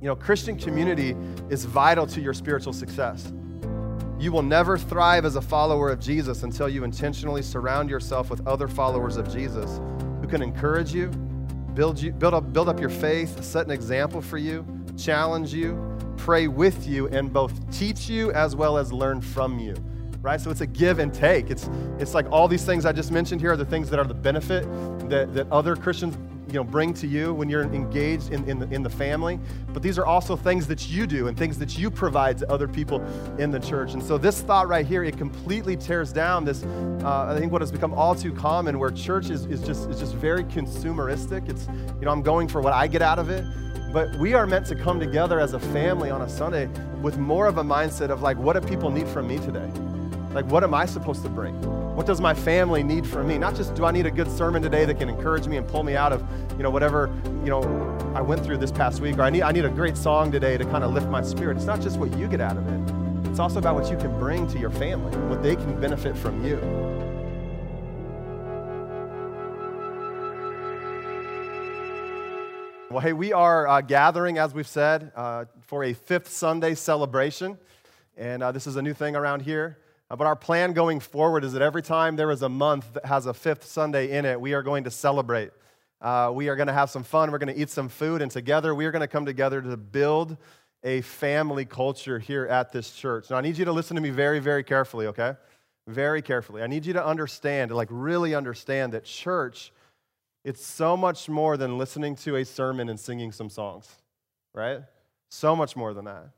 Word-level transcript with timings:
You 0.00 0.06
know, 0.06 0.14
Christian 0.14 0.56
community 0.56 1.16
is 1.50 1.64
vital 1.64 2.06
to 2.06 2.20
your 2.20 2.32
spiritual 2.32 2.72
success. 2.72 3.32
You 4.20 4.30
will 4.30 4.42
never 4.42 4.78
thrive 4.78 5.24
as 5.24 5.34
a 5.34 5.40
follower 5.40 5.90
of 5.90 5.98
Jesus 5.98 6.44
until 6.44 6.68
you 6.68 6.84
intentionally 6.84 7.42
surround 7.42 7.90
yourself 7.90 8.30
with 8.30 8.46
other 8.46 8.68
followers 8.68 9.16
of 9.16 9.32
Jesus 9.32 9.80
who 10.20 10.28
can 10.28 10.40
encourage 10.40 10.92
you, 10.94 11.08
build, 11.74 12.00
you, 12.00 12.12
build, 12.12 12.34
up, 12.34 12.52
build 12.52 12.68
up 12.68 12.78
your 12.78 12.90
faith, 12.90 13.42
set 13.42 13.66
an 13.66 13.72
example 13.72 14.22
for 14.22 14.38
you, 14.38 14.64
challenge 14.96 15.52
you, 15.52 15.76
pray 16.16 16.46
with 16.46 16.86
you, 16.86 17.08
and 17.08 17.32
both 17.32 17.52
teach 17.76 18.08
you 18.08 18.30
as 18.32 18.54
well 18.54 18.78
as 18.78 18.92
learn 18.92 19.20
from 19.20 19.58
you. 19.58 19.74
Right? 20.22 20.40
So 20.40 20.50
it's 20.50 20.60
a 20.60 20.66
give 20.66 21.00
and 21.00 21.12
take. 21.12 21.50
It's, 21.50 21.68
it's 21.98 22.14
like 22.14 22.30
all 22.30 22.46
these 22.46 22.64
things 22.64 22.84
I 22.84 22.92
just 22.92 23.10
mentioned 23.10 23.40
here 23.40 23.52
are 23.52 23.56
the 23.56 23.64
things 23.64 23.90
that 23.90 23.98
are 23.98 24.04
the 24.04 24.14
benefit 24.14 24.62
that, 25.08 25.34
that 25.34 25.50
other 25.50 25.74
Christians 25.74 26.16
you 26.48 26.54
know, 26.54 26.64
bring 26.64 26.94
to 26.94 27.06
you 27.06 27.34
when 27.34 27.50
you're 27.50 27.62
engaged 27.62 28.32
in, 28.32 28.48
in, 28.48 28.58
the, 28.58 28.68
in 28.74 28.82
the 28.82 28.90
family. 28.90 29.38
But 29.72 29.82
these 29.82 29.98
are 29.98 30.06
also 30.06 30.34
things 30.34 30.66
that 30.68 30.88
you 30.88 31.06
do 31.06 31.28
and 31.28 31.36
things 31.36 31.58
that 31.58 31.78
you 31.78 31.90
provide 31.90 32.38
to 32.38 32.50
other 32.50 32.66
people 32.66 33.02
in 33.38 33.50
the 33.50 33.60
church. 33.60 33.92
And 33.92 34.02
so 34.02 34.16
this 34.16 34.40
thought 34.40 34.66
right 34.66 34.86
here, 34.86 35.04
it 35.04 35.18
completely 35.18 35.76
tears 35.76 36.12
down 36.12 36.44
this, 36.44 36.64
uh, 36.64 37.26
I 37.28 37.38
think 37.38 37.52
what 37.52 37.60
has 37.60 37.70
become 37.70 37.92
all 37.92 38.14
too 38.14 38.32
common 38.32 38.78
where 38.78 38.90
church 38.90 39.28
is, 39.28 39.44
is, 39.46 39.60
just, 39.60 39.90
is 39.90 40.00
just 40.00 40.14
very 40.14 40.44
consumeristic. 40.44 41.48
It's, 41.50 41.66
you 41.98 42.06
know, 42.06 42.10
I'm 42.10 42.22
going 42.22 42.48
for 42.48 42.62
what 42.62 42.72
I 42.72 42.86
get 42.86 43.02
out 43.02 43.18
of 43.18 43.28
it. 43.28 43.44
But 43.92 44.14
we 44.16 44.34
are 44.34 44.46
meant 44.46 44.66
to 44.66 44.74
come 44.74 45.00
together 45.00 45.40
as 45.40 45.54
a 45.54 45.60
family 45.60 46.10
on 46.10 46.22
a 46.22 46.28
Sunday 46.28 46.68
with 47.00 47.18
more 47.18 47.46
of 47.46 47.58
a 47.58 47.62
mindset 47.62 48.10
of 48.10 48.22
like, 48.22 48.36
what 48.38 48.60
do 48.60 48.66
people 48.66 48.90
need 48.90 49.08
from 49.08 49.28
me 49.28 49.38
today? 49.38 49.70
Like, 50.32 50.44
what 50.46 50.62
am 50.62 50.74
I 50.74 50.86
supposed 50.86 51.22
to 51.22 51.28
bring? 51.28 51.87
What 51.98 52.06
does 52.06 52.20
my 52.20 52.32
family 52.32 52.84
need 52.84 53.04
from 53.04 53.26
me? 53.26 53.38
Not 53.38 53.56
just 53.56 53.74
do 53.74 53.84
I 53.84 53.90
need 53.90 54.06
a 54.06 54.10
good 54.12 54.30
sermon 54.30 54.62
today 54.62 54.84
that 54.84 55.00
can 55.00 55.08
encourage 55.08 55.48
me 55.48 55.56
and 55.56 55.66
pull 55.66 55.82
me 55.82 55.96
out 55.96 56.12
of, 56.12 56.24
you 56.56 56.62
know, 56.62 56.70
whatever, 56.70 57.12
you 57.42 57.50
know, 57.50 57.60
I 58.14 58.20
went 58.20 58.44
through 58.44 58.58
this 58.58 58.70
past 58.70 59.00
week, 59.00 59.18
or 59.18 59.22
I 59.22 59.30
need, 59.30 59.42
I 59.42 59.50
need 59.50 59.64
a 59.64 59.68
great 59.68 59.96
song 59.96 60.30
today 60.30 60.56
to 60.56 60.64
kind 60.66 60.84
of 60.84 60.92
lift 60.92 61.08
my 61.08 61.22
spirit. 61.22 61.56
It's 61.56 61.66
not 61.66 61.80
just 61.80 61.98
what 61.98 62.16
you 62.16 62.28
get 62.28 62.40
out 62.40 62.56
of 62.56 62.68
it. 62.68 63.28
It's 63.28 63.40
also 63.40 63.58
about 63.58 63.74
what 63.74 63.90
you 63.90 63.96
can 63.96 64.16
bring 64.16 64.46
to 64.46 64.60
your 64.60 64.70
family, 64.70 65.10
what 65.22 65.42
they 65.42 65.56
can 65.56 65.80
benefit 65.80 66.16
from 66.16 66.44
you. 66.44 66.58
Well, 72.92 73.00
hey, 73.00 73.12
we 73.12 73.32
are 73.32 73.66
uh, 73.66 73.80
gathering, 73.80 74.38
as 74.38 74.54
we've 74.54 74.68
said, 74.68 75.10
uh, 75.16 75.46
for 75.62 75.82
a 75.82 75.94
fifth 75.94 76.28
Sunday 76.28 76.76
celebration. 76.76 77.58
And 78.16 78.44
uh, 78.44 78.52
this 78.52 78.68
is 78.68 78.76
a 78.76 78.82
new 78.82 78.94
thing 78.94 79.16
around 79.16 79.42
here. 79.42 79.78
But 80.08 80.22
our 80.22 80.36
plan 80.36 80.72
going 80.72 81.00
forward 81.00 81.44
is 81.44 81.52
that 81.52 81.60
every 81.60 81.82
time 81.82 82.16
there 82.16 82.30
is 82.30 82.42
a 82.42 82.48
month 82.48 82.94
that 82.94 83.04
has 83.04 83.26
a 83.26 83.34
fifth 83.34 83.64
Sunday 83.64 84.10
in 84.16 84.24
it, 84.24 84.40
we 84.40 84.54
are 84.54 84.62
going 84.62 84.84
to 84.84 84.90
celebrate. 84.90 85.50
Uh, 86.00 86.30
we 86.32 86.48
are 86.48 86.56
going 86.56 86.68
to 86.68 86.72
have 86.72 86.88
some 86.88 87.02
fun. 87.02 87.30
We're 87.30 87.38
going 87.38 87.54
to 87.54 87.60
eat 87.60 87.68
some 87.68 87.90
food. 87.90 88.22
And 88.22 88.30
together, 88.30 88.74
we 88.74 88.86
are 88.86 88.90
going 88.90 89.00
to 89.00 89.08
come 89.08 89.26
together 89.26 89.60
to 89.60 89.76
build 89.76 90.38
a 90.82 91.02
family 91.02 91.66
culture 91.66 92.18
here 92.18 92.46
at 92.46 92.72
this 92.72 92.92
church. 92.92 93.28
Now, 93.28 93.36
I 93.36 93.40
need 93.42 93.58
you 93.58 93.66
to 93.66 93.72
listen 93.72 93.96
to 93.96 94.00
me 94.00 94.10
very, 94.10 94.38
very 94.38 94.64
carefully, 94.64 95.08
okay? 95.08 95.34
Very 95.86 96.22
carefully. 96.22 96.62
I 96.62 96.68
need 96.68 96.86
you 96.86 96.94
to 96.94 97.04
understand, 97.04 97.70
like 97.70 97.88
really 97.90 98.34
understand 98.34 98.92
that 98.94 99.04
church, 99.04 99.72
it's 100.44 100.64
so 100.64 100.96
much 100.96 101.28
more 101.28 101.56
than 101.56 101.76
listening 101.76 102.14
to 102.16 102.36
a 102.36 102.44
sermon 102.44 102.88
and 102.88 102.98
singing 102.98 103.32
some 103.32 103.50
songs, 103.50 103.88
right? 104.54 104.80
So 105.30 105.54
much 105.54 105.76
more 105.76 105.92
than 105.92 106.06
that. 106.06 106.30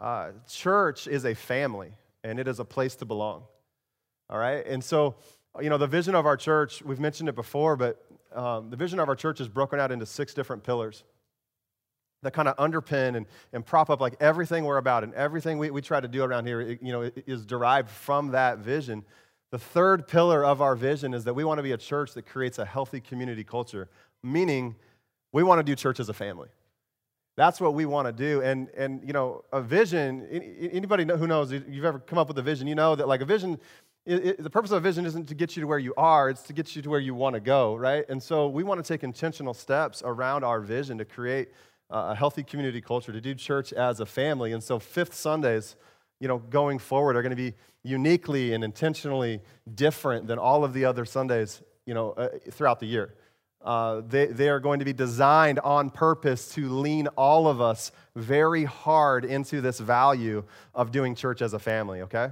Uh, 0.00 0.30
church 0.48 1.06
is 1.06 1.26
a 1.26 1.34
family 1.34 1.92
and 2.24 2.38
it 2.38 2.48
is 2.48 2.60
a 2.60 2.64
place 2.64 2.96
to 2.96 3.04
belong. 3.04 3.44
All 4.28 4.38
right? 4.38 4.64
And 4.66 4.82
so, 4.82 5.16
you 5.60 5.70
know, 5.70 5.78
the 5.78 5.86
vision 5.86 6.14
of 6.14 6.26
our 6.26 6.36
church, 6.36 6.82
we've 6.82 7.00
mentioned 7.00 7.28
it 7.28 7.34
before, 7.34 7.76
but 7.76 8.04
um, 8.34 8.70
the 8.70 8.76
vision 8.76 9.00
of 9.00 9.08
our 9.08 9.16
church 9.16 9.40
is 9.40 9.48
broken 9.48 9.80
out 9.80 9.90
into 9.90 10.06
six 10.06 10.34
different 10.34 10.62
pillars 10.62 11.04
that 12.22 12.32
kind 12.32 12.48
of 12.48 12.56
underpin 12.56 13.16
and, 13.16 13.26
and 13.52 13.64
prop 13.64 13.90
up 13.90 14.00
like 14.00 14.14
everything 14.20 14.64
we're 14.64 14.76
about 14.76 15.04
and 15.04 15.14
everything 15.14 15.58
we, 15.58 15.70
we 15.70 15.80
try 15.80 16.00
to 16.00 16.08
do 16.08 16.22
around 16.22 16.46
here, 16.46 16.60
you 16.60 16.92
know, 16.92 17.10
is 17.26 17.46
derived 17.46 17.88
from 17.88 18.32
that 18.32 18.58
vision. 18.58 19.04
The 19.50 19.58
third 19.58 20.06
pillar 20.06 20.44
of 20.44 20.60
our 20.60 20.76
vision 20.76 21.14
is 21.14 21.24
that 21.24 21.34
we 21.34 21.44
want 21.44 21.58
to 21.58 21.62
be 21.62 21.72
a 21.72 21.78
church 21.78 22.12
that 22.14 22.26
creates 22.26 22.58
a 22.58 22.64
healthy 22.64 23.00
community 23.00 23.42
culture, 23.42 23.88
meaning 24.22 24.76
we 25.32 25.42
want 25.42 25.60
to 25.60 25.62
do 25.62 25.74
church 25.74 25.98
as 25.98 26.08
a 26.08 26.14
family. 26.14 26.48
That's 27.40 27.58
what 27.58 27.72
we 27.72 27.86
want 27.86 28.06
to 28.06 28.12
do. 28.12 28.42
And, 28.42 28.68
and, 28.76 29.02
you 29.02 29.14
know, 29.14 29.44
a 29.50 29.62
vision, 29.62 30.26
anybody 30.74 31.06
who 31.06 31.26
knows, 31.26 31.50
you've 31.50 31.86
ever 31.86 31.98
come 31.98 32.18
up 32.18 32.28
with 32.28 32.36
a 32.36 32.42
vision, 32.42 32.66
you 32.66 32.74
know 32.74 32.94
that 32.94 33.08
like 33.08 33.22
a 33.22 33.24
vision, 33.24 33.58
it, 34.04 34.26
it, 34.26 34.42
the 34.42 34.50
purpose 34.50 34.72
of 34.72 34.76
a 34.76 34.80
vision 34.80 35.06
isn't 35.06 35.26
to 35.28 35.34
get 35.34 35.56
you 35.56 35.62
to 35.62 35.66
where 35.66 35.78
you 35.78 35.94
are, 35.96 36.28
it's 36.28 36.42
to 36.42 36.52
get 36.52 36.76
you 36.76 36.82
to 36.82 36.90
where 36.90 37.00
you 37.00 37.14
want 37.14 37.32
to 37.32 37.40
go, 37.40 37.76
right? 37.76 38.04
And 38.10 38.22
so 38.22 38.46
we 38.46 38.62
want 38.62 38.84
to 38.84 38.86
take 38.86 39.02
intentional 39.02 39.54
steps 39.54 40.02
around 40.04 40.44
our 40.44 40.60
vision 40.60 40.98
to 40.98 41.06
create 41.06 41.48
a 41.88 42.14
healthy 42.14 42.42
community 42.42 42.82
culture, 42.82 43.10
to 43.10 43.22
do 43.22 43.34
church 43.34 43.72
as 43.72 44.00
a 44.00 44.06
family. 44.06 44.52
And 44.52 44.62
so 44.62 44.78
fifth 44.78 45.14
Sundays, 45.14 45.76
you 46.18 46.28
know, 46.28 46.36
going 46.36 46.78
forward 46.78 47.16
are 47.16 47.22
going 47.22 47.30
to 47.30 47.36
be 47.36 47.54
uniquely 47.84 48.52
and 48.52 48.62
intentionally 48.62 49.40
different 49.74 50.26
than 50.26 50.38
all 50.38 50.62
of 50.62 50.74
the 50.74 50.84
other 50.84 51.06
Sundays, 51.06 51.62
you 51.86 51.94
know, 51.94 52.10
uh, 52.10 52.28
throughout 52.50 52.80
the 52.80 52.86
year. 52.86 53.14
Uh, 53.62 54.00
they, 54.06 54.26
they 54.26 54.48
are 54.48 54.60
going 54.60 54.78
to 54.78 54.84
be 54.84 54.92
designed 54.92 55.58
on 55.58 55.90
purpose 55.90 56.48
to 56.54 56.68
lean 56.70 57.06
all 57.08 57.46
of 57.46 57.60
us 57.60 57.92
very 58.16 58.64
hard 58.64 59.24
into 59.24 59.60
this 59.60 59.78
value 59.78 60.42
of 60.74 60.90
doing 60.90 61.14
church 61.14 61.42
as 61.42 61.52
a 61.52 61.58
family, 61.58 62.00
okay? 62.00 62.30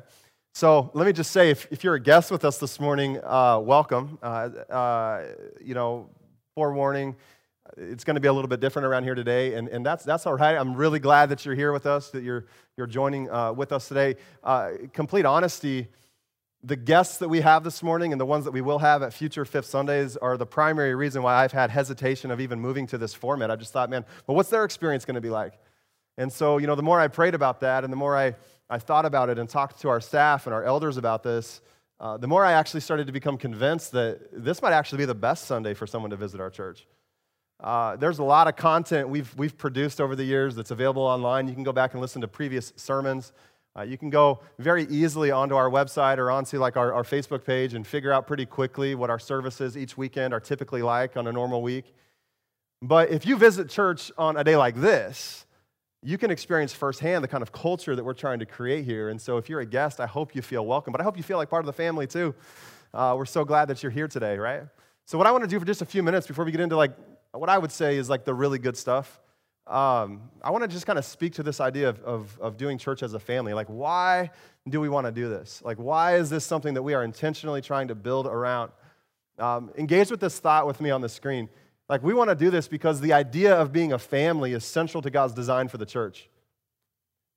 So 0.55 0.91
let 0.95 1.07
me 1.07 1.13
just 1.13 1.31
say 1.31 1.51
if, 1.51 1.67
if 1.71 1.85
you're 1.85 1.97
a 1.97 2.01
guest 2.01 2.31
with 2.31 2.47
us 2.47 2.57
this 2.59 2.81
morning, 2.81 3.21
uh, 3.23 3.61
welcome. 3.63 4.19
Uh, 4.23 4.49
uh 4.71 5.27
you 5.61 5.75
know, 5.75 6.09
forewarning, 6.55 7.15
it's 7.77 8.05
going 8.05 8.15
to 8.15 8.21
be 8.21 8.29
a 8.29 8.33
little 8.33 8.49
bit 8.49 8.61
different 8.61 8.87
around 8.87 9.05
here 9.05 9.15
today, 9.15 9.55
and, 9.55 9.69
and 9.69 9.85
that's, 9.85 10.05
that's 10.05 10.27
all 10.27 10.35
right. 10.35 10.57
I'm 10.57 10.75
really 10.75 10.99
glad 10.99 11.29
that 11.29 11.45
you're 11.45 11.55
here 11.55 11.73
with 11.73 11.85
us, 11.85 12.11
that 12.11 12.23
you're, 12.23 12.47
you're 12.79 12.87
joining 12.87 13.31
uh, 13.31 13.53
with 13.53 13.73
us 13.73 13.87
today. 13.87 14.17
complete 14.95 15.27
honesty, 15.27 15.89
the 16.65 16.77
guests 16.77 17.19
that 17.19 17.29
we 17.29 17.41
have 17.41 17.63
this 17.63 17.83
morning 17.83 18.13
and 18.13 18.21
the 18.21 18.27
ones 18.27 18.45
that 18.45 18.51
we 18.51 18.61
will 18.61 18.81
have 18.81 19.03
at 19.03 19.13
future 19.13 19.45
Fifth 19.45 19.67
Sundays 19.67 20.17
are 20.17 20.37
the 20.37 20.47
primary 20.47 20.95
reason 20.95 21.23
why 21.23 21.35
I've 21.35 21.53
had 21.53 21.71
hesitation 21.71 22.31
of 22.31 22.41
even 22.41 22.59
moving 22.59 22.87
to 22.89 22.99
this 22.99 23.15
format. 23.15 23.51
I 23.51 23.57
just 23.57 23.73
thought, 23.73 23.91
man, 23.91 24.05
well, 24.27 24.37
what's 24.37 24.51
their 24.51 24.65
experience 24.65 25.05
going 25.05 25.15
to 25.15 25.21
be 25.21 25.31
like? 25.31 25.55
And 26.17 26.33
so, 26.33 26.59
you 26.59 26.67
know, 26.67 26.75
the 26.75 26.83
more 26.83 27.01
I 27.01 27.07
prayed 27.07 27.35
about 27.37 27.61
that 27.61 27.85
and 27.85 27.93
the 27.93 27.97
more 27.97 28.17
I, 28.17 28.35
I 28.69 28.79
thought 28.79 29.05
about 29.05 29.31
it 29.31 29.39
and 29.39 29.49
talked 29.49 29.81
to 29.83 29.89
our 29.89 30.01
staff 30.01 30.47
and 30.47 30.55
our 30.55 30.65
elders 30.65 30.97
about 30.97 31.23
this, 31.23 31.61
uh, 32.01 32.17
the 32.17 32.27
more 32.27 32.45
I 32.45 32.53
actually 32.53 32.81
started 32.81 33.07
to 33.07 33.13
become 33.13 33.39
convinced 33.39 33.93
that 33.93 34.29
this 34.33 34.61
might 34.61 34.73
actually 34.73 34.99
be 34.99 35.05
the 35.05 35.15
best 35.15 35.45
Sunday 35.45 35.75
for 35.75 35.87
someone 35.87 36.11
to 36.11 36.17
visit 36.17 36.41
our 36.41 36.51
church. 36.51 36.87
Uh, 37.61 37.97
there's 37.97 38.19
a 38.19 38.25
lot 38.25 38.49
of 38.49 38.57
content 38.57 39.09
we've, 39.09 39.33
we've 39.37 39.57
produced 39.57 40.01
over 40.01 40.15
the 40.15 40.25
years 40.25 40.55
that's 40.57 40.71
available 40.71 41.03
online. 41.03 41.47
You 41.49 41.55
can 41.55 41.65
go 41.65 41.73
back 41.73 41.93
and 41.93 42.01
listen 42.01 42.21
to 42.21 42.29
previous 42.29 42.73
sermons. 42.77 43.33
Uh, 43.79 43.83
you 43.83 43.97
can 43.97 44.11
go 44.11 44.41
very 44.59 44.87
easily 44.87 45.31
onto 45.31 45.55
our 45.55 45.71
website 45.71 46.19
or 46.19 46.33
onto 46.33 46.59
like 46.59 46.77
our, 46.77 46.93
our 46.93 47.05
Facebook 47.05 47.45
page 47.45 47.75
and 47.75 47.87
figure 47.87 48.13
out 48.13 48.27
pretty 48.27 48.45
quickly 48.45 48.97
what 48.97 49.09
our 49.09 49.21
services 49.21 49.77
each 49.77 49.97
weekend 49.97 50.35
are 50.35 50.41
typically 50.41 50.83
like 50.83 51.17
on 51.17 51.29
a 51.29 51.33
normal 51.33 51.63
week. 51.63 51.95
But 52.83 53.11
if 53.11 53.25
you 53.25 53.37
visit 53.37 53.69
church 53.69 54.11
on 54.19 54.37
a 54.37 54.43
day 54.43 54.57
like 54.57 54.75
this, 54.75 55.47
you 56.03 56.19
can 56.19 56.33
experience 56.33 56.73
firsthand 56.73 57.23
the 57.23 57.29
kind 57.29 57.43
of 57.43 57.53
culture 57.53 57.95
that 57.95 58.05
we're 58.05 58.15
trying 58.15 58.41
to 58.41 58.47
create 58.47 58.85
here. 58.85 59.11
And 59.11 59.21
so 59.21 59.37
if 59.37 59.49
you're 59.49 59.61
a 59.61 59.67
guest, 59.67 60.01
I 60.01 60.07
hope 60.07 60.35
you 60.35 60.43
feel 60.43 60.67
welcome, 60.67 60.91
but 60.91 61.01
I 61.01 61.05
hope 61.05 61.17
you 61.17 61.23
feel 61.23 61.37
like 61.37 61.49
part 61.49 61.63
of 61.63 61.67
the 61.67 61.73
family 61.73 62.09
too. 62.09 62.35
Uh, 62.93 63.15
we're 63.17 63.27
so 63.27 63.45
glad 63.45 63.69
that 63.69 63.83
you're 63.85 63.93
here 63.93 64.09
today, 64.09 64.39
right? 64.39 64.63
So 65.05 65.19
what 65.19 65.29
I 65.29 65.31
want 65.31 65.45
to 65.45 65.51
do 65.51 65.59
for 65.61 65.67
just 65.67 65.83
a 65.83 65.87
few 65.87 66.03
minutes 66.03 66.27
before 66.27 66.45
we 66.45 66.51
get 66.51 66.61
into 66.61 66.77
like 66.77 66.97
what 67.31 67.49
I 67.49 67.59
would 67.59 67.71
say 67.71 67.97
is 67.97 68.11
like 68.11 68.25
the 68.25 68.35
really 68.35 68.59
good 68.59 68.77
stuff 68.77 69.21
um, 69.69 70.23
I 70.43 70.51
want 70.51 70.65
to 70.65 70.69
just 70.69 70.87
kind 70.87 70.99
of 70.99 71.05
speak 71.05 71.35
to 71.35 71.43
this 71.43 71.61
idea 71.61 71.91
of, 71.91 72.01
of, 72.01 72.39
of, 72.41 72.57
doing 72.57 72.79
church 72.79 73.03
as 73.03 73.13
a 73.13 73.21
family. 73.21 73.53
Like, 73.53 73.67
why 73.67 74.31
do 74.67 74.81
we 74.81 74.89
want 74.89 75.07
to 75.07 75.13
do 75.13 75.29
this? 75.29 75.61
Like, 75.63 75.77
why 75.77 76.17
is 76.17 76.31
this 76.31 76.45
something 76.45 76.73
that 76.73 76.83
we 76.83 76.95
are 76.95 77.05
intentionally 77.05 77.61
trying 77.61 77.89
to 77.89 77.95
build 77.95 78.27
around? 78.27 78.73
Um, 79.39 79.71
engage 79.77 80.11
with 80.11 80.21
this 80.21 80.39
thought 80.39 80.67
with 80.67 80.81
me 80.81 80.91
on 80.91 81.03
the 81.03 81.09
screen. 81.09 81.51
Like, 81.87 82.03
we 82.03 82.15
want 82.15 82.31
to 82.31 82.35
do 82.35 82.49
this 82.51 82.67
because 82.67 83.01
the 83.03 83.13
idea 83.13 83.55
of 83.55 83.71
being 83.71 83.93
a 83.93 83.99
family 83.99 84.55
is 84.55 84.65
central 84.65 85.03
to 85.03 85.11
God's 85.11 85.35
design 85.35 85.69
for 85.69 85.77
the 85.77 85.87
church. 85.87 86.31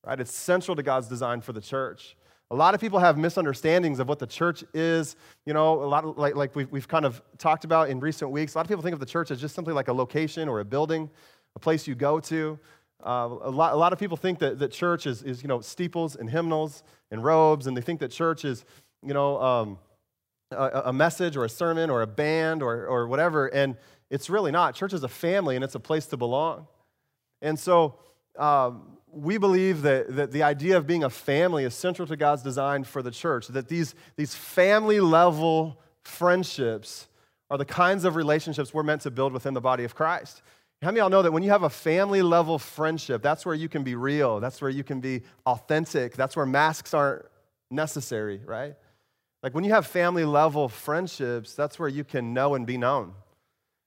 Right? 0.06 0.20
It's 0.20 0.34
central 0.34 0.78
to 0.78 0.84
God's 0.84 1.10
design 1.10 1.42
for 1.42 1.52
the 1.52 1.62
church. 1.62 2.16
A 2.50 2.56
lot 2.56 2.74
of 2.74 2.82
people 2.82 3.00
have 3.00 3.18
misunderstandings 3.18 4.00
of 4.00 4.08
what 4.08 4.20
the 4.20 4.28
church 4.28 4.64
is. 4.74 5.18
You 5.46 5.54
know, 5.54 5.84
a 5.84 5.86
lot 5.86 6.06
of, 6.06 6.18
like, 6.18 6.36
like 6.36 6.56
we've, 6.56 6.72
we've 6.72 6.88
kind 6.88 7.06
of 7.06 7.22
talked 7.38 7.66
about 7.66 7.90
in 7.90 8.00
recent 8.00 8.32
weeks. 8.32 8.56
A 8.56 8.58
lot 8.58 8.66
of 8.66 8.70
people 8.70 8.84
think 8.84 8.94
of 8.94 9.00
the 9.02 9.06
church 9.06 9.32
as 9.32 9.42
just 9.42 9.54
simply 9.54 9.74
like 9.74 9.90
a 9.90 9.94
location 9.94 10.48
or 10.48 10.62
a 10.62 10.66
building 10.66 11.10
a 11.56 11.60
place 11.60 11.88
you 11.88 11.96
go 11.96 12.20
to. 12.20 12.60
Uh, 13.04 13.30
a, 13.42 13.50
lot, 13.50 13.74
a 13.74 13.76
lot 13.76 13.94
of 13.94 14.00
people 14.00 14.18
think 14.18 14.40
that, 14.40 14.60
that 14.60 14.72
church 14.72 15.08
is, 15.08 15.24
is, 15.24 15.42
you 15.42 15.48
know, 15.48 15.60
steeples 15.60 16.16
and 16.16 16.30
hymnals 16.30 16.84
and 17.10 17.24
robes, 17.24 17.68
and 17.68 17.76
they 17.76 17.82
think 17.82 18.00
that 18.00 18.12
church 18.12 18.46
is, 18.46 18.64
you 19.04 19.14
know, 19.14 19.42
um, 19.42 19.80
a, 20.52 20.84
a, 20.86 20.94
message 20.94 21.36
or 21.36 21.46
a 21.46 21.50
sermon 21.50 21.90
or 21.90 22.02
a 22.02 22.08
band 22.08 22.62
or, 22.62 22.86
or 22.86 23.08
whatever. 23.08 23.48
And 23.48 23.76
it's 24.10 24.30
really 24.30 24.52
not. 24.52 24.76
Church 24.76 24.94
is 24.94 25.04
a 25.04 25.08
family, 25.08 25.56
and 25.56 25.64
it's 25.64 25.76
a 25.76 25.80
place 25.80 26.06
to 26.08 26.18
belong. 26.18 26.68
And 27.42 27.58
so 27.58 27.96
um, 28.38 28.98
we 29.12 29.38
believe 29.38 29.82
that, 29.82 30.16
that 30.16 30.32
the 30.32 30.44
idea 30.44 30.78
of 30.78 30.86
being 30.86 31.04
a 31.04 31.10
family 31.10 31.64
is 31.64 31.74
central 31.74 32.08
to 32.08 32.16
God's 32.16 32.44
design 32.44 32.84
for 32.84 33.02
the 33.02 33.12
church, 33.12 33.48
that 33.48 33.68
these, 33.68 33.96
these 34.16 34.36
family 34.36 35.00
level 35.00 35.82
friendships 36.04 37.08
are 37.50 37.58
the 37.58 37.66
kinds 37.66 38.06
of 38.06 38.16
relationships 38.16 38.74
we're 38.74 38.84
meant 38.84 39.02
to 39.02 39.12
build 39.12 39.34
within 39.34 39.54
the 39.54 39.62
body 39.62 39.84
of 39.84 39.96
Christ. 39.96 40.42
How 40.82 40.88
many 40.88 41.00
of 41.00 41.04
y'all 41.04 41.10
know 41.12 41.22
that 41.22 41.32
when 41.32 41.44
you 41.44 41.52
have 41.52 41.62
a 41.62 41.70
family 41.70 42.24
level 42.24 42.58
friendship, 42.58 43.22
that's 43.22 43.46
where 43.46 43.54
you 43.54 43.70
can 43.70 43.84
be 43.84 43.94
real, 43.94 44.40
that's 44.40 44.60
where 44.62 44.72
you 44.72 44.84
can 44.84 45.00
be 45.00 45.22
authentic, 45.46 46.16
that's 46.16 46.36
where 46.36 46.46
masks 46.46 46.96
aren't 46.96 47.26
necessary, 47.70 48.42
right? 48.44 48.74
Like 49.44 49.54
when 49.54 49.64
you 49.64 49.72
have 49.74 49.86
family 49.86 50.26
level 50.26 50.68
friendships, 50.68 51.54
that's 51.54 51.78
where 51.78 51.88
you 51.88 52.04
can 52.04 52.34
know 52.34 52.56
and 52.56 52.66
be 52.66 52.78
known, 52.78 53.14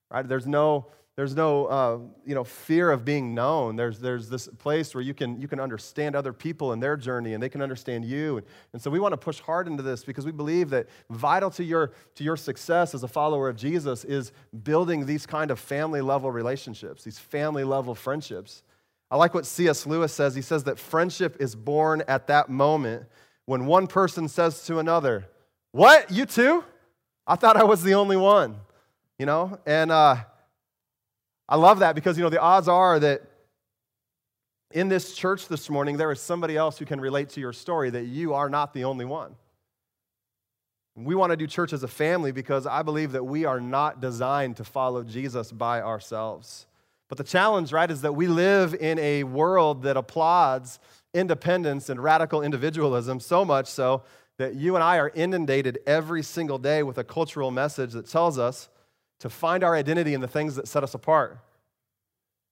right? 0.08 0.26
There's 0.26 0.46
no 0.46 0.87
there's 1.16 1.37
no 1.37 1.66
uh, 1.66 1.99
you 2.26 2.34
know, 2.34 2.43
fear 2.43 2.90
of 2.90 3.05
being 3.05 3.34
known. 3.34 3.76
There's, 3.76 4.00
there's 4.00 4.28
this 4.28 4.49
place 4.49 4.94
where 4.94 5.02
you 5.02 5.14
can, 5.14 5.40
you 5.40 5.46
can 5.46 5.61
understand 5.61 6.16
other 6.16 6.32
people 6.32 6.72
and 6.72 6.82
their 6.82 6.96
journey 6.96 7.34
and 7.34 7.43
they 7.43 7.49
can 7.49 7.62
understand 7.62 8.05
you. 8.05 8.38
And, 8.38 8.46
and 8.72 8.82
so 8.82 8.90
we 8.90 8.99
want 8.99 9.12
to 9.12 9.16
push 9.16 9.38
hard 9.38 9.69
into 9.69 9.82
this 9.82 10.02
because 10.02 10.26
we 10.26 10.32
believe 10.32 10.70
that 10.70 10.88
vital 11.11 11.50
to 11.52 11.62
your, 11.62 11.93
to 12.16 12.25
your 12.25 12.37
success 12.37 12.94
as 12.94 13.05
a 13.05 13.08
follower 13.08 13.49
of 13.49 13.56
Jesus 13.56 14.02
is 14.05 14.32
building 14.64 15.06
these 15.06 15.25
kind 15.25 15.52
of 15.52 15.61
family 15.61 16.00
level 16.00 16.32
relationships, 16.32 17.05
these 17.05 17.19
family 17.19 17.62
level 17.62 17.94
friendships. 17.94 18.64
I 19.08 19.16
like 19.16 19.34
what 19.34 19.46
C.S. 19.46 19.87
Lewis 19.87 20.12
says. 20.12 20.34
He 20.34 20.43
says 20.43 20.64
that 20.64 20.81
friendship 20.81 21.37
is 21.38 21.55
born 21.55 22.02
at 22.08 22.26
that 22.26 22.49
moment 22.49 23.06
when 23.46 23.66
one 23.66 23.87
person 23.87 24.26
says 24.26 24.64
to 24.66 24.81
another, 24.81 25.28
What, 25.70 26.11
you 26.11 26.26
too? 26.26 26.64
I 27.25 27.37
thought 27.37 27.56
I 27.56 27.62
was 27.62 27.84
the 27.84 27.94
only 27.94 28.16
one, 28.16 28.56
you 29.16 29.26
know? 29.26 29.61
And, 29.64 29.93
uh, 29.93 30.16
I 31.49 31.56
love 31.56 31.81
that 31.81 31.94
because, 31.94 32.17
you 32.17 32.25
know, 32.25 32.31
the 32.31 32.41
odds 32.41 32.69
are 32.69 32.99
that 32.99 33.23
in 34.73 34.88
this 34.88 35.14
church 35.14 35.46
this 35.49 35.70
morning, 35.70 35.96
there 35.96 36.11
is 36.11 36.20
somebody 36.20 36.56
else 36.56 36.79
who 36.79 36.85
can 36.85 37.00
relate 37.00 37.29
to 37.31 37.41
your 37.41 37.52
story, 37.52 37.91
that 37.91 38.06
you 38.06 38.35
are 38.35 38.49
not 38.49 38.73
the 38.73 38.85
only 38.85 39.05
one. 39.05 39.37
We 40.96 41.14
want 41.14 41.31
to 41.31 41.37
do 41.37 41.46
church 41.46 41.73
as 41.73 41.82
a 41.82 41.88
family 41.88 42.32
because 42.32 42.67
I 42.67 42.82
believe 42.82 43.12
that 43.12 43.25
we 43.25 43.44
are 43.44 43.61
not 43.61 44.00
designed 44.00 44.56
to 44.58 44.64
follow 44.64 45.02
Jesus 45.02 45.50
by 45.50 45.81
ourselves. 45.81 46.67
But 47.08 47.19
the 47.19 47.25
challenge, 47.25 47.73
right, 47.73 47.90
is 47.90 48.02
that 48.02 48.14
we 48.14 48.26
live 48.26 48.75
in 48.75 48.99
a 48.99 49.25
world 49.25 49.82
that 49.82 49.97
applauds 49.97 50.79
independence 51.12 51.88
and 51.88 52.02
radical 52.02 52.43
individualism 52.43 53.20
so 53.20 53.44
much 53.44 53.67
so 53.67 54.02
that 54.38 54.55
you 54.55 54.75
and 54.75 54.82
I 54.82 54.99
are 54.99 55.12
inundated 55.14 55.79
every 55.87 56.23
single 56.23 56.58
day 56.58 56.82
with 56.82 56.99
a 56.99 57.05
cultural 57.05 57.50
message 57.50 57.93
that 57.93 58.08
tells 58.08 58.38
us 58.38 58.69
to 59.20 59.31
find 59.31 59.64
our 59.64 59.75
identity 59.75 60.14
in 60.14 60.20
the 60.20 60.28
things 60.28 60.56
that 60.56 60.69
set 60.69 60.82
us 60.82 60.94
apart, 60.94 61.38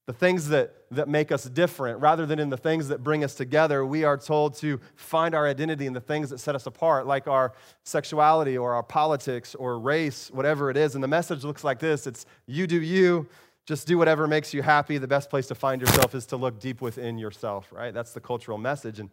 the 0.07 0.13
things 0.13 0.49
that, 0.49 0.75
that 0.91 1.09
make 1.09 1.31
us 1.31 1.45
different, 1.45 2.01
rather 2.01 2.27
than 2.27 2.39
in 2.39 2.51
the 2.51 2.57
things 2.57 2.89
that 2.89 3.05
bring 3.05 3.23
us 3.23 3.35
together. 3.35 3.87
We 3.87 4.05
are 4.05 4.17
told 4.17 4.55
to 4.59 4.81
find 4.97 5.35
our 5.35 5.47
identity 5.47 5.87
in 5.87 5.93
the 5.93 6.01
things 6.01 6.31
that 6.31 6.39
set 6.39 6.55
us 6.55 6.67
apart, 6.67 7.07
like 7.07 7.29
our 7.29 7.53
sexuality 7.85 8.59
or 8.59 8.75
our 8.75 8.83
politics 8.83 9.55
or 9.55 9.79
race, 9.79 10.31
whatever 10.33 10.71
it 10.71 10.77
is. 10.77 10.95
And 10.95 11.05
the 11.05 11.09
message 11.09 11.45
looks 11.45 11.63
like 11.63 11.79
this 11.79 12.07
it's 12.07 12.27
you 12.47 12.67
do 12.67 12.81
you. 12.81 13.29
Just 13.65 13.87
do 13.87 13.97
whatever 13.97 14.27
makes 14.27 14.53
you 14.53 14.61
happy. 14.61 14.99
The 14.99 15.07
best 15.07 15.31
place 15.31 15.47
to 15.47 15.55
find 15.55 15.81
yourself 15.81 16.17
is 16.17 16.27
to 16.27 16.37
look 16.37 16.59
deep 16.59 16.81
within 16.81 17.17
yourself, 17.17 17.69
right? 17.71 17.95
That's 17.95 18.13
the 18.13 18.21
cultural 18.21 18.59
message. 18.59 18.99
And 18.99 19.09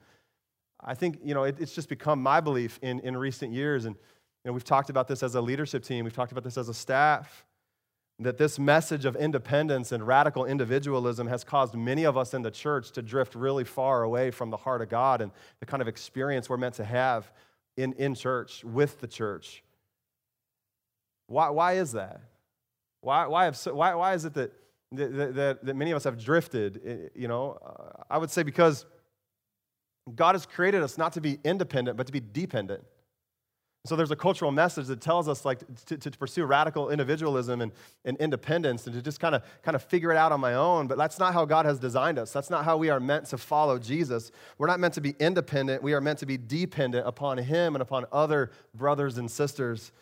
I 0.79 0.95
think, 0.95 1.19
you 1.23 1.35
know, 1.35 1.43
it, 1.43 1.57
it's 1.59 1.75
just 1.75 1.87
become 1.87 2.19
my 2.23 2.39
belief 2.39 2.79
in, 2.81 2.99
in 3.01 3.15
recent 3.15 3.53
years. 3.53 3.85
And, 3.85 3.95
know, 4.49 4.53
we've 4.53 4.63
talked 4.63 4.89
about 4.89 5.07
this 5.07 5.23
as 5.23 5.35
a 5.35 5.41
leadership 5.41 5.83
team, 5.83 6.03
we've 6.05 6.13
talked 6.13 6.31
about 6.31 6.43
this 6.43 6.57
as 6.57 6.69
a 6.69 6.73
staff 6.73 7.45
that 8.21 8.37
this 8.37 8.59
message 8.59 9.05
of 9.05 9.15
independence 9.15 9.93
and 9.93 10.05
radical 10.05 10.45
individualism 10.45 11.27
has 11.27 11.45
caused 11.45 11.73
many 11.73 12.03
of 12.03 12.17
us 12.17 12.33
in 12.33 12.41
the 12.41 12.51
church 12.51 12.91
to 12.91 13.01
drift 13.01 13.33
really 13.33 13.63
far 13.63 14.03
away 14.03 14.29
from 14.29 14.49
the 14.49 14.57
heart 14.57 14.81
of 14.81 14.89
God 14.89 15.21
and 15.21 15.31
the 15.61 15.65
kind 15.65 15.81
of 15.81 15.87
experience 15.87 16.49
we're 16.49 16.57
meant 16.57 16.75
to 16.75 16.83
have 16.83 17.31
in, 17.77 17.93
in 17.93 18.13
church, 18.13 18.63
with 18.65 18.99
the 18.99 19.07
church. 19.07 19.63
Why, 21.27 21.49
why 21.49 21.73
is 21.73 21.93
that? 21.93 22.19
Why, 22.99 23.25
why, 23.27 23.45
have, 23.45 23.57
why, 23.67 23.95
why 23.95 24.13
is 24.15 24.25
it 24.25 24.33
that, 24.33 24.51
that, 24.91 25.35
that, 25.35 25.65
that 25.65 25.75
many 25.77 25.91
of 25.91 25.95
us 25.95 26.03
have 26.03 26.21
drifted? 26.21 26.81
Eh, 26.85 26.97
you 27.15 27.29
know, 27.29 27.57
uh, 27.65 28.03
I 28.09 28.17
would 28.17 28.31
say 28.31 28.43
because 28.43 28.85
God 30.13 30.35
has 30.35 30.45
created 30.45 30.83
us 30.83 30.97
not 30.97 31.13
to 31.13 31.21
be 31.21 31.39
independent, 31.45 31.95
but 31.95 32.07
to 32.07 32.11
be 32.11 32.19
dependent. 32.19 32.83
So 33.85 33.95
there's 33.95 34.11
a 34.11 34.15
cultural 34.15 34.51
message 34.51 34.87
that 34.87 34.99
tells 34.99 35.29
us 35.29 35.45
like 35.45 35.59
to, 35.85 35.97
to, 35.97 36.11
pursue 36.11 36.43
radical 36.43 36.89
individualism 36.89 37.61
and, 37.61 37.71
and 38.03 38.17
independence 38.17 38.85
and 38.85 38.93
to 38.93 39.01
just 39.01 39.21
kind 39.21 39.33
of 39.33 39.43
kind 39.63 39.73
of 39.73 39.81
figure 39.81 40.11
it 40.11 40.17
out 40.17 40.33
on 40.33 40.41
my 40.41 40.55
own. 40.55 40.87
But 40.87 40.97
that's 40.97 41.17
not 41.17 41.33
how 41.33 41.45
God 41.45 41.65
has 41.65 41.79
designed 41.79 42.19
us. 42.19 42.33
That's 42.33 42.49
not 42.49 42.65
how 42.65 42.75
we 42.75 42.89
are 42.89 42.99
meant 42.99 43.27
to 43.27 43.37
follow 43.37 43.79
Jesus. 43.79 44.31
We're 44.57 44.67
not 44.67 44.81
meant 44.81 44.95
to 44.95 45.01
be 45.01 45.15
independent. 45.17 45.81
We 45.81 45.93
are 45.93 46.01
meant 46.01 46.19
to 46.19 46.25
be 46.25 46.37
dependent 46.37 47.07
upon 47.07 47.37
Him 47.37 47.73
and 47.73 47.81
upon 47.81 48.05
other 48.11 48.51
brothers 48.75 49.17
and 49.17 49.31
sisters 49.31 49.93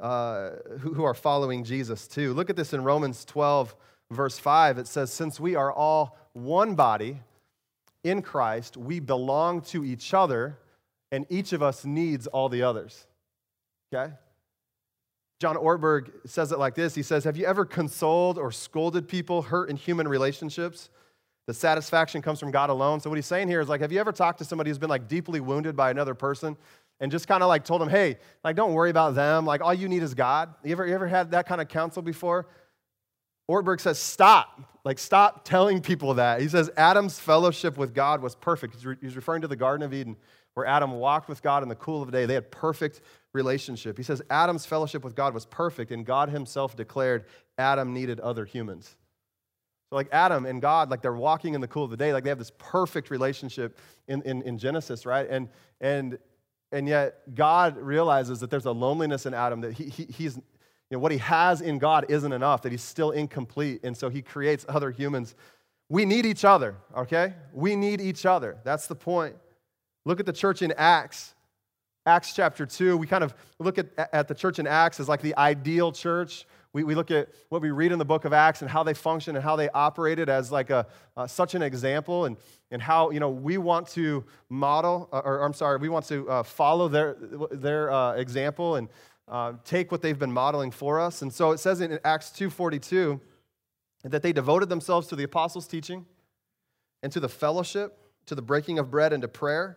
uh, 0.00 0.50
who, 0.80 0.94
who 0.94 1.04
are 1.04 1.14
following 1.14 1.64
Jesus 1.64 2.06
too. 2.08 2.32
Look 2.32 2.48
at 2.48 2.56
this 2.56 2.72
in 2.72 2.82
Romans 2.82 3.26
12, 3.26 3.76
verse 4.10 4.38
5. 4.38 4.78
It 4.78 4.86
says, 4.86 5.12
Since 5.12 5.38
we 5.38 5.54
are 5.54 5.70
all 5.70 6.16
one 6.32 6.74
body 6.76 7.20
in 8.04 8.22
Christ, 8.22 8.78
we 8.78 9.00
belong 9.00 9.60
to 9.62 9.84
each 9.84 10.14
other, 10.14 10.56
and 11.12 11.26
each 11.28 11.52
of 11.52 11.62
us 11.62 11.84
needs 11.84 12.26
all 12.26 12.48
the 12.48 12.62
others. 12.62 13.06
Okay? 13.92 14.12
John 15.40 15.56
Ortberg 15.56 16.10
says 16.26 16.52
it 16.52 16.58
like 16.58 16.74
this 16.74 16.94
He 16.94 17.02
says, 17.02 17.24
Have 17.24 17.36
you 17.36 17.46
ever 17.46 17.64
consoled 17.64 18.38
or 18.38 18.52
scolded 18.52 19.08
people 19.08 19.42
hurt 19.42 19.70
in 19.70 19.76
human 19.76 20.08
relationships? 20.08 20.90
The 21.46 21.54
satisfaction 21.54 22.20
comes 22.20 22.38
from 22.38 22.50
God 22.50 22.68
alone. 22.68 23.00
So, 23.00 23.08
what 23.08 23.16
he's 23.16 23.26
saying 23.26 23.48
here 23.48 23.60
is 23.60 23.68
like, 23.68 23.80
have 23.80 23.90
you 23.90 24.00
ever 24.00 24.12
talked 24.12 24.38
to 24.38 24.44
somebody 24.44 24.68
who's 24.68 24.78
been 24.78 24.90
like 24.90 25.08
deeply 25.08 25.40
wounded 25.40 25.76
by 25.76 25.90
another 25.90 26.14
person 26.14 26.56
and 27.00 27.10
just 27.10 27.28
kind 27.28 27.42
of 27.42 27.48
like 27.48 27.64
told 27.64 27.80
them, 27.80 27.88
hey, 27.88 28.18
like, 28.44 28.56
don't 28.56 28.72
worry 28.72 28.90
about 28.90 29.14
them. 29.14 29.46
Like, 29.46 29.60
all 29.60 29.72
you 29.72 29.88
need 29.88 30.02
is 30.02 30.14
God? 30.14 30.52
You 30.64 30.72
ever, 30.72 30.86
you 30.86 30.94
ever 30.94 31.06
had 31.06 31.30
that 31.30 31.46
kind 31.46 31.60
of 31.60 31.68
counsel 31.68 32.02
before? 32.02 32.46
Ortberg 33.50 33.80
says, 33.80 33.98
stop. 33.98 34.60
Like, 34.84 34.98
stop 34.98 35.44
telling 35.44 35.80
people 35.80 36.14
that. 36.14 36.40
He 36.40 36.48
says, 36.48 36.70
Adam's 36.76 37.18
fellowship 37.18 37.78
with 37.78 37.94
God 37.94 38.20
was 38.20 38.34
perfect. 38.34 38.74
He's, 38.74 38.86
re- 38.86 38.96
he's 39.00 39.16
referring 39.16 39.42
to 39.42 39.48
the 39.48 39.56
Garden 39.56 39.84
of 39.84 39.94
Eden, 39.94 40.16
where 40.58 40.66
Adam 40.66 40.90
walked 40.90 41.28
with 41.28 41.40
God 41.40 41.62
in 41.62 41.68
the 41.68 41.76
cool 41.76 42.02
of 42.02 42.10
the 42.10 42.12
day. 42.12 42.26
They 42.26 42.34
had 42.34 42.50
perfect 42.50 43.00
relationship. 43.32 43.96
He 43.96 44.02
says 44.02 44.20
Adam's 44.28 44.66
fellowship 44.66 45.04
with 45.04 45.14
God 45.14 45.32
was 45.32 45.46
perfect, 45.46 45.92
and 45.92 46.04
God 46.04 46.30
himself 46.30 46.74
declared 46.74 47.26
Adam 47.58 47.94
needed 47.94 48.18
other 48.18 48.44
humans. 48.44 48.96
So, 49.88 49.94
like 49.94 50.08
Adam 50.10 50.46
and 50.46 50.60
God, 50.60 50.90
like 50.90 51.00
they're 51.00 51.14
walking 51.14 51.54
in 51.54 51.60
the 51.60 51.68
cool 51.68 51.84
of 51.84 51.92
the 51.92 51.96
day, 51.96 52.12
like 52.12 52.24
they 52.24 52.30
have 52.30 52.40
this 52.40 52.50
perfect 52.58 53.08
relationship 53.08 53.78
in, 54.08 54.20
in, 54.22 54.42
in 54.42 54.58
Genesis, 54.58 55.06
right? 55.06 55.30
And, 55.30 55.48
and, 55.80 56.18
and 56.72 56.88
yet, 56.88 57.32
God 57.36 57.76
realizes 57.76 58.40
that 58.40 58.50
there's 58.50 58.66
a 58.66 58.72
loneliness 58.72 59.26
in 59.26 59.34
Adam 59.34 59.60
that 59.60 59.74
he, 59.74 59.84
he, 59.84 60.06
he's, 60.06 60.36
you 60.36 60.42
know, 60.90 60.98
what 60.98 61.12
he 61.12 61.18
has 61.18 61.60
in 61.60 61.78
God 61.78 62.06
isn't 62.08 62.32
enough, 62.32 62.62
that 62.62 62.72
he's 62.72 62.82
still 62.82 63.12
incomplete. 63.12 63.84
And 63.84 63.96
so 63.96 64.08
he 64.08 64.22
creates 64.22 64.66
other 64.68 64.90
humans. 64.90 65.36
We 65.88 66.04
need 66.04 66.26
each 66.26 66.44
other, 66.44 66.74
okay? 66.96 67.34
We 67.52 67.76
need 67.76 68.00
each 68.00 68.26
other. 68.26 68.58
That's 68.64 68.88
the 68.88 68.96
point. 68.96 69.36
Look 70.04 70.20
at 70.20 70.26
the 70.26 70.32
church 70.32 70.62
in 70.62 70.72
Acts. 70.76 71.34
Acts 72.08 72.32
chapter 72.32 72.64
2, 72.64 72.96
we 72.96 73.06
kind 73.06 73.22
of 73.22 73.34
look 73.58 73.76
at, 73.76 73.88
at 74.14 74.28
the 74.28 74.34
church 74.34 74.58
in 74.58 74.66
Acts 74.66 74.98
as 74.98 75.08
like 75.08 75.20
the 75.20 75.36
ideal 75.36 75.92
church. 75.92 76.46
We, 76.72 76.82
we 76.82 76.94
look 76.94 77.10
at 77.10 77.28
what 77.50 77.60
we 77.60 77.70
read 77.70 77.92
in 77.92 77.98
the 77.98 78.04
book 78.04 78.24
of 78.24 78.32
Acts 78.32 78.62
and 78.62 78.70
how 78.70 78.82
they 78.82 78.94
function 78.94 79.36
and 79.36 79.44
how 79.44 79.56
they 79.56 79.68
operated 79.70 80.30
as 80.30 80.50
like 80.50 80.70
a, 80.70 80.86
uh, 81.16 81.26
such 81.26 81.54
an 81.54 81.60
example 81.60 82.24
and, 82.24 82.38
and 82.70 82.80
how, 82.80 83.10
you 83.10 83.20
know, 83.20 83.28
we 83.28 83.58
want 83.58 83.88
to 83.88 84.24
model, 84.48 85.10
uh, 85.12 85.18
or, 85.18 85.40
or 85.40 85.44
I'm 85.44 85.52
sorry, 85.52 85.76
we 85.78 85.90
want 85.90 86.06
to 86.06 86.28
uh, 86.30 86.42
follow 86.42 86.88
their, 86.88 87.16
their 87.50 87.90
uh, 87.90 88.14
example 88.14 88.76
and 88.76 88.88
uh, 89.28 89.52
take 89.64 89.92
what 89.92 90.00
they've 90.00 90.18
been 90.18 90.32
modeling 90.32 90.70
for 90.70 91.00
us. 91.00 91.20
And 91.20 91.30
so 91.30 91.52
it 91.52 91.58
says 91.58 91.82
in 91.82 91.98
Acts 92.04 92.30
2.42 92.30 93.20
that 94.04 94.22
they 94.22 94.32
devoted 94.32 94.70
themselves 94.70 95.08
to 95.08 95.16
the 95.16 95.24
apostles' 95.24 95.66
teaching 95.66 96.06
and 97.02 97.12
to 97.12 97.20
the 97.20 97.28
fellowship, 97.28 97.98
to 98.26 98.34
the 98.34 98.40
breaking 98.42 98.78
of 98.78 98.90
bread 98.90 99.12
and 99.12 99.20
to 99.20 99.28
prayer 99.28 99.76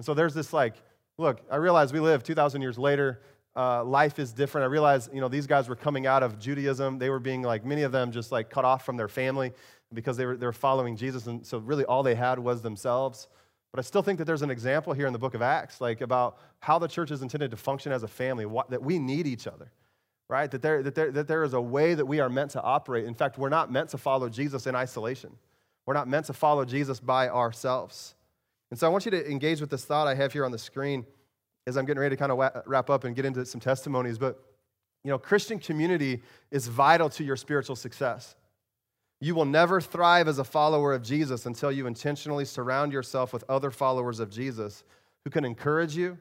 and 0.00 0.04
so 0.06 0.14
there's 0.14 0.32
this 0.32 0.54
like, 0.54 0.76
look, 1.18 1.42
I 1.50 1.56
realize 1.56 1.92
we 1.92 2.00
live 2.00 2.22
2,000 2.22 2.62
years 2.62 2.78
later. 2.78 3.20
Uh, 3.54 3.84
life 3.84 4.18
is 4.18 4.32
different. 4.32 4.64
I 4.64 4.68
realize, 4.68 5.10
you 5.12 5.20
know, 5.20 5.28
these 5.28 5.46
guys 5.46 5.68
were 5.68 5.76
coming 5.76 6.06
out 6.06 6.22
of 6.22 6.38
Judaism. 6.38 6.98
They 6.98 7.10
were 7.10 7.18
being 7.18 7.42
like, 7.42 7.66
many 7.66 7.82
of 7.82 7.92
them 7.92 8.10
just 8.10 8.32
like 8.32 8.48
cut 8.48 8.64
off 8.64 8.86
from 8.86 8.96
their 8.96 9.08
family 9.08 9.52
because 9.92 10.16
they 10.16 10.24
were, 10.24 10.38
they 10.38 10.46
were 10.46 10.54
following 10.54 10.96
Jesus. 10.96 11.26
And 11.26 11.46
so 11.46 11.58
really 11.58 11.84
all 11.84 12.02
they 12.02 12.14
had 12.14 12.38
was 12.38 12.62
themselves. 12.62 13.28
But 13.72 13.80
I 13.80 13.82
still 13.82 14.00
think 14.00 14.16
that 14.20 14.24
there's 14.24 14.40
an 14.40 14.50
example 14.50 14.94
here 14.94 15.06
in 15.06 15.12
the 15.12 15.18
book 15.18 15.34
of 15.34 15.42
Acts, 15.42 15.82
like 15.82 16.00
about 16.00 16.38
how 16.60 16.78
the 16.78 16.88
church 16.88 17.10
is 17.10 17.20
intended 17.20 17.50
to 17.50 17.58
function 17.58 17.92
as 17.92 18.02
a 18.02 18.08
family, 18.08 18.46
what, 18.46 18.70
that 18.70 18.82
we 18.82 18.98
need 18.98 19.26
each 19.26 19.46
other. 19.46 19.70
right? 20.30 20.50
That 20.50 20.62
there, 20.62 20.82
that, 20.82 20.94
there, 20.94 21.10
that 21.10 21.28
there 21.28 21.44
is 21.44 21.52
a 21.52 21.60
way 21.60 21.92
that 21.92 22.06
we 22.06 22.20
are 22.20 22.30
meant 22.30 22.52
to 22.52 22.62
operate. 22.62 23.04
In 23.04 23.12
fact, 23.12 23.36
we're 23.36 23.50
not 23.50 23.70
meant 23.70 23.90
to 23.90 23.98
follow 23.98 24.30
Jesus 24.30 24.66
in 24.66 24.74
isolation. 24.74 25.36
We're 25.84 25.92
not 25.92 26.08
meant 26.08 26.24
to 26.26 26.32
follow 26.32 26.64
Jesus 26.64 27.00
by 27.00 27.28
ourselves. 27.28 28.14
And 28.70 28.78
so 28.78 28.86
I 28.86 28.90
want 28.90 29.04
you 29.04 29.10
to 29.10 29.30
engage 29.30 29.60
with 29.60 29.70
this 29.70 29.84
thought 29.84 30.06
I 30.06 30.14
have 30.14 30.32
here 30.32 30.44
on 30.44 30.52
the 30.52 30.58
screen 30.58 31.04
as 31.66 31.76
I'm 31.76 31.84
getting 31.84 32.00
ready 32.00 32.16
to 32.16 32.18
kind 32.18 32.32
of 32.32 32.62
wrap 32.66 32.88
up 32.88 33.04
and 33.04 33.14
get 33.16 33.24
into 33.24 33.44
some 33.44 33.60
testimonies. 33.60 34.18
But, 34.18 34.40
you 35.04 35.10
know, 35.10 35.18
Christian 35.18 35.58
community 35.58 36.22
is 36.50 36.68
vital 36.68 37.08
to 37.10 37.24
your 37.24 37.36
spiritual 37.36 37.76
success. 37.76 38.36
You 39.20 39.34
will 39.34 39.44
never 39.44 39.80
thrive 39.80 40.28
as 40.28 40.38
a 40.38 40.44
follower 40.44 40.94
of 40.94 41.02
Jesus 41.02 41.46
until 41.46 41.70
you 41.70 41.86
intentionally 41.86 42.44
surround 42.44 42.92
yourself 42.92 43.32
with 43.32 43.44
other 43.48 43.70
followers 43.70 44.18
of 44.20 44.30
Jesus 44.30 44.82
who 45.24 45.30
can 45.30 45.44
encourage 45.44 45.94
you, 45.94 46.16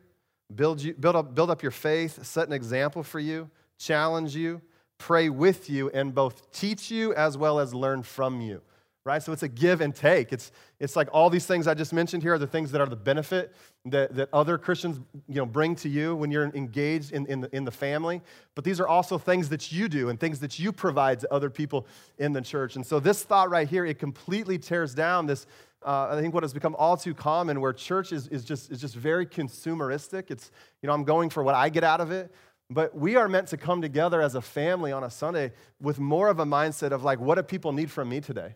build, 0.53 0.81
you, 0.81 0.93
build, 0.95 1.15
up, 1.15 1.33
build 1.33 1.49
up 1.49 1.61
your 1.61 1.71
faith, 1.71 2.25
set 2.25 2.47
an 2.47 2.53
example 2.53 3.03
for 3.03 3.19
you, 3.19 3.49
challenge 3.77 4.35
you, 4.35 4.61
pray 4.97 5.29
with 5.29 5.69
you, 5.69 5.89
and 5.91 6.13
both 6.13 6.51
teach 6.51 6.91
you 6.91 7.13
as 7.13 7.37
well 7.37 7.59
as 7.59 7.73
learn 7.73 8.03
from 8.03 8.41
you 8.41 8.61
right? 9.05 9.23
So 9.23 9.31
it's 9.31 9.43
a 9.43 9.47
give 9.47 9.81
and 9.81 9.95
take. 9.95 10.33
It's, 10.33 10.51
it's 10.79 10.95
like 10.95 11.07
all 11.11 11.29
these 11.29 11.45
things 11.45 11.67
I 11.67 11.73
just 11.73 11.93
mentioned 11.93 12.21
here 12.21 12.33
are 12.33 12.39
the 12.39 12.47
things 12.47 12.71
that 12.71 12.81
are 12.81 12.87
the 12.87 12.95
benefit 12.95 13.55
that, 13.85 14.13
that 14.15 14.29
other 14.33 14.57
Christians 14.57 14.99
you 15.27 15.35
know, 15.35 15.45
bring 15.45 15.75
to 15.77 15.89
you 15.89 16.15
when 16.15 16.31
you're 16.31 16.45
engaged 16.53 17.11
in, 17.11 17.25
in, 17.27 17.41
the, 17.41 17.55
in 17.55 17.63
the 17.63 17.71
family. 17.71 18.21
But 18.55 18.65
these 18.65 18.79
are 18.79 18.87
also 18.87 19.17
things 19.17 19.49
that 19.49 19.71
you 19.71 19.87
do 19.87 20.09
and 20.09 20.19
things 20.19 20.39
that 20.39 20.59
you 20.59 20.71
provide 20.71 21.19
to 21.21 21.33
other 21.33 21.49
people 21.49 21.87
in 22.17 22.33
the 22.33 22.41
church. 22.41 22.75
And 22.75 22.85
so 22.85 22.99
this 22.99 23.23
thought 23.23 23.49
right 23.49 23.67
here, 23.67 23.85
it 23.85 23.99
completely 23.99 24.57
tears 24.57 24.93
down 24.93 25.25
this, 25.25 25.45
uh, 25.85 26.09
I 26.11 26.19
think 26.19 26.33
what 26.33 26.43
has 26.43 26.53
become 26.53 26.75
all 26.77 26.97
too 26.97 27.13
common 27.13 27.61
where 27.61 27.71
church 27.71 28.11
is, 28.11 28.27
is, 28.27 28.43
just, 28.43 28.69
is 28.69 28.81
just 28.81 28.95
very 28.95 29.25
consumeristic. 29.25 30.29
It's, 30.29 30.51
you 30.81 30.87
know, 30.87 30.93
I'm 30.93 31.05
going 31.05 31.29
for 31.29 31.41
what 31.41 31.55
I 31.55 31.69
get 31.69 31.85
out 31.85 32.01
of 32.01 32.11
it. 32.11 32.33
But 32.69 32.95
we 32.95 33.15
are 33.15 33.27
meant 33.27 33.47
to 33.47 33.57
come 33.57 33.81
together 33.81 34.21
as 34.21 34.35
a 34.35 34.41
family 34.41 34.91
on 34.91 35.03
a 35.03 35.09
Sunday 35.09 35.53
with 35.81 35.99
more 35.99 36.27
of 36.27 36.39
a 36.39 36.45
mindset 36.45 36.91
of 36.91 37.03
like, 37.03 37.19
what 37.19 37.35
do 37.35 37.43
people 37.43 37.71
need 37.71 37.89
from 37.89 38.09
me 38.09 38.21
today? 38.21 38.55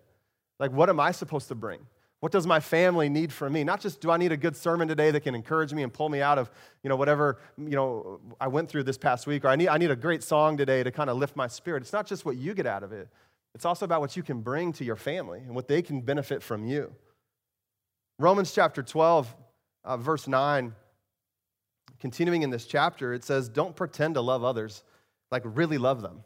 Like, 0.64 0.72
what 0.72 0.88
am 0.88 0.98
I 0.98 1.12
supposed 1.12 1.50
to 1.50 1.56
bring? 1.56 1.82
What 2.22 2.32
does 2.32 2.48
my 2.48 2.62
family 2.62 3.10
need 3.10 3.34
from 3.34 3.52
me? 3.52 3.66
Not 3.66 3.82
just 3.82 4.00
do 4.00 4.10
I 4.12 4.16
need 4.16 4.32
a 4.32 4.38
good 4.38 4.56
sermon 4.56 4.88
today 4.88 5.12
that 5.12 5.20
can 5.20 5.36
encourage 5.36 5.74
me 5.74 5.84
and 5.84 5.92
pull 5.92 6.08
me 6.08 6.22
out 6.22 6.38
of, 6.38 6.50
you 6.84 6.90
know, 6.90 6.96
whatever, 6.96 7.40
you 7.58 7.76
know, 7.76 8.22
I 8.40 8.48
went 8.48 8.70
through 8.70 8.84
this 8.84 8.98
past 8.98 9.28
week, 9.28 9.44
or 9.44 9.50
I 9.50 9.58
need, 9.58 9.68
I 9.68 9.78
need 9.78 9.92
a 9.92 9.96
great 9.98 10.24
song 10.24 10.56
today 10.56 10.82
to 10.82 10.90
kind 10.90 11.10
of 11.10 11.18
lift 11.18 11.36
my 11.36 11.48
spirit. 11.48 11.84
It's 11.84 11.92
not 11.92 12.08
just 12.08 12.24
what 12.24 12.38
you 12.38 12.54
get 12.54 12.66
out 12.66 12.82
of 12.82 12.94
it. 12.94 13.10
It's 13.54 13.66
also 13.66 13.84
about 13.84 14.00
what 14.00 14.16
you 14.16 14.24
can 14.24 14.40
bring 14.40 14.72
to 14.72 14.86
your 14.86 14.96
family 14.96 15.40
and 15.40 15.54
what 15.54 15.68
they 15.68 15.82
can 15.82 16.00
benefit 16.00 16.42
from 16.42 16.64
you. 16.64 16.96
Romans 18.18 18.54
chapter 18.54 18.82
12, 18.82 19.36
uh, 19.84 19.98
verse 19.98 20.30
9, 20.30 20.74
continuing 22.00 22.44
in 22.44 22.52
this 22.52 22.64
chapter, 22.64 23.14
it 23.14 23.26
says, 23.26 23.50
Don't 23.50 23.76
pretend 23.76 24.14
to 24.14 24.22
love 24.22 24.46
others, 24.46 24.86
like 25.30 25.42
really 25.44 25.78
love 25.78 26.02
them. 26.02 26.24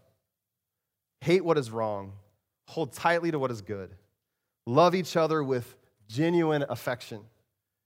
Hate 1.22 1.44
what 1.44 1.58
is 1.58 1.72
wrong, 1.72 2.12
hold 2.68 2.94
tightly 2.94 3.32
to 3.32 3.40
what 3.40 3.50
is 3.50 3.64
good. 3.64 3.96
Love 4.68 4.94
each 4.94 5.16
other 5.16 5.42
with 5.42 5.78
genuine 6.10 6.66
affection 6.68 7.22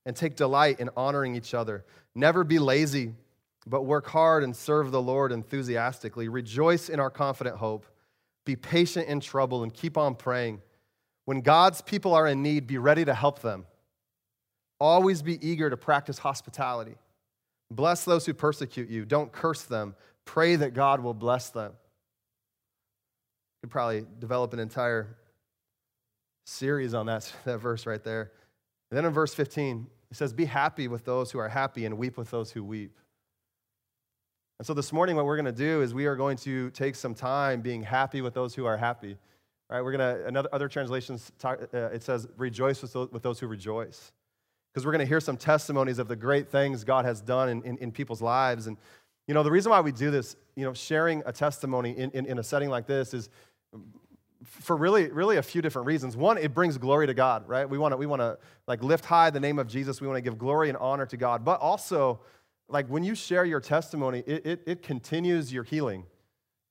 and 0.07 0.15
take 0.15 0.35
delight 0.35 0.79
in 0.79 0.89
honoring 0.97 1.35
each 1.35 1.53
other. 1.53 1.85
Never 2.15 2.43
be 2.43 2.57
lazy, 2.57 3.13
but 3.67 3.83
work 3.83 4.07
hard 4.07 4.43
and 4.43 4.55
serve 4.55 4.89
the 4.89 5.01
Lord 5.01 5.31
enthusiastically. 5.31 6.27
Rejoice 6.27 6.89
in 6.89 6.99
our 6.99 7.11
confident 7.11 7.57
hope. 7.57 7.85
Be 8.45 8.55
patient 8.55 9.07
in 9.07 9.19
trouble 9.19 9.61
and 9.61 9.71
keep 9.71 9.95
on 9.95 10.15
praying. 10.15 10.59
When 11.25 11.41
God's 11.41 11.81
people 11.81 12.15
are 12.15 12.25
in 12.25 12.41
need, 12.41 12.65
be 12.65 12.79
ready 12.79 13.05
to 13.05 13.13
help 13.13 13.43
them. 13.43 13.67
Always 14.79 15.21
be 15.21 15.37
eager 15.47 15.69
to 15.69 15.77
practice 15.77 16.17
hospitality. 16.17 16.95
Bless 17.69 18.05
those 18.05 18.25
who 18.25 18.33
persecute 18.33 18.89
you. 18.89 19.05
Don't 19.05 19.31
curse 19.31 19.61
them. 19.61 19.93
Pray 20.25 20.55
that 20.55 20.73
God 20.73 20.99
will 21.01 21.13
bless 21.13 21.49
them. 21.49 21.73
You 21.73 23.67
could 23.67 23.71
probably 23.71 24.03
develop 24.17 24.53
an 24.53 24.59
entire 24.59 25.15
series 26.51 26.93
on 26.93 27.05
that, 27.07 27.31
that 27.45 27.57
verse 27.57 27.85
right 27.85 28.03
there. 28.03 28.31
And 28.89 28.97
then 28.97 29.05
in 29.05 29.11
verse 29.11 29.33
15, 29.33 29.87
it 30.11 30.17
says, 30.17 30.33
Be 30.33 30.45
happy 30.45 30.87
with 30.87 31.05
those 31.05 31.31
who 31.31 31.39
are 31.39 31.49
happy 31.49 31.85
and 31.85 31.97
weep 31.97 32.17
with 32.17 32.29
those 32.29 32.51
who 32.51 32.63
weep. 32.63 32.97
And 34.59 34.65
so 34.67 34.73
this 34.75 34.93
morning, 34.93 35.15
what 35.15 35.25
we're 35.25 35.37
going 35.37 35.45
to 35.45 35.51
do 35.51 35.81
is 35.81 35.93
we 35.93 36.05
are 36.05 36.15
going 36.15 36.37
to 36.37 36.69
take 36.71 36.95
some 36.95 37.15
time 37.15 37.61
being 37.61 37.81
happy 37.81 38.21
with 38.21 38.35
those 38.35 38.53
who 38.53 38.65
are 38.65 38.77
happy. 38.77 39.17
Right? 39.69 39.81
We're 39.81 39.93
going 39.93 40.17
to, 40.17 40.27
another 40.27 40.49
other 40.51 40.67
translations, 40.67 41.31
talk, 41.39 41.61
uh, 41.73 41.77
it 41.87 42.03
says, 42.03 42.27
rejoice 42.37 42.81
with 42.81 42.93
those, 42.93 43.11
with 43.11 43.23
those 43.23 43.39
who 43.39 43.47
rejoice. 43.47 44.11
Because 44.71 44.85
we're 44.85 44.91
going 44.91 44.99
to 44.99 45.07
hear 45.07 45.19
some 45.19 45.37
testimonies 45.37 45.97
of 45.97 46.07
the 46.07 46.15
great 46.15 46.49
things 46.49 46.83
God 46.83 47.05
has 47.05 47.21
done 47.21 47.49
in, 47.49 47.63
in, 47.63 47.77
in, 47.77 47.91
people's 47.91 48.21
lives. 48.21 48.67
And, 48.67 48.77
you 49.27 49.33
know, 49.33 49.43
the 49.43 49.51
reason 49.51 49.69
why 49.69 49.81
we 49.81 49.91
do 49.91 50.11
this, 50.11 50.35
you 50.55 50.65
know, 50.65 50.73
sharing 50.73 51.23
a 51.25 51.31
testimony 51.31 51.97
in, 51.97 52.11
in, 52.11 52.25
in 52.25 52.37
a 52.37 52.43
setting 52.43 52.69
like 52.69 52.85
this 52.85 53.13
is 53.13 53.29
for 54.43 54.75
really, 54.75 55.09
really 55.11 55.37
a 55.37 55.43
few 55.43 55.61
different 55.61 55.85
reasons. 55.87 56.17
One, 56.17 56.37
it 56.37 56.53
brings 56.53 56.77
glory 56.77 57.07
to 57.07 57.13
God, 57.13 57.47
right? 57.47 57.69
We 57.69 57.77
want 57.77 57.93
to, 57.93 57.97
we 57.97 58.05
want 58.05 58.21
to 58.21 58.37
like 58.67 58.83
lift 58.83 59.05
high 59.05 59.29
the 59.29 59.39
name 59.39 59.59
of 59.59 59.67
Jesus. 59.67 60.01
We 60.01 60.07
want 60.07 60.17
to 60.17 60.21
give 60.21 60.37
glory 60.37 60.69
and 60.69 60.77
honor 60.77 61.05
to 61.05 61.17
God. 61.17 61.45
But 61.45 61.59
also, 61.59 62.21
like 62.67 62.87
when 62.87 63.03
you 63.03 63.15
share 63.15 63.45
your 63.45 63.59
testimony, 63.59 64.23
it, 64.25 64.45
it, 64.45 64.63
it 64.65 64.83
continues 64.83 65.53
your 65.53 65.63
healing. 65.63 66.05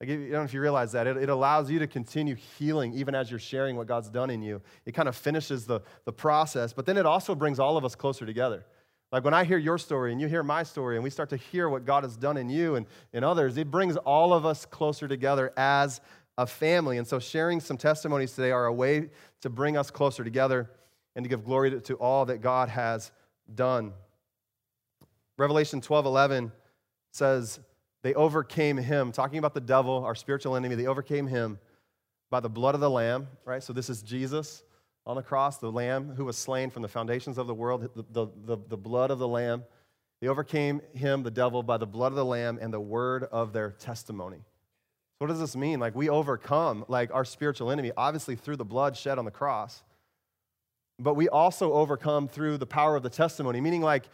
Like, 0.01 0.09
I 0.09 0.15
don't 0.15 0.31
know 0.31 0.43
if 0.43 0.55
you 0.55 0.63
realize 0.63 0.93
that. 0.93 1.07
It, 1.07 1.19
it 1.19 1.29
allows 1.29 1.71
you 1.71 1.79
to 1.79 1.87
continue 1.87 2.35
healing 2.35 2.95
even 2.95 3.15
as 3.15 3.31
you're 3.31 3.39
sharing 3.39 3.77
what 3.77 3.87
God's 3.87 4.09
done 4.09 4.31
in 4.31 4.43
you. 4.43 4.63
It 4.87 4.93
kind 4.93 5.09
of 5.09 5.15
finishes 5.15 5.67
the, 5.67 5.81
the 6.07 6.13
process, 6.13 6.73
but 6.73 6.87
then 6.87 6.97
it 6.97 7.05
also 7.05 7.35
brings 7.35 7.59
all 7.59 7.77
of 7.77 7.85
us 7.85 7.95
closer 7.95 8.25
together. 8.25 8.65
Like 9.13 9.25
when 9.25 9.35
I 9.35 9.45
hear 9.45 9.59
your 9.59 9.77
story 9.77 10.13
and 10.13 10.21
you 10.21 10.29
hear 10.29 10.45
my 10.45 10.63
story 10.63 10.95
and 10.95 11.03
we 11.03 11.11
start 11.11 11.31
to 11.31 11.37
hear 11.37 11.69
what 11.69 11.85
God 11.85 12.05
has 12.05 12.17
done 12.17 12.37
in 12.37 12.49
you 12.49 12.77
and 12.77 12.87
in 13.13 13.25
others, 13.25 13.57
it 13.57 13.71
brings 13.71 13.97
all 13.97 14.33
of 14.33 14.47
us 14.47 14.65
closer 14.65 15.09
together 15.09 15.53
as 15.57 16.01
a 16.41 16.47
family. 16.47 16.97
And 16.97 17.07
so, 17.07 17.19
sharing 17.19 17.61
some 17.61 17.77
testimonies 17.77 18.33
today 18.33 18.51
are 18.51 18.65
a 18.65 18.73
way 18.73 19.11
to 19.43 19.51
bring 19.51 19.77
us 19.77 19.91
closer 19.91 20.25
together 20.25 20.71
and 21.15 21.23
to 21.23 21.29
give 21.29 21.45
glory 21.45 21.71
to, 21.71 21.81
to 21.83 21.95
all 21.97 22.25
that 22.25 22.41
God 22.41 22.71
has 22.71 23.13
done. 23.55 23.93
Revelation 25.37 25.83
12 25.83 26.07
11 26.07 26.51
says, 27.13 27.61
They 28.03 28.15
overcame 28.15 28.79
him, 28.79 29.13
talking 29.13 29.39
about 29.39 29.53
the 29.53 29.61
devil, 29.61 30.03
our 30.05 30.15
spiritual 30.15 30.57
enemy, 30.57 30.77
they 30.77 30.87
overcame 30.87 31.27
him 31.27 31.59
by 32.31 32.41
the 32.41 32.49
blood 32.49 32.75
of 32.75 32.81
the 32.81 32.91
Lamb, 32.91 33.29
right? 33.45 33.63
So, 33.63 33.75
this 33.75 33.91
is 33.91 34.03
Jesus 34.03 34.63
on 35.05 35.17
the 35.17 35.23
cross, 35.23 35.59
the 35.59 35.71
Lamb 35.71 36.15
who 36.17 36.25
was 36.25 36.39
slain 36.39 36.71
from 36.71 36.81
the 36.81 36.89
foundations 36.89 37.37
of 37.37 37.49
the 37.49 37.55
world, 37.55 37.83
the, 37.95 38.05
the, 38.11 38.27
the, 38.47 38.57
the 38.67 38.77
blood 38.79 39.11
of 39.11 39.19
the 39.19 39.29
Lamb. 39.29 39.65
They 40.23 40.29
overcame 40.29 40.81
him, 40.95 41.23
the 41.23 41.31
devil, 41.31 41.63
by 41.63 41.77
the 41.77 41.87
blood 41.87 42.13
of 42.13 42.17
the 42.17 42.25
Lamb 42.25 42.59
and 42.63 42.73
the 42.73 42.81
word 42.81 43.25
of 43.25 43.53
their 43.53 43.73
testimony. 43.73 44.39
What 45.21 45.27
does 45.27 45.39
this 45.39 45.55
mean? 45.55 45.81
Like 45.81 45.95
we 45.95 46.09
overcome 46.09 46.87
like 46.89 47.13
our 47.13 47.27
spiritual 47.27 47.71
enemy, 47.71 47.93
obviously 47.95 48.37
through 48.37 48.57
the 48.57 48.65
blood 48.65 48.97
shed 48.97 49.19
on 49.19 49.27
the 49.27 49.31
cross. 49.31 49.83
But 50.99 51.13
we 51.13 51.29
also 51.29 51.75
overcome 51.75 52.27
through 52.27 52.57
the 52.57 52.65
power 52.65 52.97
of 52.97 53.03
the 53.03 53.11
testimony, 53.11 53.61
meaning 53.61 53.83
like, 53.83 54.05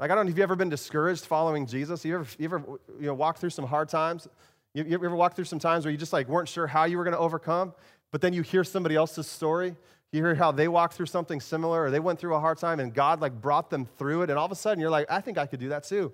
like 0.00 0.10
I 0.10 0.16
don't 0.16 0.26
know, 0.26 0.30
have 0.30 0.36
you 0.36 0.42
ever 0.42 0.56
been 0.56 0.68
discouraged 0.68 1.26
following 1.26 1.64
Jesus? 1.64 2.04
You 2.04 2.16
ever, 2.16 2.26
you 2.38 2.44
ever 2.46 2.62
you 2.98 3.06
know, 3.06 3.14
walk 3.14 3.38
through 3.38 3.50
some 3.50 3.66
hard 3.66 3.88
times? 3.88 4.26
You, 4.74 4.82
you 4.82 4.94
ever 4.96 5.14
walk 5.14 5.36
through 5.36 5.44
some 5.44 5.60
times 5.60 5.84
where 5.84 5.92
you 5.92 5.98
just 5.98 6.12
like 6.12 6.26
weren't 6.26 6.48
sure 6.48 6.66
how 6.66 6.86
you 6.86 6.98
were 6.98 7.04
going 7.04 7.14
to 7.14 7.20
overcome, 7.20 7.72
but 8.10 8.20
then 8.20 8.32
you 8.32 8.42
hear 8.42 8.64
somebody 8.64 8.96
else's 8.96 9.28
story, 9.28 9.76
you 10.10 10.24
hear 10.24 10.34
how 10.34 10.50
they 10.50 10.66
walked 10.66 10.94
through 10.94 11.06
something 11.06 11.40
similar 11.40 11.84
or 11.84 11.90
they 11.92 12.00
went 12.00 12.18
through 12.18 12.34
a 12.34 12.40
hard 12.40 12.58
time 12.58 12.80
and 12.80 12.92
God 12.92 13.20
like 13.20 13.40
brought 13.40 13.70
them 13.70 13.86
through 13.96 14.22
it, 14.22 14.30
and 14.30 14.36
all 14.36 14.46
of 14.46 14.50
a 14.50 14.56
sudden 14.56 14.80
you're 14.80 14.90
like, 14.90 15.06
I 15.08 15.20
think 15.20 15.38
I 15.38 15.46
could 15.46 15.60
do 15.60 15.68
that 15.68 15.84
too. 15.84 16.12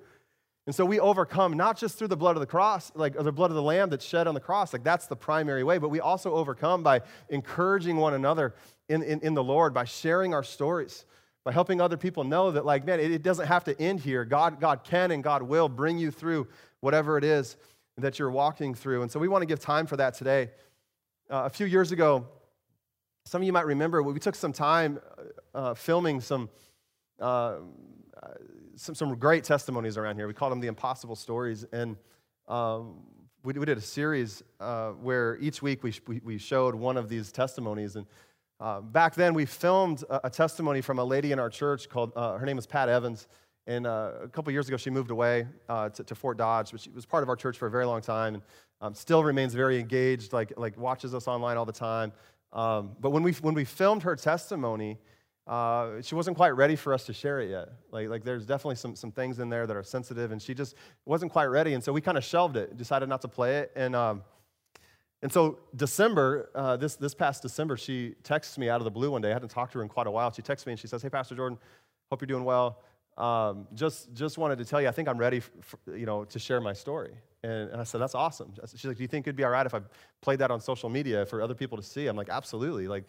And 0.66 0.74
so 0.74 0.86
we 0.86 0.98
overcome 0.98 1.56
not 1.56 1.76
just 1.76 1.98
through 1.98 2.08
the 2.08 2.16
blood 2.16 2.36
of 2.36 2.40
the 2.40 2.46
cross, 2.46 2.90
like 2.94 3.14
the 3.14 3.32
blood 3.32 3.50
of 3.50 3.54
the 3.54 3.62
lamb 3.62 3.90
that's 3.90 4.04
shed 4.04 4.26
on 4.26 4.32
the 4.32 4.40
cross, 4.40 4.72
like 4.72 4.82
that's 4.82 5.06
the 5.06 5.16
primary 5.16 5.62
way, 5.62 5.76
but 5.76 5.90
we 5.90 6.00
also 6.00 6.32
overcome 6.34 6.82
by 6.82 7.02
encouraging 7.28 7.96
one 7.96 8.14
another 8.14 8.54
in, 8.88 9.02
in, 9.02 9.20
in 9.20 9.34
the 9.34 9.44
Lord, 9.44 9.74
by 9.74 9.84
sharing 9.84 10.32
our 10.32 10.42
stories, 10.42 11.04
by 11.44 11.52
helping 11.52 11.82
other 11.82 11.98
people 11.98 12.24
know 12.24 12.50
that, 12.50 12.64
like, 12.64 12.86
man, 12.86 12.98
it, 12.98 13.10
it 13.10 13.22
doesn't 13.22 13.46
have 13.46 13.64
to 13.64 13.78
end 13.78 14.00
here. 14.00 14.24
God, 14.24 14.58
God 14.58 14.84
can 14.84 15.10
and 15.10 15.22
God 15.22 15.42
will 15.42 15.68
bring 15.68 15.98
you 15.98 16.10
through 16.10 16.48
whatever 16.80 17.18
it 17.18 17.24
is 17.24 17.56
that 17.98 18.18
you're 18.18 18.30
walking 18.30 18.74
through. 18.74 19.02
And 19.02 19.10
so 19.10 19.20
we 19.20 19.28
want 19.28 19.42
to 19.42 19.46
give 19.46 19.60
time 19.60 19.86
for 19.86 19.98
that 19.98 20.14
today. 20.14 20.50
Uh, 21.30 21.42
a 21.44 21.50
few 21.50 21.66
years 21.66 21.92
ago, 21.92 22.26
some 23.26 23.42
of 23.42 23.46
you 23.46 23.52
might 23.52 23.66
remember, 23.66 24.02
we 24.02 24.18
took 24.18 24.34
some 24.34 24.52
time 24.52 24.98
uh, 25.54 25.74
filming 25.74 26.22
some. 26.22 26.48
Uh, 27.20 27.56
some, 28.76 28.94
some 28.94 29.14
great 29.16 29.44
testimonies 29.44 29.96
around 29.96 30.16
here. 30.16 30.26
We 30.26 30.34
called 30.34 30.52
them 30.52 30.60
the 30.60 30.68
impossible 30.68 31.16
stories. 31.16 31.64
And 31.72 31.96
um, 32.48 33.00
we, 33.42 33.52
we, 33.54 33.64
did 33.64 33.78
a 33.78 33.82
series 33.82 34.42
uh, 34.60 34.90
where 34.90 35.38
each 35.40 35.62
week 35.62 35.82
we, 35.82 35.92
we, 36.06 36.20
we, 36.24 36.38
showed 36.38 36.74
one 36.74 36.96
of 36.96 37.08
these 37.08 37.32
testimonies. 37.32 37.96
And 37.96 38.06
uh, 38.60 38.80
back 38.80 39.14
then, 39.14 39.34
we 39.34 39.46
filmed 39.46 40.04
a, 40.10 40.26
a, 40.26 40.30
testimony 40.30 40.80
from 40.80 40.98
a 40.98 41.04
lady 41.04 41.32
in 41.32 41.38
our 41.38 41.50
church 41.50 41.88
called, 41.88 42.12
uh, 42.16 42.36
her 42.36 42.46
name 42.46 42.58
is 42.58 42.66
Pat 42.66 42.88
Evans. 42.88 43.28
And 43.66 43.86
uh, 43.86 44.12
a 44.22 44.28
couple 44.28 44.52
years 44.52 44.68
ago, 44.68 44.76
she 44.76 44.90
moved 44.90 45.10
away 45.10 45.46
uh, 45.68 45.88
to, 45.90 46.04
to, 46.04 46.14
Fort 46.14 46.36
Dodge, 46.36 46.70
but 46.70 46.80
she 46.80 46.90
was 46.90 47.06
part 47.06 47.22
of 47.22 47.28
our 47.28 47.36
church 47.36 47.56
for 47.56 47.66
a 47.66 47.70
very 47.70 47.86
long 47.86 48.02
time 48.02 48.34
and 48.34 48.42
um, 48.80 48.94
still 48.94 49.24
remains 49.24 49.54
very 49.54 49.80
engaged, 49.80 50.34
like, 50.34 50.52
like 50.58 50.76
watches 50.76 51.14
us 51.14 51.26
online 51.26 51.56
all 51.56 51.64
the 51.64 51.72
time. 51.72 52.12
Um, 52.52 52.92
but 53.00 53.10
when 53.10 53.22
we, 53.22 53.32
when 53.32 53.54
we 53.54 53.64
filmed 53.64 54.02
her 54.02 54.14
testimony, 54.16 54.98
uh, 55.46 56.00
she 56.00 56.14
wasn't 56.14 56.36
quite 56.36 56.50
ready 56.50 56.74
for 56.74 56.94
us 56.94 57.04
to 57.04 57.12
share 57.12 57.40
it 57.40 57.50
yet. 57.50 57.68
Like, 57.90 58.08
like 58.08 58.24
there's 58.24 58.46
definitely 58.46 58.76
some, 58.76 58.96
some 58.96 59.12
things 59.12 59.38
in 59.38 59.50
there 59.50 59.66
that 59.66 59.76
are 59.76 59.82
sensitive, 59.82 60.32
and 60.32 60.40
she 60.40 60.54
just 60.54 60.74
wasn't 61.04 61.32
quite 61.32 61.46
ready. 61.46 61.74
And 61.74 61.84
so 61.84 61.92
we 61.92 62.00
kind 62.00 62.16
of 62.16 62.24
shelved 62.24 62.56
it, 62.56 62.76
decided 62.76 63.08
not 63.08 63.20
to 63.22 63.28
play 63.28 63.58
it. 63.58 63.72
And, 63.76 63.94
um, 63.94 64.22
and 65.22 65.30
so 65.30 65.58
December, 65.76 66.50
uh, 66.54 66.76
this, 66.76 66.96
this 66.96 67.14
past 67.14 67.42
December, 67.42 67.76
she 67.76 68.14
texts 68.22 68.56
me 68.56 68.70
out 68.70 68.80
of 68.80 68.84
the 68.84 68.90
blue 68.90 69.10
one 69.10 69.20
day. 69.20 69.30
I 69.30 69.32
hadn't 69.34 69.50
talked 69.50 69.72
to 69.72 69.78
her 69.78 69.82
in 69.82 69.88
quite 69.88 70.06
a 70.06 70.10
while. 70.10 70.32
She 70.32 70.42
texts 70.42 70.66
me 70.66 70.72
and 70.72 70.80
she 70.80 70.86
says, 70.86 71.02
Hey, 71.02 71.10
Pastor 71.10 71.34
Jordan, 71.34 71.58
hope 72.10 72.22
you're 72.22 72.26
doing 72.26 72.44
well. 72.44 72.82
Um, 73.18 73.68
just, 73.74 74.12
just 74.14 74.38
wanted 74.38 74.58
to 74.58 74.64
tell 74.64 74.80
you, 74.80 74.88
I 74.88 74.90
think 74.92 75.08
I'm 75.08 75.18
ready 75.18 75.40
for, 75.40 75.78
you 75.94 76.04
know, 76.04 76.24
to 76.24 76.38
share 76.38 76.60
my 76.60 76.72
story. 76.72 77.12
And, 77.42 77.70
and 77.70 77.80
I 77.80 77.84
said, 77.84 78.00
That's 78.00 78.14
awesome. 78.14 78.52
She's 78.74 78.86
like, 78.86 78.96
Do 78.96 79.02
you 79.02 79.08
think 79.08 79.26
it'd 79.26 79.36
be 79.36 79.44
all 79.44 79.50
right 79.50 79.66
if 79.66 79.74
I 79.74 79.80
played 80.20 80.38
that 80.38 80.50
on 80.50 80.60
social 80.60 80.88
media 80.88 81.26
for 81.26 81.42
other 81.42 81.54
people 81.54 81.76
to 81.76 81.84
see? 81.84 82.06
I'm 82.06 82.16
like, 82.16 82.30
Absolutely. 82.30 82.88
Like, 82.88 83.04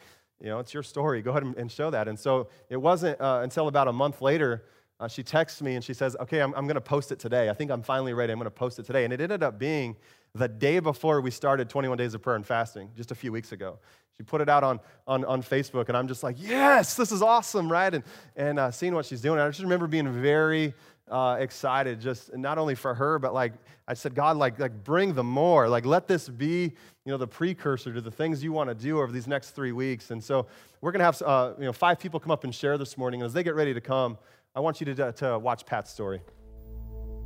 you 0.46 0.52
know, 0.52 0.60
it's 0.60 0.76
your 0.76 0.84
story. 0.84 1.24
Go 1.24 1.32
ahead 1.32 1.42
and 1.42 1.72
show 1.72 1.90
that. 1.90 2.08
And 2.08 2.20
so 2.20 2.50
it 2.70 2.78
wasn't 2.78 3.20
uh, 3.20 3.40
until 3.42 3.68
about 3.68 3.88
a 3.88 3.92
month 3.92 4.22
later, 4.22 4.64
uh, 5.00 5.08
she 5.08 5.24
texts 5.24 5.60
me 5.60 5.74
and 5.74 5.84
she 5.84 5.96
says, 5.96 6.16
Okay, 6.20 6.40
I'm, 6.40 6.54
I'm 6.54 6.68
going 6.68 6.76
to 6.76 6.82
post 6.82 7.12
it 7.12 7.18
today. 7.18 7.50
I 7.50 7.54
think 7.54 7.72
I'm 7.72 7.82
finally 7.82 8.14
ready. 8.14 8.32
I'm 8.32 8.38
going 8.38 8.46
to 8.46 8.52
post 8.52 8.78
it 8.78 8.86
today. 8.86 9.06
And 9.06 9.12
it 9.12 9.20
ended 9.20 9.42
up 9.42 9.58
being 9.58 9.96
the 10.36 10.48
day 10.48 10.78
before 10.78 11.20
we 11.20 11.32
started 11.32 11.68
21 11.68 11.98
Days 11.98 12.14
of 12.14 12.22
Prayer 12.22 12.36
and 12.36 12.46
Fasting, 12.46 12.92
just 12.96 13.10
a 13.10 13.16
few 13.16 13.32
weeks 13.32 13.54
ago. 13.54 13.80
She 14.18 14.22
put 14.22 14.40
it 14.40 14.48
out 14.48 14.64
on, 14.64 14.80
on, 15.08 15.26
on 15.26 15.42
Facebook, 15.42 15.88
and 15.88 15.98
I'm 15.98 16.08
just 16.08 16.22
like, 16.22 16.36
Yes, 16.38 16.94
this 16.94 17.12
is 17.12 17.24
awesome, 17.24 17.72
right? 17.72 17.92
And, 17.92 18.04
and 18.36 18.60
uh, 18.60 18.70
seeing 18.70 18.94
what 18.94 19.08
she's 19.08 19.22
doing. 19.22 19.40
I 19.40 19.48
just 19.50 19.64
remember 19.64 19.88
being 19.88 20.14
very 20.22 20.76
uh, 21.10 21.38
excited, 21.40 22.00
just 22.00 22.36
not 22.38 22.60
only 22.60 22.76
for 22.76 22.94
her, 22.94 23.18
but 23.18 23.34
like 23.34 23.54
I 23.88 23.96
said, 23.96 24.14
God, 24.14 24.38
like, 24.38 24.60
like 24.60 24.84
bring 24.84 25.16
the 25.16 25.24
more. 25.24 25.68
Like 25.68 25.88
let 25.88 26.08
this 26.08 26.30
be, 26.30 26.74
you 27.06 27.12
know, 27.12 27.18
the 27.18 27.28
precursor 27.28 27.94
to 27.94 28.02
the 28.02 28.10
things 28.10 28.44
you 28.44 28.52
want 28.52 28.68
to 28.68 28.74
do 28.74 29.00
over 29.00 29.12
these 29.12 29.28
next 29.28 29.52
three 29.52 29.72
weeks. 29.72 30.10
And 30.10 30.24
so 30.24 30.48
we're 30.82 30.92
going 30.92 31.00
to 31.00 31.06
have, 31.06 31.22
uh, 31.22 31.54
you 31.60 31.66
know, 31.66 31.74
five 31.74 32.00
people 32.00 32.20
come 32.20 32.32
up 32.32 32.44
and 32.44 32.54
share 32.54 32.80
this 32.80 32.98
morning. 32.98 33.22
And 33.22 33.28
as 33.28 33.34
they 33.34 33.44
get 33.44 33.54
ready 33.54 33.76
to 33.76 33.82
come, 33.82 34.18
I 34.56 34.60
want 34.60 34.80
you 34.82 34.92
to, 34.96 35.12
to 35.12 35.38
watch 35.38 35.68
Pat's 35.68 35.92
story. 35.92 36.20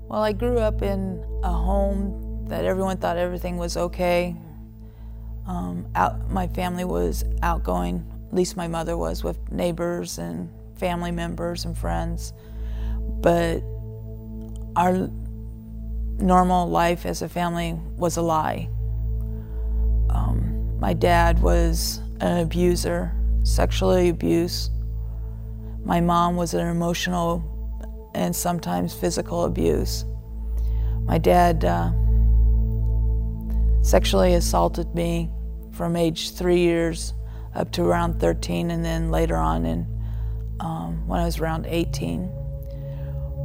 Well, 0.10 0.22
I 0.22 0.34
grew 0.34 0.58
up 0.58 0.82
in 0.82 1.24
a 1.44 1.52
home 1.52 2.46
that 2.50 2.66
everyone 2.66 2.98
thought 2.98 3.18
everything 3.18 3.58
was 3.58 3.78
okay. 3.78 4.36
Um, 5.48 5.88
out, 5.96 6.30
my 6.30 6.48
family 6.48 6.84
was 6.84 7.24
outgoing, 7.42 8.06
at 8.28 8.34
least 8.34 8.58
my 8.58 8.68
mother 8.68 8.98
was, 8.98 9.24
with 9.24 9.50
neighbors 9.50 10.18
and 10.18 10.50
family 10.76 11.12
members 11.12 11.64
and 11.64 11.78
friends. 11.78 12.34
But 13.22 13.62
our 14.76 15.10
normal 16.18 16.68
life 16.68 17.06
as 17.06 17.22
a 17.22 17.30
family 17.30 17.80
was 17.96 18.18
a 18.18 18.22
lie. 18.22 18.68
Um, 20.10 20.78
my 20.80 20.94
dad 20.94 21.42
was 21.42 22.00
an 22.20 22.40
abuser, 22.40 23.12
sexually 23.44 24.10
abused. 24.10 24.72
My 25.84 26.02
mom 26.02 26.36
was 26.36 26.54
an 26.54 26.68
emotional 26.68 28.12
and 28.14 28.36
sometimes 28.36 28.94
physical 28.94 29.46
abuse. 29.46 30.06
My 31.06 31.18
dad 31.18 31.66
uh, 31.66 31.92
sexually 33.82 34.34
assaulted 34.34 34.94
me 34.94 35.32
from 35.72 35.96
age 35.96 36.36
three 36.36 36.60
years 36.60 37.14
up 37.56 37.72
to 37.72 37.84
around 37.84 38.20
13, 38.20 38.72
and 38.72 38.86
then 38.86 39.12
later 39.12 39.36
on 39.36 39.66
in, 39.66 39.88
um, 40.60 41.08
when 41.08 41.20
I 41.20 41.26
was 41.26 41.40
around 41.40 41.66
18. 41.66 42.30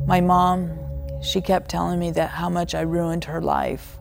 My 0.07 0.21
mom, 0.21 0.79
she 1.23 1.41
kept 1.41 1.71
telling 1.71 1.99
me 1.99 2.11
that 2.11 2.31
how 2.31 2.51
much 2.51 2.75
I 2.75 2.83
ruined 2.83 3.25
her 3.25 3.41
life. 3.41 3.99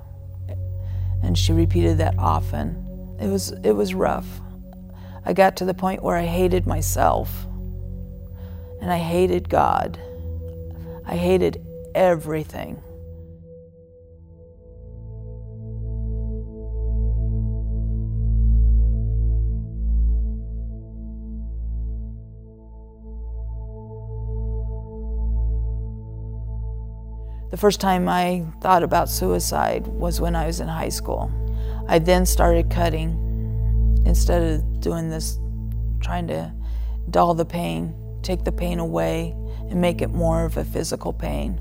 And 1.23 1.37
she 1.37 1.53
repeated 1.53 1.97
that 1.97 2.15
often. 2.17 3.17
It 3.19 3.27
was, 3.27 3.51
it 3.63 3.71
was 3.71 3.93
rough. 3.93 4.27
I 5.25 5.33
got 5.33 5.55
to 5.57 5.65
the 5.65 5.73
point 5.73 6.03
where 6.03 6.17
I 6.17 6.25
hated 6.25 6.67
myself 6.67 7.45
and 8.81 8.91
I 8.91 8.97
hated 8.97 9.47
God. 9.47 9.97
I 11.05 11.15
hated 11.15 11.65
everything. 11.95 12.83
The 27.53 27.57
first 27.57 27.79
time 27.79 28.09
I 28.09 28.47
thought 28.61 28.81
about 28.81 29.09
suicide 29.09 29.85
was 29.85 30.19
when 30.19 30.35
I 30.35 30.47
was 30.47 30.59
in 30.59 30.67
high 30.67 30.89
school. 30.89 31.31
I 31.87 31.99
then 31.99 32.25
started 32.25 32.71
cutting 32.71 34.01
instead 34.07 34.41
of 34.41 34.79
doing 34.81 35.11
this, 35.11 35.37
trying 36.01 36.25
to 36.29 36.51
dull 37.11 37.35
the 37.35 37.45
pain, 37.45 37.93
take 38.23 38.43
the 38.43 38.51
pain 38.51 38.79
away, 38.79 39.35
and 39.69 39.79
make 39.79 40.01
it 40.01 40.09
more 40.09 40.45
of 40.45 40.57
a 40.57 40.63
physical 40.63 41.13
pain. 41.13 41.59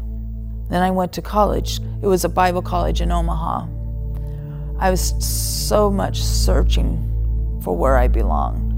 Then 0.70 0.80
I 0.80 0.90
went 0.90 1.12
to 1.12 1.20
college. 1.20 1.78
It 2.00 2.06
was 2.06 2.24
a 2.24 2.30
Bible 2.30 2.62
college 2.62 3.02
in 3.02 3.12
Omaha. 3.12 3.66
I 4.78 4.88
was 4.88 5.12
so 5.22 5.90
much 5.90 6.22
searching 6.22 7.60
for 7.62 7.76
where 7.76 7.98
I 7.98 8.08
belonged, 8.08 8.72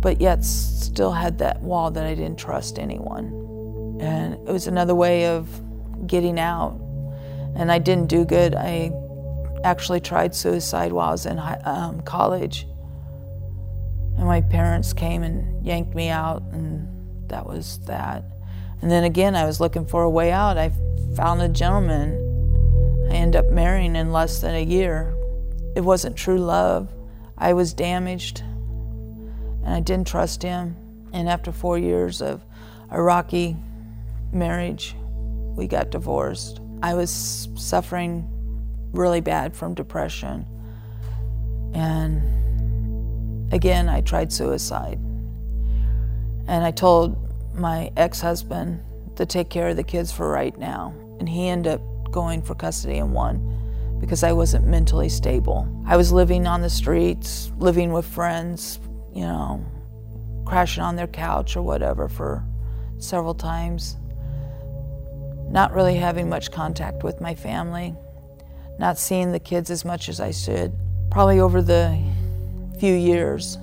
but 0.00 0.20
yet 0.20 0.44
still 0.44 1.12
had 1.12 1.38
that 1.38 1.62
wall 1.62 1.92
that 1.92 2.04
I 2.04 2.16
didn't 2.16 2.40
trust 2.40 2.80
anyone. 2.80 3.26
And 4.00 4.34
it 4.48 4.52
was 4.52 4.66
another 4.66 4.96
way 4.96 5.26
of 5.26 5.48
getting 6.06 6.38
out. 6.38 6.80
And 7.54 7.72
I 7.72 7.78
didn't 7.78 8.08
do 8.08 8.24
good. 8.24 8.54
I 8.54 8.92
actually 9.64 10.00
tried 10.00 10.34
suicide 10.34 10.92
while 10.92 11.08
I 11.08 11.12
was 11.12 11.26
in 11.26 11.38
um, 11.64 12.00
college. 12.02 12.66
And 14.16 14.26
my 14.26 14.40
parents 14.40 14.92
came 14.92 15.22
and 15.22 15.64
yanked 15.64 15.94
me 15.94 16.08
out, 16.08 16.42
and 16.52 17.28
that 17.28 17.46
was 17.46 17.80
that. 17.86 18.24
And 18.80 18.90
then 18.90 19.04
again, 19.04 19.34
I 19.34 19.44
was 19.44 19.60
looking 19.60 19.86
for 19.86 20.02
a 20.02 20.10
way 20.10 20.32
out. 20.32 20.58
I 20.58 20.70
found 21.16 21.42
a 21.42 21.48
gentleman. 21.48 23.08
I 23.10 23.14
ended 23.14 23.44
up 23.44 23.50
marrying 23.50 23.96
in 23.96 24.12
less 24.12 24.40
than 24.40 24.54
a 24.54 24.64
year. 24.64 25.14
It 25.74 25.82
wasn't 25.82 26.16
true 26.16 26.38
love. 26.38 26.92
I 27.38 27.52
was 27.52 27.74
damaged, 27.74 28.40
and 28.40 29.68
I 29.68 29.80
didn't 29.80 30.06
trust 30.06 30.42
him. 30.42 30.76
And 31.12 31.28
after 31.28 31.52
four 31.52 31.78
years 31.78 32.22
of 32.22 32.44
a 32.90 33.00
rocky 33.00 33.56
marriage, 34.32 34.94
we 35.56 35.66
got 35.66 35.90
divorced. 35.90 36.60
I 36.82 36.94
was 36.94 37.48
suffering 37.56 38.28
really 38.92 39.20
bad 39.20 39.56
from 39.56 39.74
depression. 39.74 40.46
And 41.74 43.52
again, 43.52 43.88
I 43.88 44.02
tried 44.02 44.32
suicide. 44.32 44.98
And 46.48 46.64
I 46.64 46.70
told 46.70 47.16
my 47.54 47.90
ex 47.96 48.20
husband 48.20 48.80
to 49.16 49.26
take 49.26 49.48
care 49.48 49.68
of 49.68 49.76
the 49.76 49.82
kids 49.82 50.12
for 50.12 50.30
right 50.30 50.56
now. 50.58 50.94
And 51.18 51.28
he 51.28 51.48
ended 51.48 51.72
up 51.72 52.12
going 52.12 52.42
for 52.42 52.54
custody 52.54 52.98
in 52.98 53.12
one 53.12 53.52
because 53.98 54.22
I 54.22 54.32
wasn't 54.32 54.66
mentally 54.66 55.08
stable. 55.08 55.66
I 55.86 55.96
was 55.96 56.12
living 56.12 56.46
on 56.46 56.60
the 56.60 56.70
streets, 56.70 57.50
living 57.58 57.92
with 57.92 58.04
friends, 58.04 58.78
you 59.14 59.22
know, 59.22 59.64
crashing 60.44 60.82
on 60.82 60.96
their 60.96 61.06
couch 61.06 61.56
or 61.56 61.62
whatever 61.62 62.08
for 62.08 62.44
several 62.98 63.34
times 63.34 63.96
not 65.56 65.72
really 65.72 65.96
having 65.96 66.28
much 66.28 66.50
contact 66.50 67.02
with 67.02 67.18
my 67.18 67.34
family, 67.34 67.94
not 68.78 68.98
seeing 68.98 69.32
the 69.32 69.40
kids 69.40 69.70
as 69.70 69.86
much 69.86 70.10
as 70.10 70.20
I 70.20 70.30
should. 70.30 70.70
Probably 71.10 71.40
over 71.40 71.62
the 71.62 71.98
few 72.78 72.92
years, 72.92 73.56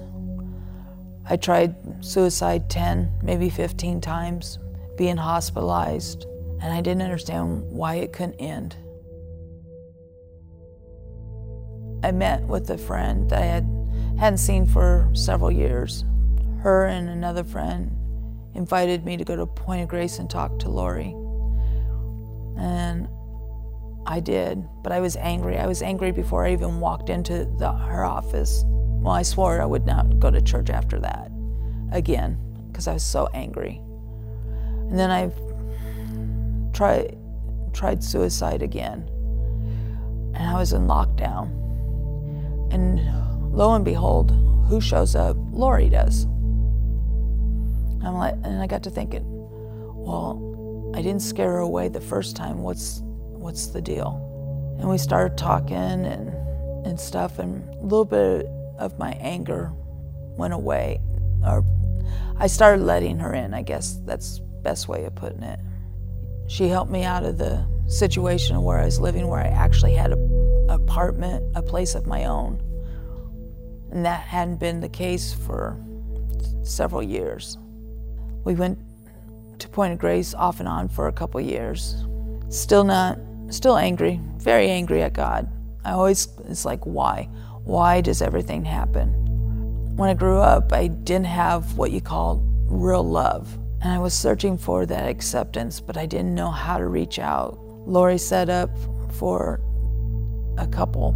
I 1.29 1.37
tried 1.37 1.75
suicide 2.03 2.67
10, 2.67 3.19
maybe 3.21 3.47
15 3.47 4.01
times, 4.01 4.57
being 4.97 5.17
hospitalized, 5.17 6.25
and 6.63 6.73
I 6.73 6.81
didn't 6.81 7.03
understand 7.03 7.61
why 7.69 7.97
it 7.97 8.11
couldn't 8.11 8.41
end. 8.41 8.75
I 12.03 12.11
met 12.11 12.41
with 12.41 12.71
a 12.71 12.77
friend 12.79 13.29
that 13.29 13.39
I 13.39 13.45
had, 13.45 13.69
hadn't 14.17 14.39
seen 14.39 14.65
for 14.65 15.11
several 15.13 15.51
years. 15.51 16.05
Her 16.61 16.87
and 16.87 17.07
another 17.07 17.43
friend 17.43 17.95
invited 18.55 19.05
me 19.05 19.15
to 19.15 19.23
go 19.23 19.35
to 19.35 19.45
Point 19.45 19.83
of 19.83 19.89
Grace 19.89 20.17
and 20.17 20.27
talk 20.27 20.57
to 20.57 20.69
Lori. 20.69 21.15
And 22.57 23.07
I 24.05 24.19
did, 24.19 24.63
but 24.83 24.91
I 24.91 24.99
was 24.99 25.15
angry. 25.15 25.57
I 25.57 25.65
was 25.65 25.81
angry 25.81 26.11
before 26.11 26.45
I 26.45 26.51
even 26.51 26.79
walked 26.79 27.09
into 27.09 27.45
the, 27.57 27.71
her 27.71 28.03
office. 28.03 28.63
Well, 28.65 29.13
I 29.13 29.21
swore 29.21 29.61
I 29.61 29.65
would 29.65 29.85
not 29.85 30.19
go 30.19 30.29
to 30.29 30.41
church 30.41 30.69
after 30.69 30.99
that 30.99 31.31
again 31.91 32.37
because 32.67 32.87
I 32.87 32.93
was 32.93 33.03
so 33.03 33.29
angry. 33.33 33.81
And 34.89 34.99
then 34.99 35.09
I 35.11 35.31
tried 36.73 37.17
tried 37.73 38.03
suicide 38.03 38.61
again, 38.61 39.07
and 40.35 40.47
I 40.47 40.57
was 40.57 40.73
in 40.73 40.85
lockdown. 40.87 41.49
And 42.71 43.55
lo 43.55 43.73
and 43.73 43.85
behold, 43.85 44.31
who 44.67 44.79
shows 44.81 45.15
up? 45.15 45.37
Lori 45.51 45.89
does. 45.89 46.25
I'm 48.05 48.15
like, 48.15 48.35
and 48.43 48.61
I 48.61 48.67
got 48.67 48.83
to 48.83 48.89
thinking, 48.89 49.23
well, 49.25 50.52
I 50.93 51.01
didn't 51.01 51.21
scare 51.21 51.53
her 51.53 51.59
away 51.59 51.87
the 51.87 52.01
first 52.01 52.35
time. 52.35 52.61
What's 52.61 53.01
what's 53.03 53.67
the 53.67 53.81
deal? 53.81 54.77
And 54.79 54.89
we 54.89 54.97
started 54.97 55.37
talking 55.37 55.75
and 55.75 56.29
and 56.85 56.99
stuff, 56.99 57.39
and 57.39 57.67
a 57.75 57.81
little 57.81 58.05
bit 58.05 58.45
of 58.77 58.99
my 58.99 59.11
anger 59.13 59.71
went 60.37 60.53
away, 60.53 60.99
or 61.45 61.63
I 62.37 62.47
started 62.47 62.83
letting 62.83 63.19
her 63.19 63.33
in, 63.33 63.53
I 63.53 63.61
guess 63.61 63.99
that's 64.05 64.39
best 64.61 64.87
way 64.87 65.05
of 65.05 65.15
putting 65.15 65.43
it. 65.43 65.59
She 66.47 66.67
helped 66.67 66.91
me 66.91 67.03
out 67.03 67.23
of 67.23 67.37
the 67.37 67.65
situation 67.87 68.61
where 68.63 68.79
I 68.79 68.85
was 68.85 68.99
living, 68.99 69.27
where 69.27 69.39
I 69.39 69.47
actually 69.47 69.93
had 69.93 70.11
an 70.11 70.67
apartment, 70.69 71.43
a 71.55 71.61
place 71.61 71.95
of 71.95 72.05
my 72.05 72.25
own. 72.25 72.61
And 73.91 74.05
that 74.05 74.21
hadn't 74.21 74.59
been 74.59 74.79
the 74.79 74.89
case 74.89 75.33
for 75.33 75.77
several 76.63 77.03
years. 77.03 77.57
We 78.43 78.55
went 78.55 78.79
to 79.63 79.69
Point 79.69 79.93
of 79.93 79.99
Grace 79.99 80.33
off 80.33 80.59
and 80.59 80.67
on 80.67 80.87
for 80.87 81.07
a 81.07 81.13
couple 81.13 81.39
years. 81.41 82.05
Still 82.49 82.83
not, 82.83 83.17
still 83.49 83.77
angry, 83.77 84.19
very 84.37 84.69
angry 84.69 85.01
at 85.01 85.13
God. 85.13 85.49
I 85.85 85.91
always, 85.93 86.27
it's 86.47 86.65
like, 86.65 86.85
why? 86.85 87.29
Why 87.63 88.01
does 88.01 88.21
everything 88.21 88.65
happen? 88.65 89.09
When 89.95 90.09
I 90.09 90.13
grew 90.13 90.39
up, 90.39 90.73
I 90.73 90.87
didn't 90.87 91.27
have 91.27 91.77
what 91.77 91.91
you 91.91 92.01
call 92.01 92.43
real 92.65 93.03
love. 93.03 93.57
And 93.81 93.91
I 93.91 93.99
was 93.99 94.13
searching 94.13 94.57
for 94.57 94.85
that 94.85 95.07
acceptance, 95.07 95.79
but 95.79 95.97
I 95.97 96.05
didn't 96.05 96.35
know 96.35 96.51
how 96.51 96.77
to 96.77 96.87
reach 96.87 97.19
out. 97.19 97.57
Lori 97.85 98.17
set 98.17 98.49
up 98.49 98.69
for 99.13 99.61
a 100.57 100.67
couple, 100.67 101.11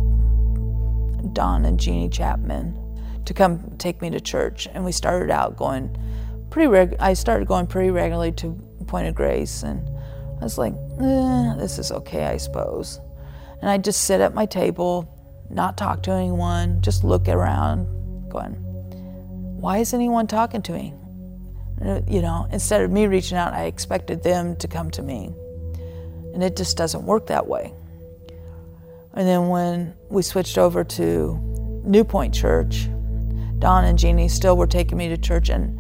Don 1.34 1.66
and 1.66 1.80
Jeannie 1.80 2.10
Chapman, 2.10 2.76
to 3.26 3.34
come 3.34 3.76
take 3.78 4.02
me 4.02 4.10
to 4.10 4.22
church. 4.22 4.68
And 4.74 4.86
we 4.86 4.94
started 4.94 5.32
out 5.32 5.58
going 5.58 5.98
pretty 6.58 6.72
reg- 6.72 6.96
I 7.00 7.14
started 7.14 7.48
going 7.48 7.68
pretty 7.68 7.92
regularly 7.92 8.32
to 8.32 8.54
Point 8.88 9.08
of 9.08 9.14
Grace, 9.14 9.62
and 9.62 9.88
I 10.42 10.44
was 10.44 10.58
like, 10.58 10.74
eh, 11.00 11.54
this 11.56 11.78
is 11.78 11.92
okay, 11.92 12.26
I 12.26 12.38
suppose. 12.38 13.00
And 13.62 13.70
I'd 13.70 13.84
just 13.84 14.06
sit 14.06 14.22
at 14.22 14.34
my 14.34 14.48
table, 14.48 15.08
not 15.52 15.78
talk 15.78 16.02
to 16.04 16.12
anyone, 16.12 16.82
just 16.82 17.04
look 17.04 17.28
around, 17.28 17.86
going, 18.32 18.54
why 18.54 19.78
is 19.78 19.94
anyone 19.94 20.26
talking 20.26 20.64
to 20.64 20.72
me? 20.72 20.96
Uh, 21.80 22.02
you 22.08 22.24
know, 22.24 22.48
instead 22.52 22.82
of 22.82 22.90
me 22.90 23.06
reaching 23.06 23.38
out, 23.38 23.54
I 23.54 23.66
expected 23.66 24.24
them 24.24 24.56
to 24.56 24.68
come 24.68 24.90
to 24.92 25.04
me. 25.04 25.36
And 26.34 26.42
it 26.42 26.58
just 26.58 26.76
doesn't 26.76 27.04
work 27.04 27.28
that 27.28 27.46
way. 27.46 27.72
And 29.14 29.28
then 29.28 29.50
when 29.50 29.94
we 30.10 30.24
switched 30.24 30.58
over 30.58 30.84
to 30.84 31.38
New 31.84 32.04
Point 32.04 32.34
Church, 32.34 32.90
Don 33.60 33.86
and 33.86 34.00
Jeannie 34.00 34.28
still 34.28 34.58
were 34.58 34.66
taking 34.66 34.98
me 34.98 35.08
to 35.10 35.18
church, 35.18 35.50
and 35.50 35.80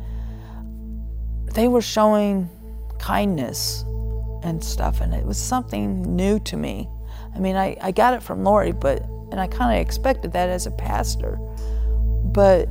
they 1.53 1.67
were 1.67 1.81
showing 1.81 2.49
kindness 2.99 3.83
and 4.43 4.63
stuff, 4.63 5.01
and 5.01 5.13
it 5.13 5.25
was 5.25 5.37
something 5.37 6.15
new 6.15 6.39
to 6.39 6.57
me. 6.57 6.89
I 7.35 7.39
mean, 7.39 7.55
I, 7.55 7.75
I 7.81 7.91
got 7.91 8.13
it 8.13 8.23
from 8.23 8.43
Lori, 8.43 8.71
but 8.71 9.01
and 9.31 9.39
I 9.39 9.47
kind 9.47 9.77
of 9.77 9.85
expected 9.85 10.31
that 10.33 10.49
as 10.49 10.67
a 10.67 10.71
pastor, 10.71 11.37
but 12.23 12.69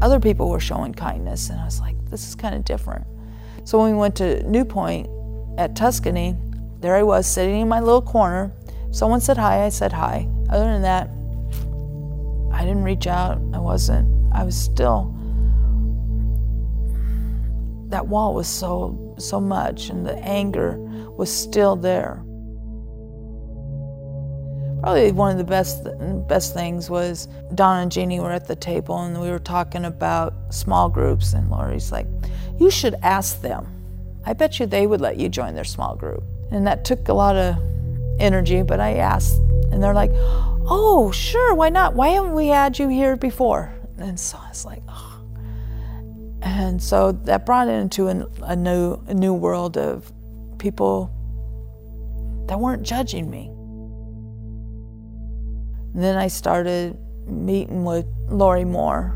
other 0.00 0.20
people 0.20 0.48
were 0.50 0.60
showing 0.60 0.94
kindness, 0.94 1.50
and 1.50 1.58
I 1.58 1.64
was 1.64 1.80
like, 1.80 1.96
this 2.10 2.28
is 2.28 2.34
kind 2.34 2.54
of 2.54 2.64
different. 2.64 3.04
So 3.64 3.78
when 3.78 3.92
we 3.92 3.98
went 3.98 4.14
to 4.16 4.42
New 4.44 4.64
Point 4.64 5.08
at 5.58 5.74
Tuscany, 5.74 6.36
there 6.80 6.94
I 6.94 7.02
was 7.02 7.26
sitting 7.26 7.60
in 7.60 7.68
my 7.68 7.80
little 7.80 8.00
corner. 8.00 8.52
Someone 8.92 9.20
said 9.20 9.36
hi, 9.36 9.64
I 9.64 9.68
said 9.68 9.92
hi. 9.92 10.28
Other 10.48 10.64
than 10.64 10.82
that, 10.82 11.10
I 12.52 12.64
didn't 12.64 12.84
reach 12.84 13.06
out. 13.08 13.38
I 13.52 13.58
wasn't, 13.58 14.32
I 14.32 14.44
was 14.44 14.56
still, 14.56 15.14
that 17.88 18.06
wall 18.06 18.34
was 18.34 18.46
so, 18.46 19.14
so 19.18 19.40
much, 19.40 19.90
and 19.90 20.06
the 20.06 20.16
anger 20.18 20.76
was 21.16 21.34
still 21.34 21.76
there. 21.76 22.22
Probably 24.80 25.10
one 25.10 25.32
of 25.32 25.38
the 25.38 25.44
best 25.44 25.88
best 26.28 26.54
things 26.54 26.88
was 26.88 27.26
Don 27.54 27.80
and 27.80 27.90
Jeannie 27.90 28.20
were 28.20 28.30
at 28.30 28.46
the 28.46 28.54
table 28.54 28.96
and 28.96 29.20
we 29.20 29.28
were 29.28 29.40
talking 29.40 29.84
about 29.84 30.34
small 30.50 30.88
groups 30.88 31.32
and 31.32 31.50
Lori's 31.50 31.90
like, 31.90 32.06
"You 32.58 32.70
should 32.70 32.94
ask 33.02 33.40
them. 33.40 33.66
I 34.24 34.34
bet 34.34 34.60
you 34.60 34.66
they 34.66 34.86
would 34.86 35.00
let 35.00 35.16
you 35.16 35.28
join 35.28 35.56
their 35.56 35.64
small 35.64 35.96
group." 35.96 36.22
And 36.52 36.64
that 36.68 36.84
took 36.84 37.08
a 37.08 37.12
lot 37.12 37.34
of 37.34 37.56
energy, 38.20 38.62
but 38.62 38.78
I 38.78 38.94
asked 38.94 39.38
and 39.72 39.82
they're 39.82 39.94
like, 39.94 40.12
"Oh, 40.14 41.10
sure, 41.10 41.56
why 41.56 41.70
not? 41.70 41.94
Why 41.94 42.10
haven't 42.10 42.34
we 42.34 42.46
had 42.46 42.78
you 42.78 42.88
here 42.88 43.16
before?" 43.16 43.74
And 43.98 44.18
so 44.18 44.38
I 44.38 44.48
was 44.48 44.64
like, 44.64 44.82
oh. 44.88 45.07
And 46.42 46.82
so 46.82 47.12
that 47.12 47.44
brought 47.44 47.68
it 47.68 47.72
into 47.72 48.08
a, 48.08 48.26
a 48.42 48.56
new 48.56 49.02
a 49.06 49.14
new 49.14 49.34
world 49.34 49.76
of 49.76 50.12
people 50.58 51.14
that 52.48 52.58
weren't 52.58 52.82
judging 52.82 53.30
me 53.30 53.50
and 55.98 56.04
then 56.04 56.16
I 56.16 56.28
started 56.28 56.96
meeting 57.26 57.84
with 57.84 58.06
Lori 58.28 58.64
Moore. 58.64 59.14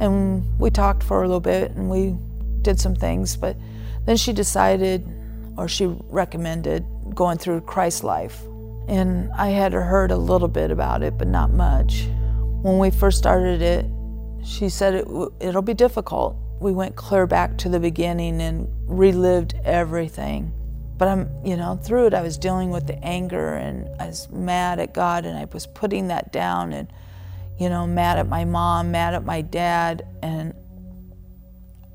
And 0.00 0.58
we 0.58 0.70
talked 0.70 1.02
for 1.02 1.22
a 1.22 1.26
little 1.26 1.38
bit 1.38 1.72
and 1.72 1.90
we 1.90 2.16
did 2.62 2.80
some 2.80 2.94
things, 2.94 3.36
but 3.36 3.58
then 4.06 4.16
she 4.16 4.32
decided, 4.32 5.06
or 5.58 5.68
she 5.68 5.86
recommended, 6.08 6.86
going 7.14 7.36
through 7.36 7.60
Christ 7.60 8.04
Life. 8.04 8.40
And 8.88 9.30
I 9.32 9.48
had 9.48 9.74
heard 9.74 10.10
a 10.10 10.16
little 10.16 10.48
bit 10.48 10.70
about 10.70 11.02
it, 11.02 11.18
but 11.18 11.28
not 11.28 11.50
much. 11.50 12.04
When 12.62 12.78
we 12.78 12.90
first 12.90 13.18
started 13.18 13.60
it, 13.60 13.84
she 14.44 14.68
said 14.68 14.94
it, 14.94 15.06
it'll 15.40 15.62
be 15.62 15.74
difficult. 15.74 16.36
We 16.60 16.72
went 16.72 16.96
clear 16.96 17.26
back 17.26 17.58
to 17.58 17.68
the 17.68 17.80
beginning 17.80 18.40
and 18.40 18.68
relived 18.86 19.54
everything. 19.64 20.52
But 20.98 21.08
I'm, 21.08 21.30
you 21.44 21.56
know, 21.56 21.76
through 21.76 22.06
it, 22.06 22.14
I 22.14 22.22
was 22.22 22.38
dealing 22.38 22.70
with 22.70 22.86
the 22.86 23.02
anger 23.04 23.54
and 23.54 23.88
I 24.00 24.06
was 24.06 24.28
mad 24.30 24.78
at 24.78 24.94
God 24.94 25.24
and 25.24 25.36
I 25.36 25.46
was 25.46 25.66
putting 25.66 26.08
that 26.08 26.32
down 26.32 26.72
and, 26.72 26.92
you 27.58 27.68
know, 27.68 27.86
mad 27.86 28.18
at 28.18 28.28
my 28.28 28.44
mom, 28.44 28.92
mad 28.92 29.14
at 29.14 29.24
my 29.24 29.40
dad. 29.40 30.06
And 30.22 30.54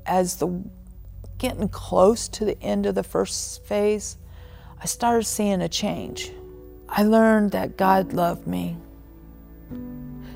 as 0.04 0.36
the 0.36 0.62
getting 1.38 1.68
close 1.68 2.28
to 2.28 2.44
the 2.44 2.60
end 2.62 2.84
of 2.84 2.94
the 2.94 3.02
first 3.02 3.64
phase, 3.64 4.18
I 4.80 4.86
started 4.86 5.24
seeing 5.24 5.62
a 5.62 5.68
change. 5.68 6.32
I 6.88 7.04
learned 7.04 7.52
that 7.52 7.76
God 7.76 8.12
loved 8.12 8.46
me, 8.46 8.76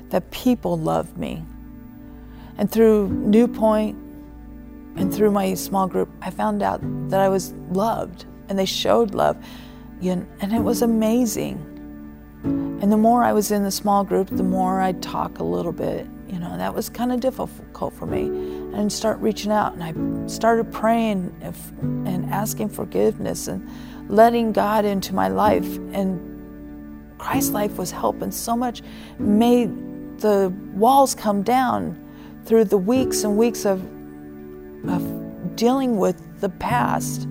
that 0.09 0.31
people 0.31 0.77
loved 0.77 1.17
me. 1.17 1.43
And 2.57 2.71
through 2.71 3.09
New 3.09 3.47
Point 3.47 3.97
and 4.95 5.13
through 5.13 5.31
my 5.31 5.53
small 5.53 5.87
group, 5.87 6.09
I 6.21 6.29
found 6.29 6.61
out 6.61 6.81
that 7.09 7.19
I 7.19 7.29
was 7.29 7.53
loved 7.71 8.25
and 8.49 8.57
they 8.57 8.65
showed 8.65 9.15
love. 9.15 9.37
and 10.01 10.27
it 10.41 10.61
was 10.61 10.81
amazing. 10.81 11.69
And 12.43 12.91
the 12.91 12.97
more 12.97 13.23
I 13.23 13.31
was 13.31 13.51
in 13.51 13.63
the 13.63 13.71
small 13.71 14.03
group, 14.03 14.29
the 14.29 14.43
more 14.43 14.81
I'd 14.81 15.01
talk 15.01 15.39
a 15.39 15.43
little 15.43 15.71
bit. 15.71 16.05
You 16.27 16.39
know, 16.39 16.57
that 16.57 16.73
was 16.73 16.89
kind 16.89 17.13
of 17.13 17.21
difficult 17.21 17.93
for 17.93 18.05
me. 18.05 18.23
And 18.77 18.91
start 18.91 19.19
reaching 19.19 19.51
out, 19.51 19.73
and 19.73 19.83
I 19.83 20.27
started 20.27 20.71
praying 20.71 21.33
and 21.41 22.25
asking 22.29 22.69
forgiveness 22.69 23.47
and 23.47 23.69
letting 24.09 24.51
God 24.51 24.83
into 24.83 25.15
my 25.15 25.29
life. 25.29 25.77
And 25.93 26.19
Christ's 27.17 27.51
life 27.51 27.77
was 27.77 27.91
helping 27.91 28.31
so 28.31 28.57
much, 28.57 28.81
made 29.19 29.69
the 30.19 30.51
walls 30.73 31.15
come 31.15 31.43
down 31.43 32.02
through 32.45 32.65
the 32.65 32.77
weeks 32.77 33.23
and 33.23 33.37
weeks 33.37 33.65
of, 33.65 33.81
of 34.87 35.55
dealing 35.55 35.97
with 35.97 36.41
the 36.41 36.49
past 36.49 37.27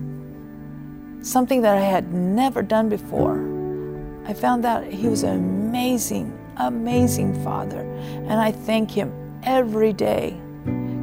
something 1.21 1.61
that 1.61 1.77
I 1.77 1.81
had 1.81 2.13
never 2.13 2.61
done 2.61 2.89
before. 2.89 3.37
I 4.25 4.33
found 4.33 4.65
out 4.65 4.85
he 4.85 5.07
was 5.07 5.23
an 5.23 5.37
amazing, 5.37 6.37
amazing 6.57 7.41
father, 7.43 7.79
and 7.79 8.33
I 8.33 8.51
thank 8.51 8.91
him 8.91 9.11
every 9.43 9.93
day 9.93 10.39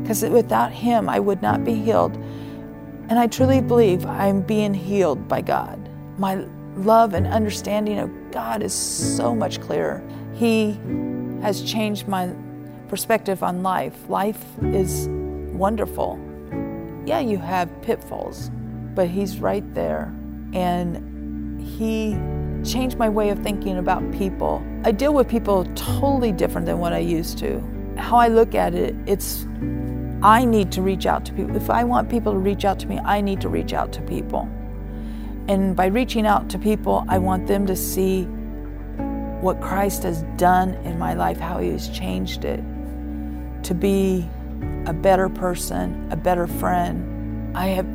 because 0.02 0.24
without 0.24 0.72
him, 0.72 1.08
I 1.08 1.20
would 1.20 1.42
not 1.42 1.64
be 1.64 1.74
healed. 1.74 2.16
And 3.08 3.18
I 3.18 3.26
truly 3.26 3.60
believe 3.60 4.06
I'm 4.06 4.40
being 4.40 4.72
healed 4.72 5.28
by 5.28 5.40
God. 5.40 5.88
My 6.18 6.46
love 6.76 7.14
and 7.14 7.26
understanding 7.26 7.98
of 7.98 8.10
God 8.30 8.62
is 8.62 8.72
so 8.72 9.34
much 9.34 9.60
clearer. 9.60 10.02
He 10.34 10.78
has 11.42 11.62
changed 11.62 12.08
my 12.08 12.30
perspective 12.90 13.44
on 13.44 13.62
life. 13.62 13.94
Life 14.09 14.44
is 14.62 15.07
wonderful. 15.53 16.18
Yeah, 17.07 17.20
you 17.20 17.38
have 17.38 17.70
pitfalls, 17.83 18.50
but 18.96 19.09
He's 19.09 19.38
right 19.38 19.64
there. 19.74 20.12
And 20.53 21.62
He 21.62 22.18
changed 22.68 22.98
my 22.98 23.09
way 23.09 23.31
of 23.31 23.38
thinking 23.38 23.79
about 23.79 24.03
people. 24.12 24.62
I 24.85 24.90
deal 24.90 25.14
with 25.14 25.29
people 25.29 25.64
totally 25.76 26.33
different 26.33 26.66
than 26.66 26.81
what 26.81 26.92
I 26.92 26.98
used 26.98 27.38
to. 27.38 27.62
How 27.96 28.16
I 28.16 28.26
look 28.26 28.57
at 28.57 28.74
it, 28.74 28.96
it's 29.07 29.46
I 30.22 30.44
need 30.44 30.72
to 30.72 30.83
reach 30.83 31.07
out 31.07 31.24
to 31.26 31.33
people. 31.33 31.55
If 31.57 31.70
I 31.70 31.85
want 31.85 32.11
people 32.11 32.33
to 32.33 32.38
reach 32.38 32.64
out 32.64 32.81
to 32.81 32.88
me, 32.88 32.98
I 32.98 33.20
need 33.20 33.40
to 33.42 33.48
reach 33.48 33.72
out 33.72 33.92
to 33.92 34.03
people. 34.03 34.48
And 35.48 35.76
by 35.76 35.87
reaching 35.87 36.26
out 36.26 36.50
to 36.50 36.59
people, 36.59 37.05
I 37.09 37.18
want 37.18 37.46
them 37.46 37.66
to 37.66 37.76
see 37.76 38.24
what 39.44 39.61
Christ 39.61 40.03
has 40.03 40.22
done 40.37 40.74
in 40.85 40.98
my 40.98 41.14
life, 41.14 41.38
how 41.38 41.59
He 41.59 41.70
has 41.70 41.88
changed 41.88 42.44
it 42.44 42.61
to 43.64 43.74
be 43.74 44.28
a 44.86 44.92
better 44.92 45.28
person, 45.28 46.08
a 46.10 46.16
better 46.16 46.46
friend. 46.46 47.56
I 47.56 47.68
have 47.68 47.86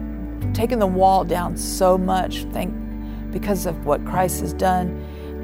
taken 0.53 0.79
the 0.79 0.87
wall 0.87 1.23
down 1.23 1.57
so 1.57 1.97
much, 1.97 2.43
thank 2.51 2.73
because 3.31 3.65
of 3.65 3.85
what 3.85 4.05
Christ 4.05 4.39
has 4.41 4.53
done, 4.53 4.89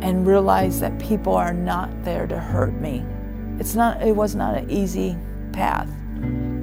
and 0.01 0.25
realized 0.25 0.79
that 0.81 0.97
people 0.99 1.35
are 1.35 1.53
not 1.53 1.89
there 2.03 2.25
to 2.27 2.39
hurt 2.39 2.73
me. 2.73 3.03
It's 3.59 3.75
not. 3.75 4.01
It 4.01 4.15
was 4.15 4.35
not 4.35 4.55
an 4.57 4.69
easy 4.69 5.17
path. 5.51 5.89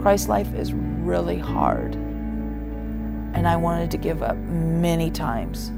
Christ's 0.00 0.28
life 0.28 0.52
is 0.54 0.72
really 0.72 1.38
hard. 1.38 1.94
And 3.34 3.46
I 3.46 3.56
wanted 3.56 3.90
to 3.92 3.98
give 3.98 4.22
up 4.22 4.36
many 4.36 5.10
times. 5.10 5.68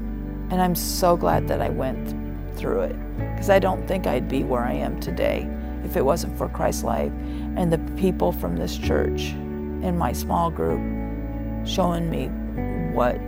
And 0.51 0.61
I'm 0.61 0.75
so 0.75 1.15
glad 1.15 1.47
that 1.47 1.61
I 1.61 1.69
went 1.69 2.15
through 2.57 2.81
it 2.81 2.95
because 3.17 3.49
I 3.49 3.59
don't 3.59 3.85
think 3.87 4.07
I'd 4.07 4.27
be 4.27 4.43
where 4.43 4.63
I 4.63 4.73
am 4.73 4.99
today 4.99 5.49
if 5.83 5.97
it 5.97 6.05
wasn't 6.05 6.37
for 6.37 6.47
Christ 6.49 6.83
life 6.83 7.11
and 7.55 7.71
the 7.71 7.77
people 7.99 8.31
from 8.31 8.55
this 8.57 8.77
church 8.77 9.31
in 9.31 9.97
my 9.97 10.13
small 10.13 10.49
group 10.49 10.79
showing 11.65 12.09
me 12.09 12.27
what 12.93 13.25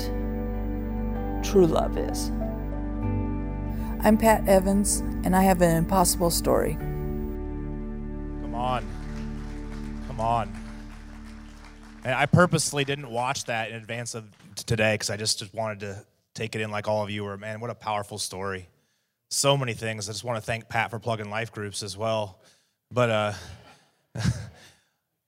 true 1.44 1.68
love 1.68 1.98
is. 1.98 2.32
I'm 4.06 4.18
Pat 4.18 4.48
Evans, 4.48 5.00
and 5.24 5.36
I 5.36 5.44
have 5.44 5.62
an 5.62 5.78
impossible 5.78 6.30
story. 6.30 6.74
Come 6.74 8.54
on. 8.54 8.86
Come 10.08 10.20
on. 10.20 10.54
And 12.04 12.14
I 12.14 12.26
purposely 12.26 12.84
didn't 12.84 13.10
watch 13.10 13.46
that 13.46 13.70
in 13.70 13.78
advance 13.78 14.14
of 14.14 14.26
today 14.56 14.96
because 14.96 15.10
I 15.10 15.16
just, 15.16 15.40
just 15.40 15.54
wanted 15.54 15.80
to 15.82 16.06
take 16.34 16.56
it 16.56 16.62
in 16.62 16.70
like 16.70 16.88
all 16.88 17.02
of 17.02 17.10
you 17.10 17.24
were. 17.24 17.38
Man, 17.38 17.62
what 17.62 17.70
a 17.70 17.76
powerful 17.76 18.18
story. 18.18 18.68
So 19.34 19.58
many 19.58 19.74
things. 19.74 20.08
I 20.08 20.12
just 20.12 20.24
want 20.24 20.38
to 20.38 20.46
thank 20.46 20.70
Pat 20.70 20.92
for 20.92 21.00
plugging 21.00 21.32
life 21.32 21.52
groups 21.52 21.82
as 21.82 21.98
well. 21.98 22.40
But 22.92 23.10
uh, 23.10 23.34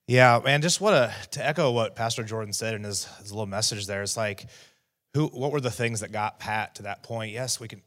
yeah, 0.08 0.40
man, 0.46 0.62
just 0.62 0.80
what 0.80 0.94
a 0.94 1.12
to 1.32 1.46
echo 1.46 1.72
what 1.72 1.96
Pastor 1.96 2.24
Jordan 2.24 2.54
said 2.54 2.76
in 2.76 2.84
his, 2.84 3.06
his 3.20 3.32
little 3.32 3.48
message 3.48 3.88
there. 3.88 4.04
It's 4.04 4.16
like, 4.16 4.46
who? 5.16 5.26
What 5.30 5.52
were 5.52 5.60
the 5.60 5.72
things 5.72 6.02
that 6.02 6.12
got 6.12 6.40
Pat 6.40 6.76
to 6.76 6.84
that 6.84 7.02
point? 7.02 7.34
Yes, 7.34 7.60
we 7.60 7.68
can. 7.68 7.82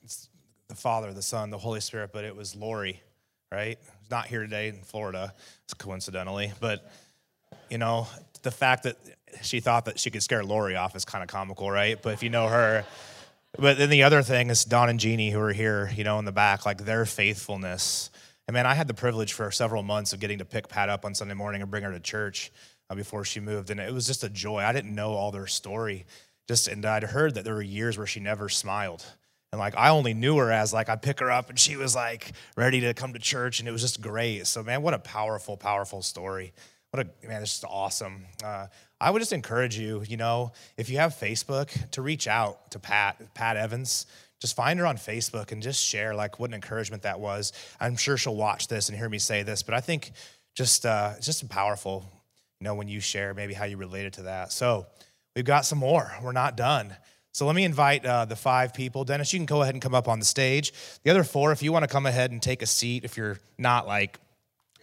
the 0.69 0.75
Father, 0.75 1.13
the 1.13 1.23
Son, 1.23 1.51
the 1.51 1.59
Holy 1.59 1.81
Spirit, 1.81 2.11
but 2.13 2.25
it 2.25 2.35
was 2.35 2.57
Lori, 2.57 3.01
right? 3.53 3.79
Not 4.11 4.27
here 4.27 4.41
today 4.41 4.69
in 4.69 4.83
Florida, 4.83 5.33
It's 5.65 5.75
coincidentally, 5.75 6.53
but 6.59 6.91
you 7.71 7.79
know, 7.79 8.09
the 8.43 8.51
fact 8.51 8.83
that 8.83 8.97
she 9.43 9.61
thought 9.61 9.85
that 9.85 10.01
she 10.01 10.11
could 10.11 10.25
scare 10.25 10.43
Lori 10.43 10.75
off 10.75 10.97
is 10.97 11.05
kind 11.05 11.23
of 11.23 11.29
comical, 11.29 11.71
right? 11.71 11.97
But 12.03 12.15
if 12.15 12.25
you 12.25 12.29
know 12.29 12.49
her, 12.49 12.85
but 13.59 13.79
then 13.79 13.91
the 13.91 14.05
other 14.05 14.23
thing 14.23 14.51
is 14.51 14.65
Don 14.65 14.89
and 14.89 15.01
Jeannie, 15.01 15.31
who 15.31 15.41
are 15.41 15.53
here, 15.53 15.91
you 15.95 16.05
know, 16.05 16.19
in 16.19 16.25
the 16.25 16.33
back, 16.33 16.65
like 16.65 16.85
their 16.85 17.05
faithfulness 17.05 18.11
and 18.49 18.55
man, 18.55 18.65
I 18.65 18.73
had 18.73 18.89
the 18.89 18.95
privilege 18.95 19.35
for 19.35 19.51
several 19.51 19.83
months 19.83 20.15
of 20.15 20.21
getting 20.21 20.39
to 20.39 20.45
pick 20.47 20.69
Pat 20.69 20.89
up 20.89 21.05
on 21.05 21.15
Sunday 21.15 21.35
morning 21.35 21.61
and 21.61 21.71
bring 21.71 21.85
her 21.85 21.93
to 21.93 22.01
church 22.01 22.51
uh, 22.89 22.95
before 22.95 23.23
she 23.23 23.41
moved. 23.41 23.69
And 23.69 23.79
it 23.79 23.93
was 23.93 24.07
just 24.07 24.25
a 24.25 24.31
joy. 24.31 24.61
I 24.61 24.73
didn't 24.73 24.95
know 24.95 25.13
all 25.13 25.31
their 25.31 25.47
story. 25.47 26.07
Just 26.49 26.67
and 26.67 26.85
I'd 26.87 27.03
heard 27.03 27.35
that 27.35 27.45
there 27.45 27.55
were 27.55 27.63
years 27.63 27.99
where 27.99 28.07
she 28.07 28.21
never 28.21 28.49
smiled. 28.49 29.05
And 29.53 29.59
like 29.59 29.77
I 29.77 29.91
only 29.91 30.15
knew 30.15 30.39
her 30.39 30.51
as 30.51 30.73
like 30.73 30.89
I'd 30.89 31.03
pick 31.03 31.21
her 31.21 31.31
up 31.31 31.51
and 31.51 31.59
she 31.59 31.77
was 31.77 31.95
like 31.95 32.33
ready 32.57 32.81
to 32.81 32.95
come 32.95 33.13
to 33.13 33.19
church 33.19 33.61
and 33.61 33.69
it 33.69 33.73
was 33.73 33.83
just 33.83 34.01
great. 34.01 34.47
So 34.47 34.63
man, 34.63 34.81
what 34.81 34.95
a 34.95 34.99
powerful, 34.99 35.59
powerful 35.59 36.01
story. 36.01 36.55
What 36.91 37.07
a 37.07 37.29
man, 37.29 37.43
it's 37.43 37.53
just 37.53 37.65
awesome. 37.69 38.25
Uh, 38.43 38.69
I 39.01 39.11
would 39.11 39.21
just 39.21 39.33
encourage 39.33 39.79
you, 39.79 40.03
you 40.07 40.17
know, 40.17 40.53
if 40.77 40.91
you 40.91 40.99
have 40.99 41.15
Facebook, 41.15 41.91
to 41.93 42.03
reach 42.03 42.27
out 42.27 42.71
to 42.73 42.79
Pat, 42.79 43.35
Pat 43.35 43.57
Evans 43.57 44.07
just 44.41 44.55
find 44.55 44.79
her 44.79 44.87
on 44.87 44.97
Facebook 44.97 45.51
and 45.53 45.63
just 45.63 45.85
share 45.85 46.15
like 46.15 46.39
what 46.39 46.51
an 46.51 46.55
encouragement 46.55 47.03
that 47.03 47.19
was. 47.19 47.53
I'm 47.81 47.97
sure 47.97 48.17
she'll 48.17 48.37
watch 48.37 48.69
this 48.69 48.89
and 48.89 48.97
hear 48.97 49.09
me 49.09 49.19
say 49.19 49.43
this, 49.43 49.63
but 49.63 49.75
I 49.75 49.81
think 49.81 50.13
just 50.55 50.87
uh, 50.87 51.15
just 51.21 51.49
powerful, 51.49 52.05
you 52.61 52.65
know, 52.65 52.75
when 52.75 52.89
you 52.89 53.01
share 53.01 53.35
maybe 53.35 53.55
how 53.55 53.65
you 53.65 53.77
related 53.77 54.13
to 54.15 54.23
that. 54.23 54.53
So 54.53 54.87
we've 55.35 55.45
got 55.45 55.65
some 55.65 55.79
more. 55.79 56.13
We're 56.23 56.33
not 56.33 56.57
done. 56.57 56.95
So 57.33 57.47
let 57.47 57.55
me 57.55 57.65
invite 57.65 58.05
uh, 58.05 58.25
the 58.25 58.37
five 58.37 58.75
people. 58.75 59.05
Dennis, 59.05 59.33
you 59.33 59.39
can 59.39 59.47
go 59.47 59.63
ahead 59.63 59.75
and 59.75 59.83
come 59.83 59.95
up 59.95 60.09
on 60.09 60.19
the 60.19 60.25
stage. 60.25 60.73
The 61.05 61.11
other 61.11 61.25
four, 61.25 61.53
if 61.53 61.63
you 61.63 61.73
want 61.73 61.85
to 61.85 61.89
come 61.89 62.07
ahead 62.07 62.31
and 62.31 62.43
take 62.43 62.63
a 62.63 62.67
seat, 62.67 63.05
if 63.05 63.17
you're 63.17 63.39
not 63.59 63.87
like 63.87 64.19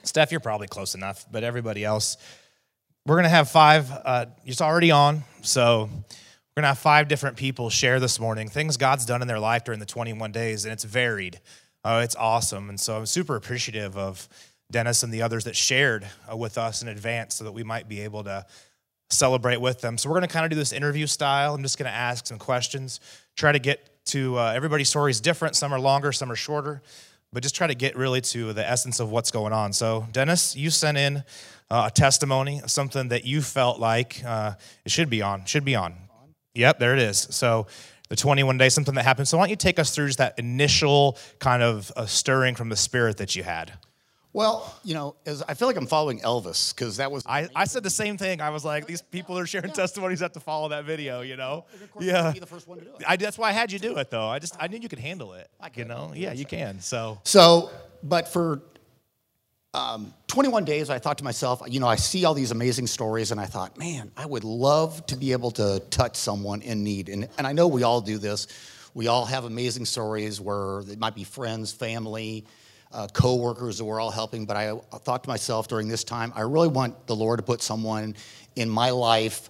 Steph, 0.03 0.31
you're 0.31 0.39
probably 0.39 0.67
close 0.67 0.95
enough, 0.95 1.25
but 1.31 1.43
everybody 1.43 1.83
else, 1.83 2.17
we're 3.05 3.15
gonna 3.15 3.29
have 3.29 3.49
five. 3.49 3.91
Uh, 3.91 4.25
it's 4.45 4.61
already 4.61 4.91
on, 4.91 5.23
so 5.41 5.89
we're 6.55 6.61
going 6.61 6.69
to 6.69 6.75
have 6.75 6.79
five 6.79 7.09
different 7.09 7.35
people 7.35 7.69
share 7.69 7.99
this 7.99 8.17
morning 8.17 8.47
things 8.47 8.77
God's 8.77 9.05
done 9.05 9.21
in 9.21 9.27
their 9.27 9.41
life 9.41 9.65
during 9.65 9.81
the 9.81 9.85
21 9.85 10.31
days, 10.31 10.63
and 10.63 10.71
it's 10.71 10.85
varied. 10.85 11.41
Oh, 11.83 11.99
it's 11.99 12.15
awesome. 12.15 12.69
And 12.69 12.79
so 12.79 12.95
I'm 12.95 13.05
super 13.05 13.35
appreciative 13.35 13.97
of 13.97 14.29
Dennis 14.71 15.03
and 15.03 15.13
the 15.13 15.21
others 15.21 15.43
that 15.43 15.57
shared 15.57 16.07
uh, 16.31 16.37
with 16.37 16.57
us 16.57 16.81
in 16.81 16.87
advance 16.87 17.35
so 17.35 17.43
that 17.43 17.51
we 17.51 17.63
might 17.63 17.89
be 17.89 17.99
able 17.99 18.23
to 18.23 18.45
celebrate 19.09 19.59
with 19.59 19.81
them. 19.81 19.97
So 19.97 20.07
we're 20.07 20.15
going 20.15 20.29
to 20.29 20.33
kind 20.33 20.45
of 20.45 20.49
do 20.49 20.55
this 20.55 20.71
interview 20.71 21.07
style. 21.07 21.55
I'm 21.55 21.61
just 21.61 21.77
going 21.77 21.91
to 21.91 21.97
ask 21.97 22.25
some 22.25 22.39
questions, 22.39 23.01
try 23.35 23.51
to 23.51 23.59
get 23.59 23.89
to 24.05 24.39
uh, 24.39 24.53
everybody's 24.55 24.87
story 24.87 25.11
is 25.11 25.19
different. 25.19 25.57
Some 25.57 25.73
are 25.73 25.79
longer, 25.79 26.13
some 26.13 26.31
are 26.31 26.37
shorter, 26.37 26.81
but 27.35 27.43
just 27.43 27.53
try 27.53 27.67
to 27.67 27.75
get 27.75 27.97
really 27.97 28.21
to 28.21 28.53
the 28.53 28.67
essence 28.67 29.01
of 29.01 29.11
what's 29.11 29.29
going 29.29 29.51
on. 29.51 29.73
So, 29.73 30.07
Dennis, 30.13 30.55
you 30.55 30.69
sent 30.69 30.97
in 30.97 31.17
uh, 31.69 31.83
a 31.87 31.91
testimony, 31.91 32.61
something 32.65 33.09
that 33.09 33.25
you 33.25 33.41
felt 33.41 33.77
like 33.77 34.23
uh, 34.25 34.53
it 34.85 34.91
should 34.91 35.09
be 35.09 35.21
on, 35.21 35.43
should 35.43 35.65
be 35.65 35.75
on. 35.75 35.95
Yep, 36.53 36.79
there 36.79 36.93
it 36.93 36.99
is. 36.99 37.27
So 37.31 37.67
the 38.07 38.15
21 38.15 38.57
days, 38.57 38.73
something 38.73 38.95
that 38.95 39.03
happened. 39.03 39.27
So 39.27 39.37
why 39.37 39.43
don't 39.43 39.49
you 39.49 39.57
take 39.57 39.79
us 39.79 39.93
through 39.93 40.07
just 40.07 40.19
that 40.19 40.39
initial 40.39 41.17
kind 41.39 41.61
of 41.61 41.91
uh, 41.97 42.05
stirring 42.05 42.55
from 42.55 42.69
the 42.69 42.77
spirit 42.77 43.17
that 43.17 43.35
you 43.35 43.43
had? 43.43 43.73
Well, 44.35 44.77
you 44.83 44.95
know, 44.95 45.15
as 45.25 45.41
I 45.43 45.53
feel 45.53 45.69
like 45.69 45.77
I'm 45.77 45.87
following 45.87 46.19
Elvis 46.19 46.75
because 46.75 46.97
that 46.97 47.09
was. 47.09 47.23
I, 47.25 47.47
I 47.55 47.63
said 47.63 47.83
the 47.83 47.89
same 47.89 48.17
thing. 48.17 48.41
I 48.41 48.49
was 48.49 48.65
like, 48.65 48.85
these 48.85 49.01
people 49.01 49.39
are 49.39 49.45
sharing 49.45 49.69
yeah. 49.69 49.75
testimonies 49.75 50.19
have 50.19 50.33
to 50.33 50.41
follow 50.41 50.67
that 50.69 50.83
video, 50.83 51.21
you 51.21 51.37
know. 51.37 51.63
yeah. 52.01 52.33
the 52.37 52.45
first 52.45 52.67
one 52.67 52.79
to 52.79 52.83
do 52.83 52.91
it. 52.99 53.03
I, 53.07 53.15
that's 53.15 53.37
why 53.37 53.47
I 53.47 53.51
had 53.53 53.71
you 53.71 53.79
do 53.79 53.95
it, 53.95 54.11
though. 54.11 54.27
I 54.27 54.39
just 54.39 54.57
I 54.59 54.67
knew 54.67 54.77
you 54.77 54.89
could 54.89 54.99
handle 54.99 55.35
it. 55.35 55.49
I 55.61 55.69
can. 55.69 55.83
You 55.83 55.87
know, 55.87 56.11
yeah, 56.13 56.33
you 56.33 56.43
can. 56.43 56.81
So. 56.81 57.17
So, 57.23 57.71
but 58.03 58.27
for 58.27 58.61
um, 59.73 60.13
21 60.27 60.65
days, 60.65 60.89
I 60.89 60.99
thought 60.99 61.19
to 61.19 61.23
myself, 61.23 61.61
you 61.69 61.79
know, 61.79 61.87
I 61.87 61.95
see 61.95 62.25
all 62.25 62.33
these 62.33 62.51
amazing 62.51 62.87
stories, 62.87 63.31
and 63.31 63.39
I 63.39 63.45
thought, 63.45 63.77
man, 63.77 64.11
I 64.17 64.25
would 64.25 64.43
love 64.43 65.05
to 65.05 65.15
be 65.15 65.31
able 65.31 65.51
to 65.51 65.81
touch 65.89 66.17
someone 66.17 66.61
in 66.61 66.83
need. 66.83 67.07
And, 67.07 67.29
and 67.37 67.47
I 67.47 67.53
know 67.53 67.69
we 67.69 67.83
all 67.83 68.01
do 68.01 68.17
this. 68.17 68.47
We 68.93 69.07
all 69.07 69.23
have 69.23 69.45
amazing 69.45 69.85
stories 69.85 70.41
where 70.41 70.81
it 70.81 70.99
might 70.99 71.15
be 71.15 71.23
friends, 71.23 71.71
family, 71.71 72.45
uh, 72.91 73.07
co-workers 73.13 73.77
that 73.77 73.85
we're 73.85 73.99
all 73.99 74.11
helping. 74.11 74.45
But 74.45 74.57
I, 74.57 74.71
I 74.71 74.97
thought 74.97 75.23
to 75.23 75.29
myself 75.29 75.67
during 75.67 75.87
this 75.87 76.03
time, 76.03 76.31
I 76.35 76.41
really 76.41 76.67
want 76.67 77.07
the 77.07 77.15
Lord 77.15 77.39
to 77.39 77.43
put 77.43 77.61
someone 77.61 78.15
in 78.55 78.69
my 78.69 78.91
life 78.91 79.49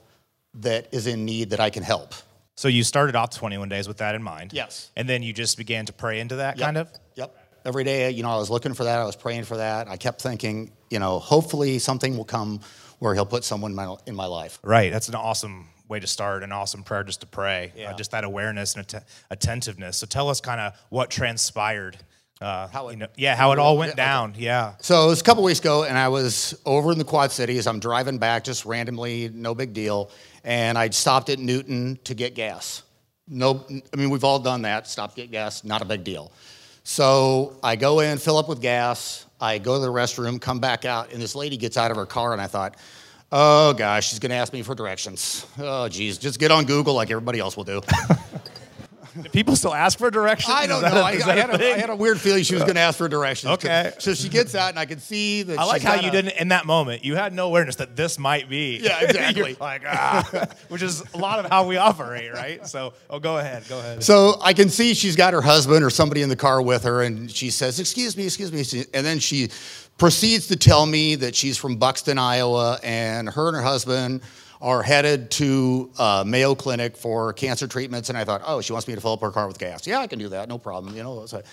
that 0.55 0.87
is 0.91 1.07
in 1.07 1.25
need 1.25 1.51
that 1.51 1.59
I 1.59 1.69
can 1.69 1.83
help. 1.83 2.13
So 2.55 2.69
you 2.69 2.83
started 2.83 3.15
off 3.15 3.31
21 3.31 3.67
days 3.67 3.87
with 3.87 3.97
that 3.97 4.15
in 4.15 4.23
mind. 4.23 4.53
Yes. 4.53 4.89
And 4.95 5.09
then 5.09 5.21
you 5.23 5.33
just 5.33 5.57
began 5.57 5.85
to 5.87 5.93
pray 5.93 6.19
into 6.19 6.37
that 6.37 6.57
yep. 6.57 6.65
kind 6.65 6.77
of? 6.77 6.89
Yep 7.15 7.35
every 7.65 7.83
day, 7.83 8.11
you 8.11 8.23
know, 8.23 8.29
I 8.29 8.37
was 8.37 8.49
looking 8.49 8.73
for 8.73 8.83
that. 8.83 8.99
I 8.99 9.03
was 9.03 9.15
praying 9.15 9.43
for 9.43 9.57
that. 9.57 9.89
I 9.89 9.97
kept 9.97 10.21
thinking, 10.21 10.71
you 10.89 10.99
know, 10.99 11.19
hopefully 11.19 11.79
something 11.79 12.15
will 12.15 12.25
come 12.25 12.61
where 12.99 13.13
he'll 13.13 13.25
put 13.25 13.43
someone 13.43 13.71
in 13.71 13.75
my, 13.75 13.95
in 14.05 14.15
my 14.15 14.27
life. 14.27 14.59
Right. 14.63 14.91
That's 14.91 15.09
an 15.09 15.15
awesome 15.15 15.67
way 15.89 15.99
to 15.99 16.07
start, 16.07 16.43
an 16.43 16.51
awesome 16.51 16.83
prayer 16.83 17.03
just 17.03 17.21
to 17.21 17.27
pray. 17.27 17.73
Uh, 17.75 17.79
yeah. 17.79 17.91
Uh, 17.91 17.97
just 17.97 18.11
that 18.11 18.23
awareness 18.23 18.75
and 18.75 18.85
att- 18.85 19.03
attentiveness. 19.29 19.97
So 19.97 20.05
tell 20.05 20.29
us 20.29 20.39
kind 20.39 20.61
of 20.61 20.73
what 20.89 21.09
transpired. 21.09 21.97
Uh, 22.41 22.67
how 22.67 22.89
it, 22.89 22.93
you 22.93 22.97
know, 22.97 23.07
yeah, 23.15 23.35
how 23.35 23.53
it 23.53 23.59
all 23.59 23.77
went 23.77 23.95
down. 23.95 24.31
Okay. 24.31 24.41
Yeah. 24.41 24.73
So 24.81 25.05
it 25.05 25.07
was 25.07 25.21
a 25.21 25.23
couple 25.23 25.41
weeks 25.43 25.59
ago, 25.59 25.85
and 25.85 25.97
I 25.97 26.09
was 26.09 26.59
over 26.65 26.91
in 26.91 26.97
the 26.97 27.05
Quad 27.05 27.31
Cities. 27.31 27.65
I'm 27.65 27.79
driving 27.79 28.17
back 28.17 28.43
just 28.43 28.65
randomly, 28.65 29.29
no 29.33 29.55
big 29.55 29.73
deal. 29.73 30.11
And 30.43 30.77
I 30.77 30.89
stopped 30.89 31.29
at 31.29 31.39
Newton 31.39 31.97
to 32.03 32.13
get 32.13 32.35
gas. 32.35 32.83
No, 33.27 33.65
I 33.69 33.95
mean, 33.95 34.09
we've 34.09 34.23
all 34.23 34.39
done 34.39 34.63
that. 34.63 34.85
Stop, 34.87 35.15
get 35.15 35.31
gas, 35.31 35.63
not 35.63 35.81
a 35.81 35.85
big 35.85 36.03
deal. 36.03 36.31
So 36.83 37.57
I 37.63 37.77
go 37.77 38.01
in, 38.01 38.17
fill 38.17 38.37
up 38.37 38.47
with 38.49 38.61
gas. 38.61 39.25
I 39.39 39.57
go 39.57 39.75
to 39.75 39.81
the 39.81 39.91
restroom, 39.91 40.39
come 40.39 40.59
back 40.59 40.85
out, 40.85 41.13
and 41.13 41.21
this 41.21 41.35
lady 41.35 41.57
gets 41.57 41.77
out 41.77 41.89
of 41.89 41.97
her 41.97 42.05
car, 42.05 42.33
and 42.33 42.41
I 42.41 42.47
thought, 42.47 42.75
oh 43.31 43.73
gosh, 43.73 44.09
she's 44.09 44.19
going 44.19 44.29
to 44.29 44.35
ask 44.35 44.53
me 44.53 44.61
for 44.61 44.75
directions. 44.75 45.45
Oh, 45.57 45.87
geez, 45.89 46.17
just 46.17 46.39
get 46.39 46.51
on 46.51 46.65
Google 46.65 46.93
like 46.93 47.09
everybody 47.09 47.39
else 47.39 47.57
will 47.57 47.63
do. 47.63 47.81
Do 49.21 49.29
people 49.33 49.55
still 49.55 49.73
ask 49.73 49.97
for 49.97 50.11
directions? 50.11 50.53
I 50.55 50.67
don't 50.67 50.81
know. 50.81 50.87
A, 50.87 51.01
I, 51.01 51.09
I, 51.09 51.35
had 51.35 51.49
a, 51.49 51.73
I, 51.73 51.77
had 51.77 51.89
a 51.89 51.95
weird 51.95 52.19
feeling 52.19 52.43
she 52.43 52.53
was 52.53 52.63
going 52.63 52.75
to 52.75 52.81
ask 52.81 52.97
for 52.97 53.07
directions. 53.07 53.53
Okay. 53.53 53.93
So 54.05 54.13
she 54.13 54.29
gets 54.29 54.53
out, 54.55 54.69
and 54.69 54.77
I 54.77 54.85
can 54.85 54.99
see 54.99 55.41
that. 55.43 55.57
I 55.57 55.63
like 55.63 55.81
how 55.81 55.95
you 55.95 56.09
a, 56.09 56.11
didn't 56.11 56.37
in 56.37 56.49
that 56.49 56.65
moment. 56.65 57.03
You 57.03 57.15
had 57.15 57.33
no 57.33 57.47
awareness 57.47 57.77
that 57.77 57.95
this 57.95 58.19
might 58.19 58.49
be. 58.49 58.77
Yeah, 58.77 58.99
exactly. 59.03 59.55
like 59.59 59.83
ah, 59.85 60.47
which 60.67 60.81
is 60.81 61.01
a 61.13 61.17
lot 61.17 61.39
of 61.39 61.49
how 61.49 61.65
we 61.65 61.77
operate, 61.77 62.31
right? 62.33 62.65
So, 62.67 62.93
oh, 63.09 63.19
go 63.19 63.37
ahead, 63.37 63.63
go 63.67 63.79
ahead. 63.79 64.03
So 64.03 64.35
I 64.41 64.53
can 64.53 64.69
see 64.69 64.93
she's 64.93 65.15
got 65.15 65.33
her 65.33 65.41
husband 65.41 65.83
or 65.83 65.89
somebody 65.89 66.21
in 66.21 66.29
the 66.29 66.35
car 66.35 66.61
with 66.61 66.83
her, 66.83 67.01
and 67.01 67.31
she 67.31 67.49
says, 67.49 67.79
"Excuse 67.79 68.15
me, 68.15 68.25
excuse 68.25 68.51
me," 68.51 68.85
and 68.93 69.05
then 69.05 69.19
she 69.19 69.49
proceeds 69.97 70.47
to 70.47 70.55
tell 70.55 70.85
me 70.85 71.15
that 71.15 71.35
she's 71.35 71.57
from 71.57 71.77
Buxton, 71.77 72.19
Iowa, 72.19 72.79
and 72.83 73.29
her 73.29 73.47
and 73.47 73.55
her 73.55 73.63
husband 73.63 74.21
are 74.65 74.81
headed 74.81 75.29
to 75.29 75.91
uh, 75.99 76.23
Mayo 76.25 76.55
Clinic 76.55 76.97
for 76.97 77.33
cancer 77.33 77.67
treatments. 77.67 78.09
And 78.09 78.17
I 78.17 78.23
thought, 78.23 78.41
oh, 78.43 78.61
she 78.61 78.73
wants 78.73 78.87
me 78.87 78.95
to 78.95 78.99
fill 78.99 79.13
up 79.13 79.21
her 79.21 79.29
car 79.29 79.47
with 79.47 79.59
gas. 79.59 79.85
Yeah, 79.85 79.99
I 79.99 80.07
can 80.07 80.17
do 80.17 80.29
that, 80.29 80.49
no 80.49 80.57
problem. 80.57 80.95
You 80.95 81.03
know. 81.03 81.27
So, 81.27 81.43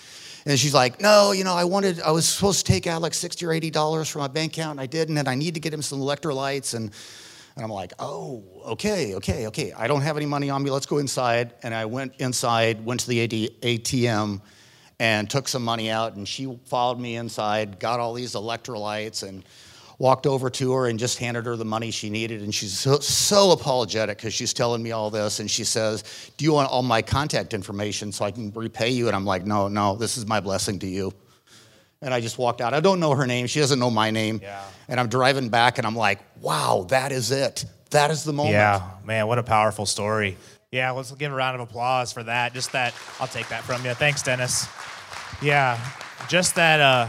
and 0.47 0.59
she's 0.59 0.73
like, 0.73 0.99
no, 0.99 1.33
you 1.33 1.45
know, 1.45 1.53
I 1.53 1.65
wanted, 1.65 2.01
I 2.01 2.11
was 2.11 2.27
supposed 2.27 2.65
to 2.65 2.73
take 2.73 2.87
out 2.87 3.03
like 3.03 3.13
sixty 3.13 3.45
or 3.45 3.53
eighty 3.53 3.71
dollars 3.71 4.09
from 4.09 4.23
my 4.23 4.29
bank 4.29 4.55
account, 4.55 4.73
and 4.73 4.81
I 4.81 4.87
didn't, 4.87 5.19
and 5.19 5.29
I 5.29 5.35
need 5.35 5.53
to 5.55 5.61
get 5.61 5.75
him 5.75 5.83
some 5.83 6.01
electrolytes. 6.01 6.75
And 6.75 6.91
and 7.55 7.63
I'm 7.63 7.71
like, 7.71 7.93
oh, 7.99 8.43
okay, 8.65 9.15
okay, 9.17 9.47
okay. 9.49 9.73
I 9.73 9.89
don't 9.89 10.01
have 10.01 10.17
any 10.17 10.25
money 10.25 10.49
on 10.49 10.63
me. 10.63 10.71
Let's 10.71 10.87
go 10.87 10.97
inside. 10.97 11.53
And 11.63 11.75
I 11.75 11.85
went 11.85 12.15
inside, 12.19 12.83
went 12.83 13.01
to 13.01 13.09
the 13.09 13.29
ATM, 13.61 14.41
and 14.99 15.29
took 15.29 15.49
some 15.49 15.63
money 15.63 15.91
out. 15.91 16.15
And 16.15 16.27
she 16.27 16.59
followed 16.65 16.99
me 16.99 17.17
inside, 17.17 17.79
got 17.79 18.01
all 18.01 18.15
these 18.15 18.33
electrolytes 18.33 19.23
and 19.23 19.45
walked 19.99 20.27
over 20.27 20.51
to 20.51 20.73
her 20.73 20.87
and 20.87 20.99
just 20.99 21.19
handed 21.19 21.47
her 21.47 21.57
the 21.57 21.65
money 21.65 21.91
she 21.91 22.11
needed. 22.11 22.43
And 22.43 22.55
she's 22.55 22.79
so, 22.79 22.99
so 23.01 23.53
apologetic 23.53 24.19
because 24.19 24.35
she's 24.35 24.53
telling 24.53 24.83
me 24.83 24.93
all 24.93 25.11
this. 25.11 25.41
And 25.41 25.51
she 25.51 25.65
says, 25.65 26.31
Do 26.37 26.45
you 26.45 26.53
want 26.53 26.71
all 26.71 26.83
my 26.83 27.03
contact 27.03 27.55
information 27.55 28.13
so 28.13 28.25
I 28.25 28.31
can 28.31 28.51
repay 28.53 28.91
you? 28.91 29.07
And 29.07 29.17
I'm 29.17 29.25
like, 29.25 29.45
No, 29.47 29.69
no, 29.69 29.97
this 29.97 30.17
is 30.17 30.27
my 30.27 30.41
blessing 30.41 30.79
to 30.81 30.87
you. 30.87 31.13
And 32.01 32.13
I 32.13 32.21
just 32.21 32.37
walked 32.37 32.61
out. 32.61 32.75
I 32.75 32.81
don't 32.81 32.99
know 32.99 33.15
her 33.15 33.27
name. 33.27 33.47
She 33.47 33.61
doesn't 33.61 33.79
know 33.79 33.91
my 33.91 34.11
name. 34.11 34.41
Yeah. 34.43 34.65
And 34.89 34.99
I'm 34.99 35.09
driving 35.09 35.49
back 35.49 35.79
and 35.79 35.87
I'm 35.87 35.97
like, 35.97 36.21
Wow, 36.41 36.87
that 36.91 37.13
is 37.13 37.31
it. 37.31 37.65
That 37.91 38.11
is 38.11 38.25
the 38.25 38.33
moment. 38.33 38.55
Yeah, 38.55 38.89
man, 39.05 39.27
what 39.27 39.39
a 39.39 39.43
powerful 39.43 39.85
story. 39.85 40.37
Yeah, 40.71 40.91
let's 40.93 41.13
give 41.13 41.31
a 41.31 41.35
round 41.35 41.55
of 41.55 41.61
applause 41.61 42.11
for 42.13 42.23
that. 42.23 42.55
Just 42.55 42.73
that, 42.73 42.95
I'll 43.21 43.27
take 43.27 43.49
that 43.51 43.63
from 43.63 43.85
you. 43.85 43.93
Thanks, 43.93 44.23
Dennis. 44.23 44.67
Yeah, 45.43 45.79
just 46.29 46.55
that, 46.55 46.81
uh, 46.81 47.09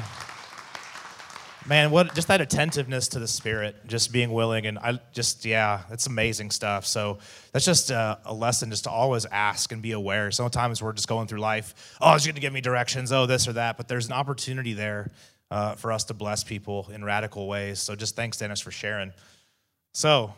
man, 1.67 1.91
what, 1.91 2.13
just 2.15 2.27
that 2.27 2.41
attentiveness 2.41 3.07
to 3.09 3.19
the 3.19 3.27
Spirit, 3.27 3.75
just 3.87 4.11
being 4.11 4.31
willing, 4.31 4.65
and 4.65 4.77
I 4.79 4.99
just, 5.11 5.45
yeah, 5.45 5.81
it's 5.89 6.07
amazing 6.07 6.51
stuff. 6.51 6.85
So 6.85 7.19
that's 7.51 7.65
just 7.65 7.91
a, 7.91 8.19
a 8.25 8.33
lesson, 8.33 8.69
just 8.69 8.85
to 8.85 8.89
always 8.89 9.25
ask 9.25 9.71
and 9.71 9.81
be 9.81 9.91
aware. 9.91 10.31
Sometimes 10.31 10.81
we're 10.81 10.93
just 10.93 11.07
going 11.07 11.27
through 11.27 11.39
life. 11.39 11.95
Oh, 12.01 12.13
he's 12.13 12.25
going 12.25 12.35
to 12.35 12.41
give 12.41 12.53
me 12.53 12.61
directions. 12.61 13.11
Oh, 13.11 13.25
this 13.25 13.47
or 13.47 13.53
that. 13.53 13.77
But 13.77 13.87
there's 13.87 14.07
an 14.07 14.13
opportunity 14.13 14.73
there 14.73 15.11
uh, 15.51 15.75
for 15.75 15.91
us 15.91 16.05
to 16.05 16.13
bless 16.13 16.43
people 16.43 16.89
in 16.93 17.03
radical 17.03 17.47
ways. 17.47 17.79
So 17.79 17.95
just 17.95 18.15
thanks, 18.15 18.37
Dennis, 18.37 18.59
for 18.59 18.71
sharing. 18.71 19.13
So, 19.93 20.33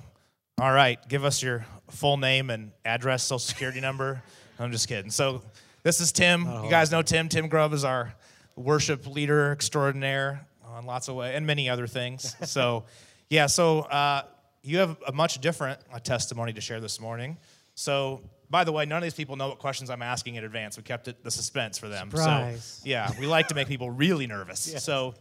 all 0.59 0.71
right, 0.71 0.99
give 1.07 1.25
us 1.25 1.41
your 1.41 1.65
full 1.89 2.17
name 2.17 2.49
and 2.49 2.71
address, 2.83 3.23
social 3.23 3.39
security 3.39 3.81
number. 3.81 4.21
I'm 4.59 4.71
just 4.71 4.88
kidding. 4.88 5.11
So, 5.11 5.41
this 5.83 6.01
is 6.01 6.11
Tim. 6.11 6.45
You 6.45 6.69
guys 6.69 6.91
know 6.91 7.03
Tim. 7.03 7.29
Tim 7.29 7.47
Grubb 7.47 7.71
is 7.71 7.85
our 7.85 8.15
worship 8.55 9.05
leader 9.05 9.51
extraordinaire 9.51 10.47
on 10.75 10.85
lots 10.85 11.07
of 11.07 11.15
ways 11.15 11.33
and 11.35 11.45
many 11.47 11.69
other 11.69 11.88
things. 11.88 12.35
so, 12.43 12.83
yeah, 13.29 13.47
so 13.47 13.79
uh, 13.81 14.23
you 14.61 14.77
have 14.79 14.97
a 15.07 15.11
much 15.11 15.39
different 15.39 15.79
uh, 15.93 15.99
testimony 15.99 16.53
to 16.53 16.61
share 16.61 16.79
this 16.79 16.99
morning. 16.99 17.38
So, 17.75 18.21
by 18.49 18.63
the 18.63 18.71
way, 18.71 18.85
none 18.85 18.97
of 18.97 19.03
these 19.03 19.13
people 19.13 19.35
know 19.35 19.49
what 19.49 19.59
questions 19.59 19.89
I'm 19.89 20.01
asking 20.01 20.35
in 20.35 20.43
advance. 20.43 20.77
We 20.77 20.83
kept 20.83 21.07
it 21.07 21.23
the 21.23 21.31
suspense 21.31 21.77
for 21.77 21.88
them. 21.89 22.11
Surprise. 22.11 22.79
So, 22.83 22.89
yeah, 22.89 23.09
we 23.19 23.25
like 23.25 23.47
to 23.47 23.55
make 23.55 23.67
people 23.67 23.89
really 23.89 24.27
nervous. 24.27 24.73
So, 24.83 25.15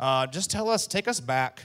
uh, 0.00 0.26
just 0.26 0.50
tell 0.50 0.68
us, 0.68 0.86
take 0.88 1.06
us 1.06 1.20
back 1.20 1.62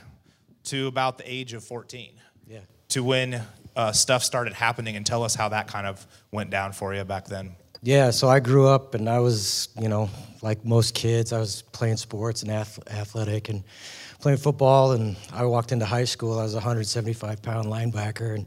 to 0.65 0.86
about 0.88 1.17
the 1.17 1.23
age 1.32 1.54
of 1.54 1.63
14 1.63 2.12
Yeah. 2.47 2.60
to 2.89 3.04
when 3.04 3.41
uh, 3.75 3.91
stuff 3.91 4.23
started 4.23 4.54
happening 4.54 4.95
and 4.95 5.06
tell 5.06 5.23
us 5.23 5.34
how 5.34 5.49
that 5.49 5.67
kind 5.67 5.88
of 5.88 6.06
went 6.32 6.52
down 6.52 6.73
for 6.73 6.93
you 6.93 7.04
back 7.06 7.25
then. 7.25 7.56
Yeah, 7.82 8.12
so 8.12 8.28
I 8.28 8.39
grew 8.39 8.68
up 8.68 8.94
and 8.94 9.10
I 9.10 9.20
was, 9.20 9.70
you 9.80 9.88
know, 9.88 10.10
like 10.42 10.65
most 10.65 10.96
kids, 10.96 11.32
I 11.32 11.39
was 11.39 11.62
playing 11.62 11.98
sports 11.98 12.44
and 12.44 12.52
ath- 12.52 12.80
athletic 12.92 13.48
and 13.48 13.63
playing 14.20 14.38
football. 14.38 14.92
And 14.92 15.15
I 15.32 15.46
walked 15.46 15.72
into 15.72 15.86
high 15.86 16.04
school, 16.04 16.39
I 16.39 16.44
was 16.44 16.54
a 16.54 16.58
175 16.58 17.42
pound 17.42 17.68
linebacker. 17.68 18.36
And 18.36 18.46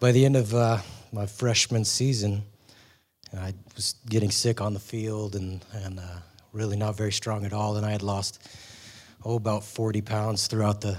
by 0.00 0.12
the 0.12 0.24
end 0.24 0.36
of 0.36 0.54
uh, 0.54 0.78
my 1.12 1.26
freshman 1.26 1.84
season, 1.84 2.42
I 3.36 3.52
was 3.76 3.96
getting 4.08 4.30
sick 4.30 4.60
on 4.60 4.72
the 4.72 4.80
field 4.80 5.36
and, 5.36 5.64
and 5.72 5.98
uh, 5.98 6.18
really 6.52 6.76
not 6.76 6.96
very 6.96 7.12
strong 7.12 7.44
at 7.44 7.52
all. 7.52 7.76
And 7.76 7.84
I 7.84 7.90
had 7.90 8.02
lost, 8.02 8.42
oh, 9.24 9.36
about 9.36 9.62
40 9.62 10.00
pounds 10.00 10.46
throughout 10.46 10.80
the 10.80 10.96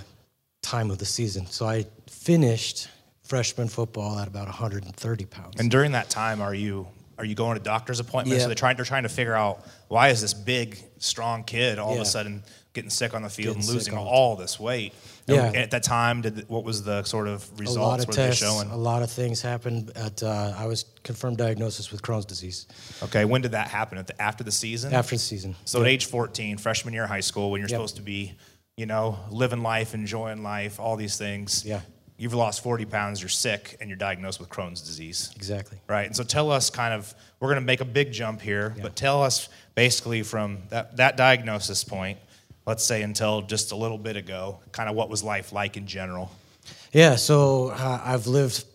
time 0.62 0.92
of 0.92 1.00
the 1.00 1.06
season. 1.06 1.48
So 1.48 1.66
I 1.66 1.86
finished 2.08 2.90
freshman 3.24 3.68
football 3.68 4.20
at 4.20 4.28
about 4.28 4.46
130 4.46 5.26
pounds. 5.26 5.56
And 5.60 5.72
during 5.72 5.94
that 5.94 6.10
time, 6.10 6.42
are 6.42 6.54
you 6.54 6.88
are 7.22 7.26
you 7.26 7.36
going 7.36 7.56
to 7.56 7.64
doctor's 7.64 8.00
appointments? 8.00 8.40
Yeah. 8.40 8.44
So 8.44 8.48
they're 8.48 8.56
trying 8.56 8.76
they're 8.78 8.84
trying 8.86 9.04
to 9.04 9.10
figure 9.10 9.36
out 9.36 9.64
why 9.90 10.10
is 10.10 10.22
this 10.22 10.34
big, 10.34 10.76
strong 10.98 11.44
kid 11.44 11.78
all 11.78 11.94
of 11.94 12.02
a 12.02 12.06
sudden 12.06 12.42
getting 12.74 12.90
sick 12.90 13.14
on 13.14 13.22
the 13.22 13.30
field 13.30 13.58
Getting 13.58 13.70
and 13.70 13.76
losing 13.76 13.96
all 13.96 14.36
this 14.36 14.60
weight? 14.60 14.94
And 15.28 15.38
Yeah. 15.38 15.62
At 15.62 15.70
that 15.70 15.84
time, 15.84 16.22
did 16.22 16.50
what 16.50 16.64
was 16.64 16.82
the 16.84 17.04
sort 17.04 17.28
of 17.28 17.48
results? 17.60 17.78
a 17.78 17.82
lot 17.82 18.00
of 18.00 18.10
tests, 18.10 18.42
showing? 18.42 18.72
a 18.72 18.76
lot 18.76 19.04
of 19.04 19.12
things 19.12 19.40
happened. 19.40 19.92
At 19.96 20.24
uh, 20.24 20.56
I 20.58 20.66
was 20.66 20.86
confirmed 21.04 21.38
diagnosis 21.38 21.92
with 21.92 22.02
Crohn's 22.02 22.26
disease 22.26 22.66
Okay, 23.04 23.24
when 23.26 23.42
did 23.42 23.52
that 23.52 23.68
happen? 23.68 24.00
At 24.00 24.08
the, 24.08 24.20
after 24.20 24.44
the 24.44 24.52
season? 24.52 24.92
after 24.92 25.14
the 25.16 25.20
season. 25.20 25.56
So 25.66 25.82
at 25.82 25.88
age 25.88 26.08
14, 26.08 26.58
freshman 26.58 26.96
year 26.96 27.04
of 27.04 27.10
high 27.10 27.20
school, 27.20 27.52
when 27.52 27.60
you're 27.62 27.70
Yep. 27.70 27.78
supposed 27.78 27.98
to 27.98 28.02
be, 28.02 28.34
you 28.78 28.88
know, 28.88 29.20
living 29.30 29.62
life, 29.62 29.94
enjoying 29.94 30.42
life, 30.42 30.80
all 30.80 30.96
these 30.96 31.18
things. 31.18 31.64
Yeah. 31.64 31.82
You've 32.22 32.36
lost 32.36 32.62
40 32.62 32.86
pounds, 32.86 33.20
you're 33.20 33.30
sick, 33.30 33.78
and 33.82 33.90
you're 33.90 33.98
diagnosed 33.98 34.40
with 34.40 34.48
Crohn's 34.48 34.82
disease. 34.82 35.34
Exactly. 35.36 35.80
Right. 35.88 36.06
And 36.06 36.16
so 36.16 36.24
tell 36.24 36.52
us 36.52 36.70
kind 36.70 36.94
of, 36.94 37.16
we're 37.40 37.48
going 37.48 37.60
to 37.60 37.66
make 37.66 37.82
a 37.82 37.86
big 37.86 38.12
jump 38.12 38.42
here, 38.42 38.76
but 38.80 38.96
tell 38.96 39.24
us 39.24 39.50
basically 39.74 40.22
from 40.22 40.60
that, 40.70 40.98
that 40.98 41.18
diagnosis 41.18 41.84
point, 41.84 42.20
let's 42.68 42.84
say 42.84 43.02
until 43.02 43.42
just 43.42 43.72
a 43.72 43.76
little 43.76 43.98
bit 43.98 44.18
ago, 44.18 44.60
kind 44.72 44.88
of 44.88 44.96
what 44.96 45.10
was 45.10 45.24
life 45.24 45.52
like 45.52 45.78
in 45.78 45.88
general. 45.88 46.32
Yeah, 46.92 47.16
so 47.16 47.70
uh, 47.70 48.02
I've 48.06 48.28
lived 48.28 48.66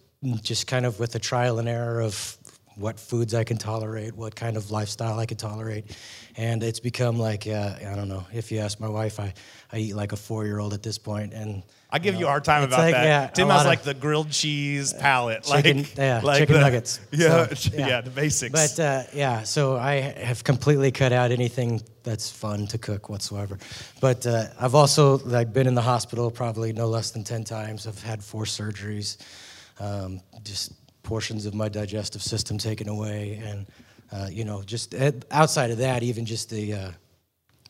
just 0.43 0.67
kind 0.67 0.85
of 0.85 0.99
with 0.99 1.15
a 1.15 1.21
trial 1.21 1.61
and 1.61 1.69
error 1.69 2.01
of 2.01 2.37
what 2.75 2.99
foods 2.99 3.33
I 3.33 3.45
can 3.45 3.59
tolerate, 3.59 4.17
what 4.17 4.35
kind 4.35 4.57
of 4.57 4.73
lifestyle 4.73 5.21
I 5.21 5.27
can 5.27 5.37
tolerate. 5.37 5.97
And 6.37 6.65
it's 6.65 6.81
become 6.81 7.17
like, 7.17 7.47
uh, 7.47 7.77
I 7.79 7.95
don't 7.95 8.09
know, 8.09 8.27
if 8.33 8.51
you 8.51 8.59
ask 8.59 8.81
my 8.81 8.89
wife, 8.89 9.21
I, 9.21 9.35
I 9.73 9.79
eat 9.79 9.95
like 9.95 10.11
a 10.11 10.17
four 10.17 10.47
year 10.47 10.59
old 10.59 10.75
at 10.75 10.83
this 10.83 10.99
point, 10.99 11.33
And 11.33 11.63
I 11.89 11.99
give 12.01 12.17
you 12.17 12.27
a 12.27 12.29
hard 12.29 12.45
time 12.45 12.65
about 12.65 12.81
like, 12.81 12.95
that. 12.95 13.05
yeah, 13.05 13.27
Tim 13.29 13.49
has 13.49 13.65
like 13.65 13.83
the 13.83 13.95
grilled 13.95 14.31
cheese 14.31 14.93
palate, 14.93 15.45
Chicken- 15.45 15.79
like 15.79 15.97
yeah, 15.97 16.21
like 16.25 16.39
chicken 16.39 16.55
the- 16.57 16.61
nuggets. 16.61 17.01
Yeah, 17.13 17.55
So, 17.55 17.71
yeah, 17.79 17.87
yeah. 17.89 18.01
the 18.01 18.11
basics. 18.11 18.53
But 18.53 18.81
uh, 18.83 19.03
yeah, 19.15 19.45
so 19.45 19.77
I 19.77 19.95
have 20.01 20.43
completely 20.43 20.91
cut 20.91 21.13
out 21.13 21.31
anything 21.31 21.81
that's 22.03 22.29
fun 22.29 22.67
to 22.69 22.79
cook 22.79 23.09
whatsoever. 23.09 23.59
But 24.01 24.27
uh, 24.27 24.47
I've 24.61 24.75
also 24.75 25.19
like 25.19 25.53
been 25.53 25.67
in 25.69 25.75
the 25.75 25.83
hospital 25.83 26.31
probably 26.31 26.73
no 26.73 26.89
less 26.89 27.13
than 27.13 27.23
ten 27.23 27.45
times. 27.45 27.87
I've 27.87 28.03
had 28.03 28.23
four 28.23 28.45
surgeries, 28.45 29.17
um, 29.79 30.21
just 30.43 30.73
portions 31.05 31.47
of 31.47 31.55
my 31.55 31.69
digestive 31.69 32.23
system 32.23 32.59
taken 32.59 32.89
away, 32.89 33.41
and 33.45 33.67
uh, 34.13 34.29
you 34.31 34.45
know, 34.45 34.63
just 34.63 34.93
uh, 34.95 35.13
outside 35.31 35.71
of 35.71 35.79
that, 35.79 36.03
even 36.03 36.27
just 36.27 36.51
the. 36.51 36.93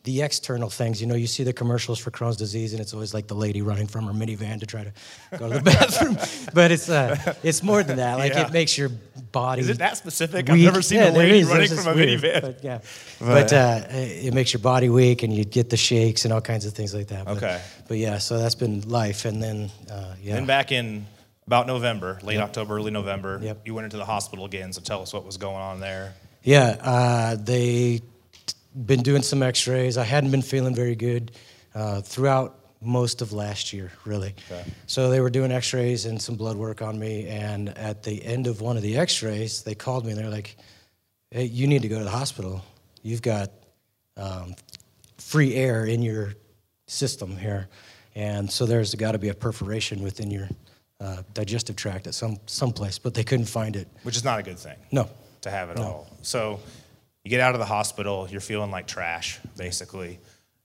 The 0.07 0.21
external 0.21 0.69
things, 0.69 1.01
you 1.01 1.05
know, 1.07 1.15
you 1.15 1.27
see 1.27 1.43
the 1.43 1.51
commercials 1.51 1.99
for 1.99 2.11
Crohn's 2.11 2.37
disease, 2.37 2.71
and 2.71 2.79
it's 2.81 2.93
always 2.93 3.13
like 3.13 3.27
the 3.27 3.35
lady 3.35 3.61
running 3.61 3.87
from 3.87 4.05
her 4.05 4.13
minivan 4.13 4.57
to 4.61 4.65
try 4.65 4.85
to 4.85 4.93
go 5.37 5.49
to 5.49 5.55
the 5.59 5.61
bathroom. 5.71 6.15
but 6.53 6.71
it's 6.71 6.87
uh, 6.87 7.33
it's 7.43 7.61
more 7.61 7.83
than 7.83 7.97
that. 7.97 8.17
Like 8.17 8.31
Yeah. 8.31 8.47
it 8.47 8.53
makes 8.53 8.77
your 8.77 8.87
body. 9.33 9.59
Is 9.63 9.67
it 9.67 9.79
that 9.79 9.97
specific? 9.97 10.49
I've 10.49 10.55
weak. 10.55 10.63
never 10.63 10.81
seen 10.81 10.99
Yeah, 10.99 11.09
a 11.09 11.11
lady 11.11 11.39
is. 11.39 11.49
running 11.49 11.67
from 11.75 11.87
a 11.87 11.93
weird, 11.93 12.21
minivan. 12.21 12.41
But 12.41 12.63
yeah, 12.63 12.79
But- 13.19 13.25
but 13.49 13.53
uh, 13.53 13.81
it 13.91 14.33
makes 14.33 14.53
your 14.53 14.61
body 14.61 14.87
weak, 14.87 15.23
and 15.23 15.33
you 15.33 15.43
get 15.43 15.69
the 15.69 15.75
shakes 15.75 16.23
and 16.23 16.33
all 16.33 16.39
kinds 16.39 16.65
of 16.65 16.71
things 16.73 16.93
like 16.95 17.07
that. 17.07 17.25
But, 17.25 17.37
Okay. 17.43 17.61
But 17.89 17.97
yeah, 17.97 18.17
so 18.19 18.37
that's 18.39 18.55
been 18.55 18.79
life, 18.87 19.25
and 19.25 19.43
then 19.43 19.69
uh, 19.91 20.15
yeah. 20.23 20.35
Then 20.35 20.45
back 20.45 20.71
in 20.71 21.05
about 21.47 21.67
November, 21.67 22.17
late 22.23 22.39
October, 22.39 22.77
early 22.77 22.91
November, 22.91 23.41
Yep. 23.43 23.57
you 23.65 23.73
went 23.75 23.83
into 23.83 23.97
the 23.97 24.05
hospital 24.05 24.45
again. 24.45 24.71
So 24.71 24.79
tell 24.79 25.01
us 25.01 25.11
what 25.13 25.25
was 25.25 25.35
going 25.35 25.57
on 25.57 25.81
there. 25.81 26.13
Yeah, 26.43 26.77
uh, 26.81 27.35
they 27.35 27.99
been 28.85 29.01
doing 29.01 29.21
some 29.23 29.41
X-rays. 29.41 29.97
I 29.97 30.03
hadn't 30.03 30.31
been 30.31 30.41
feeling 30.41 30.75
very 30.75 30.95
good 30.95 31.31
uh, 31.73 32.01
throughout 32.01 32.59
most 32.81 33.21
of 33.21 33.33
last 33.33 33.73
year, 33.73 33.91
really. 34.05 34.35
Okay. 34.51 34.63
So 34.85 35.09
they 35.09 35.19
were 35.19 35.29
doing 35.31 35.51
X-rays 35.51 36.05
and 36.05 36.21
some 36.21 36.35
blood 36.35 36.57
work 36.57 36.81
on 36.81 36.99
me. 36.99 37.27
And 37.27 37.69
at 37.69 38.03
the 38.03 38.23
end 38.23 38.45
of 38.47 38.61
one 38.61 38.77
of 38.77 38.83
the 38.83 38.97
X-rays, 38.97 39.63
they 39.63 39.73
called 39.75 40.05
me 40.05 40.11
and 40.11 40.19
they're 40.19 40.29
like, 40.29 40.57
"Hey, 41.31 41.45
you 41.45 41.65
need 41.67 41.81
to 41.81 41.87
go 41.87 41.97
to 41.97 42.03
the 42.03 42.09
hospital. 42.11 42.63
You've 43.01 43.21
got 43.23 43.51
um, 44.15 44.55
free 45.17 45.55
air 45.55 45.85
in 45.85 46.01
your 46.03 46.33
system 46.87 47.35
here, 47.35 47.67
and 48.15 48.51
so 48.51 48.65
there's 48.65 48.93
got 48.95 49.13
to 49.13 49.17
be 49.19 49.29
a 49.29 49.33
perforation 49.33 50.03
within 50.03 50.29
your 50.31 50.47
uh, 50.99 51.23
digestive 51.33 51.75
tract 51.75 52.05
at 52.07 52.13
some 52.13 52.37
someplace." 52.45 52.99
But 52.99 53.13
they 53.15 53.23
couldn't 53.23 53.47
find 53.47 53.75
it. 53.75 53.87
which 54.03 54.17
is 54.17 54.23
not 54.23 54.39
a 54.39 54.43
good 54.43 54.59
thing 54.59 54.77
No. 54.91 55.09
to 55.41 55.49
have 55.49 55.69
it 55.71 55.79
at 55.79 55.85
all. 55.85 56.07
So 56.21 56.59
you 57.27 57.29
get 57.29 57.41
out 57.41 57.55
of 57.55 57.59
the 57.59 57.65
hospital, 57.65 58.25
you're 58.31 58.39
feeling 58.39 58.71
like 58.71 58.87
trash, 58.87 59.37
basically. 59.57 60.17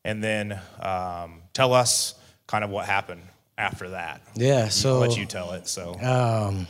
And 0.05 0.23
then 0.23 0.61
um, 0.81 1.43
tell 1.53 1.75
us 1.75 2.15
kind 2.47 2.63
of 2.63 2.71
what 2.71 2.87
happened 2.87 3.23
after 3.59 3.91
that. 3.91 4.23
Yeah, 4.37 4.59
I'll 4.59 4.71
so 4.71 5.01
let 5.01 5.17
you 5.17 5.27
tell 5.27 5.55
it. 5.55 5.67
So 5.67 5.95
um, 5.95 6.69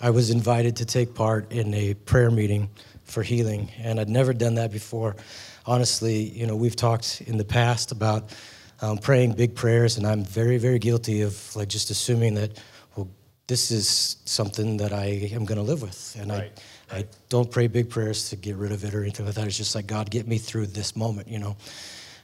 I 0.00 0.10
was 0.10 0.30
invited 0.30 0.76
to 0.76 0.86
take 0.86 1.12
part 1.12 1.50
in 1.50 1.74
a 1.74 1.94
prayer 1.94 2.30
meeting 2.30 2.70
for 3.02 3.24
healing, 3.24 3.72
and 3.82 3.98
I'd 3.98 4.08
never 4.08 4.32
done 4.32 4.54
that 4.54 4.70
before. 4.70 5.16
Honestly, 5.66 6.22
you 6.22 6.46
know, 6.46 6.54
we've 6.54 6.76
talked 6.76 7.20
in 7.26 7.36
the 7.36 7.44
past 7.44 7.90
about 7.90 8.32
um, 8.80 8.96
praying 8.96 9.32
big 9.32 9.56
prayers, 9.56 9.96
and 9.96 10.06
I'm 10.06 10.22
very, 10.22 10.56
very 10.56 10.78
guilty 10.78 11.22
of 11.22 11.56
like 11.56 11.66
just 11.66 11.90
assuming 11.90 12.34
that, 12.34 12.62
well, 12.94 13.08
this 13.48 13.72
is 13.72 14.18
something 14.24 14.76
that 14.76 14.92
I 14.92 15.06
am 15.32 15.46
going 15.46 15.58
to 15.58 15.64
live 15.64 15.82
with, 15.82 16.16
and 16.16 16.30
Right, 16.30 16.52
I, 16.56 16.60
I 16.92 17.06
don't 17.28 17.50
pray 17.50 17.66
big 17.66 17.90
prayers 17.90 18.28
to 18.30 18.36
get 18.36 18.56
rid 18.56 18.72
of 18.72 18.84
it 18.84 18.94
or 18.94 19.02
anything 19.02 19.26
like 19.26 19.34
that. 19.34 19.46
It's 19.46 19.56
just 19.56 19.74
like 19.74 19.86
God, 19.86 20.10
get 20.10 20.28
me 20.28 20.38
through 20.38 20.66
this 20.66 20.94
moment, 20.94 21.28
you 21.28 21.38
know. 21.38 21.56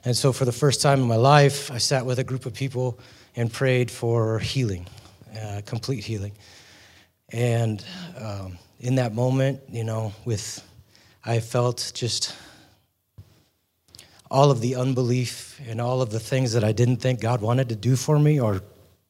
And 0.05 0.15
so, 0.15 0.33
for 0.33 0.45
the 0.45 0.51
first 0.51 0.81
time 0.81 1.01
in 1.01 1.07
my 1.07 1.15
life, 1.15 1.71
I 1.71 1.77
sat 1.77 2.05
with 2.05 2.19
a 2.19 2.23
group 2.23 2.45
of 2.45 2.53
people 2.53 2.99
and 3.35 3.51
prayed 3.51 3.89
for 3.89 4.39
healing, 4.39 4.87
uh, 5.41 5.61
complete 5.65 6.03
healing. 6.03 6.33
And 7.31 7.83
um, 8.17 8.57
in 8.79 8.95
that 8.95 9.13
moment, 9.13 9.61
you 9.69 9.83
know, 9.83 10.13
with 10.25 10.61
I 11.25 11.39
felt 11.39 11.91
just 11.95 12.35
all 14.29 14.51
of 14.51 14.61
the 14.61 14.75
unbelief 14.75 15.61
and 15.67 15.79
all 15.79 16.01
of 16.01 16.09
the 16.09 16.19
things 16.19 16.53
that 16.53 16.63
I 16.63 16.71
didn't 16.71 16.97
think 16.97 17.21
God 17.21 17.41
wanted 17.41 17.69
to 17.69 17.75
do 17.75 17.95
for 17.95 18.19
me 18.19 18.39
or 18.39 18.61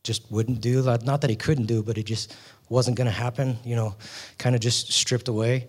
just 0.03 0.29
wouldn't 0.29 0.61
do. 0.61 0.83
Not 0.83 1.21
that 1.21 1.29
He 1.29 1.35
couldn't 1.35 1.65
do, 1.65 1.81
but 1.81 1.97
He 1.97 2.03
just 2.03 2.35
wasn't 2.69 2.97
going 2.97 3.05
to 3.05 3.11
happen, 3.11 3.57
you 3.63 3.75
know, 3.75 3.95
kind 4.37 4.55
of 4.55 4.61
just 4.61 4.91
stripped 4.91 5.27
away. 5.27 5.67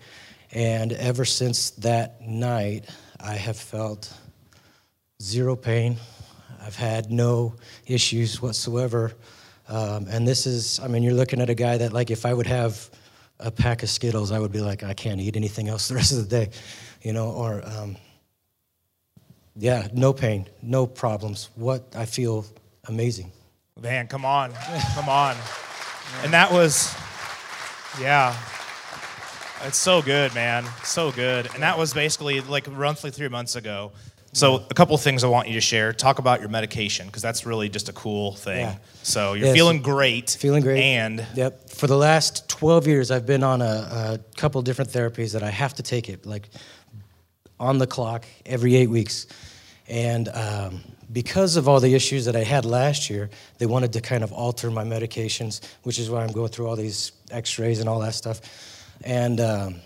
And 0.53 0.93
ever 0.93 1.25
since 1.25 1.71
that 1.71 2.21
night, 2.21 2.89
I 3.21 3.35
have 3.35 3.57
felt 3.57 4.13
zero 5.21 5.57
pain. 5.57 5.97
I've 6.63 6.77
had 6.77 7.11
no 7.11 7.55
issues 7.87 8.41
whatsoever. 8.41 9.13
Um, 9.69 10.07
and 10.09 10.27
this 10.27 10.47
is, 10.47 10.79
I 10.81 10.89
mean, 10.89 11.03
you're 11.03 11.15
looking 11.15 11.41
at 11.41 11.51
a 11.51 11.55
guy 11.55 11.79
that, 11.79 11.93
like, 11.93 12.11
if 12.11 12.27
I 12.27 12.33
would 12.33 12.47
have 12.47 12.91
a 13.41 13.51
pack 13.51 13.83
of 13.83 13.91
Skittles, 13.91 14.31
I 14.31 14.39
would 14.39 14.53
be 14.53 14.61
like, 14.61 14.83
I 14.83 14.95
can't 14.95 15.21
eat 15.21 15.37
anything 15.37 15.69
else 15.69 15.89
the 15.89 15.95
rest 15.97 16.13
of 16.13 16.29
the 16.29 16.45
day, 16.45 16.51
you 17.03 17.13
know, 17.13 17.31
or, 17.31 17.63
um, 17.65 17.97
yeah, 19.57 19.89
no 19.93 20.13
pain, 20.13 20.47
no 20.63 20.87
problems. 20.87 21.51
What 21.55 21.95
I 21.97 22.07
feel 22.07 22.45
amazing. 22.89 23.31
Man, 23.81 24.07
come 24.07 24.25
on. 24.25 24.53
Come 24.95 25.09
on. 25.09 25.37
And 26.23 26.33
that 26.33 26.51
was, 26.53 26.95
yeah. 28.01 28.37
It's 29.65 29.79
so 29.79 30.03
good, 30.03 30.35
man. 30.35 30.67
So 30.83 31.11
good. 31.11 31.49
And 31.55 31.63
that 31.63 31.79
was 31.79 31.95
basically 31.95 32.41
like 32.43 32.67
roughly 32.71 33.11
three 33.11 33.29
months 33.29 33.57
ago. 33.57 33.93
So 34.33 34.65
a 34.69 34.75
couple 34.75 34.97
of 34.97 35.01
things 35.01 35.23
I 35.23 35.29
want 35.29 35.47
you 35.47 35.55
to 35.55 35.61
share. 35.61 35.93
Talk 35.93 36.19
about 36.19 36.41
your 36.41 36.49
medication 36.49 37.07
because 37.07 37.23
that's 37.23 37.47
really 37.47 37.69
just 37.69 37.89
a 37.89 37.93
cool 37.93 38.33
thing. 38.33 38.59
Yeah. 38.61 38.75
So 39.05 39.35
you're 39.35 39.47
Yes. 39.47 39.55
feeling 39.57 39.81
great. 39.81 40.31
Feeling 40.31 40.63
great. 40.63 40.83
And 40.83 41.25
Yep. 41.35 41.71
For 41.71 41.87
the 41.87 41.97
last 41.97 42.49
12 42.49 42.87
years, 42.89 43.11
I've 43.13 43.27
been 43.27 43.45
on 43.45 43.63
a, 43.63 43.65
a 43.65 44.21
couple 44.37 44.61
different 44.63 44.91
therapies 44.91 45.33
that 45.33 45.45
I 45.45 45.51
have 45.51 45.75
to 45.75 45.83
take 45.85 46.09
it, 46.09 46.27
like 46.27 46.49
on 47.61 47.79
the 47.79 47.87
clock 47.87 48.27
every 48.45 48.75
eight 48.75 48.91
weeks. 48.91 49.29
And 49.89 50.29
um, 50.31 50.81
because 51.13 51.57
of 51.57 51.69
all 51.69 51.81
the 51.81 51.95
issues 51.95 52.25
that 52.27 52.37
I 52.37 52.43
had 52.45 52.65
last 52.65 53.11
year, 53.11 53.31
they 53.59 53.67
wanted 53.67 53.93
to 53.95 54.01
kind 54.01 54.23
of 54.25 54.33
alter 54.33 54.71
my 54.71 54.85
medications, 54.85 55.61
which 55.83 55.99
is 55.99 56.11
why 56.11 56.23
I'm 56.23 56.33
going 56.33 56.49
through 56.49 56.67
all 56.69 56.77
these 56.77 57.13
x 57.31 57.59
rays 57.59 57.81
and 57.81 57.89
all 57.89 58.01
that 58.01 58.15
stuff. 58.15 58.41
And 59.03 59.41
um, 59.41 59.77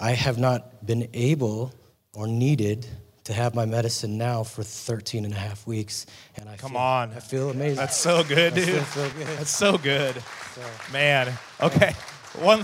I 0.00 0.12
have 0.12 0.38
not 0.38 0.84
been 0.86 1.08
able 1.14 1.72
or 2.14 2.26
needed 2.26 2.86
to 3.24 3.32
have 3.32 3.54
my 3.54 3.64
medicine 3.64 4.18
now 4.18 4.42
for 4.42 4.62
13 4.62 5.24
and 5.24 5.32
a 5.32 5.36
half 5.36 5.66
weeks. 5.66 6.06
And 6.36 6.48
I 6.48 6.56
Come 6.56 6.72
feel, 6.72 6.80
on. 6.80 7.12
I 7.12 7.20
feel 7.20 7.50
amazing. 7.50 7.76
that's 7.76 7.96
so 7.96 8.24
good, 8.24 8.54
dude. 8.54 8.84
so 8.86 9.08
good. 9.10 9.26
That's 9.26 9.50
so 9.50 9.78
good. 9.78 10.16
Man. 10.92 11.32
Okay. 11.60 11.94
One, 12.40 12.62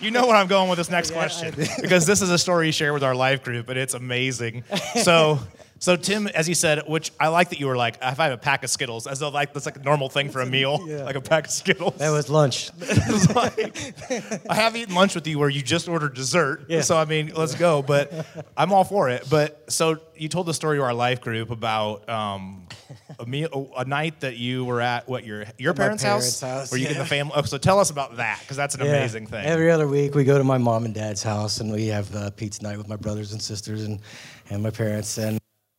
you 0.00 0.10
know 0.12 0.26
where 0.26 0.36
I'm 0.36 0.46
going 0.46 0.68
with 0.70 0.78
this 0.78 0.90
next 0.90 1.10
question 1.12 1.52
because 1.80 2.06
this 2.06 2.22
is 2.22 2.30
a 2.30 2.38
story 2.38 2.66
you 2.66 2.72
share 2.72 2.92
with 2.94 3.02
our 3.02 3.16
life 3.16 3.42
group, 3.42 3.68
and 3.68 3.78
it's 3.78 3.94
amazing. 3.94 4.62
So, 5.02 5.40
so 5.78 5.96
Tim, 5.96 6.26
as 6.28 6.48
you 6.48 6.54
said, 6.54 6.82
which 6.86 7.12
I 7.20 7.28
like 7.28 7.50
that 7.50 7.60
you 7.60 7.66
were 7.66 7.76
like, 7.76 7.96
if 8.02 8.18
I 8.20 8.24
have 8.24 8.32
a 8.32 8.38
pack 8.38 8.64
of 8.64 8.70
Skittles, 8.70 9.06
as 9.06 9.18
though 9.20 9.28
like 9.28 9.52
that's 9.52 9.66
like 9.66 9.76
a 9.76 9.82
normal 9.82 10.08
thing 10.08 10.30
for 10.30 10.40
a 10.40 10.46
meal, 10.46 10.80
Yeah. 10.88 11.04
like 11.04 11.16
a 11.16 11.20
pack 11.20 11.46
of 11.46 11.50
Skittles. 11.52 11.96
That 11.96 12.10
was 12.10 12.28
lunch. 12.28 12.70
It's 12.80 13.34
like, 13.34 14.50
I 14.50 14.54
have 14.54 14.76
eaten 14.76 14.94
lunch 14.94 15.14
with 15.14 15.26
you 15.26 15.38
where 15.38 15.48
you 15.48 15.62
just 15.62 15.88
ordered 15.88 16.14
dessert. 16.14 16.64
Yeah. 16.68 16.80
So 16.82 16.96
I 16.96 17.04
mean, 17.04 17.32
let's 17.34 17.54
go. 17.54 17.82
But 17.82 18.12
I'm 18.56 18.72
all 18.72 18.84
for 18.84 19.08
it. 19.10 19.26
But 19.30 19.70
so 19.72 19.98
you 20.16 20.28
told 20.28 20.46
the 20.46 20.54
story 20.54 20.78
to 20.78 20.82
our 20.82 20.94
life 20.94 21.20
group 21.20 21.50
about 21.50 22.08
um, 22.08 22.66
a 23.18 23.26
meal, 23.26 23.72
a 23.76 23.84
night 23.84 24.20
that 24.20 24.36
you 24.36 24.64
were 24.64 24.80
at 24.80 25.08
what 25.08 25.24
your 25.24 25.44
your 25.58 25.72
my 25.74 25.76
parents' 25.76 26.02
parents' 26.02 26.40
house, 26.40 26.50
house, 26.50 26.70
were 26.72 26.76
you 26.78 26.84
yeah. 26.86 26.92
in 26.92 26.98
the 26.98 27.04
family? 27.06 27.32
Oh, 27.36 27.42
so 27.42 27.56
tell 27.58 27.78
us 27.78 27.90
about 27.90 28.16
that 28.16 28.40
because 28.40 28.56
that's 28.56 28.74
an 28.74 28.80
Yeah. 28.84 28.88
amazing 28.92 29.26
thing. 29.28 29.44
Every 29.46 29.70
other 29.70 29.86
week, 29.86 30.14
we 30.14 30.24
go 30.24 30.38
to 30.38 30.44
my 30.44 30.58
mom 30.58 30.84
and 30.84 30.94
dad's 30.94 31.22
house, 31.22 31.60
and 31.60 31.70
we 31.72 31.86
have 31.88 32.14
uh, 32.14 32.30
pizza 32.30 32.62
night 32.62 32.78
with 32.78 32.88
my 32.88 32.96
brothers 32.96 33.32
and 33.32 33.40
sisters 33.40 33.84
and, 33.84 34.00
and 34.50 34.62
my 34.62 34.70
parents. 34.70 35.18
And 35.18 35.38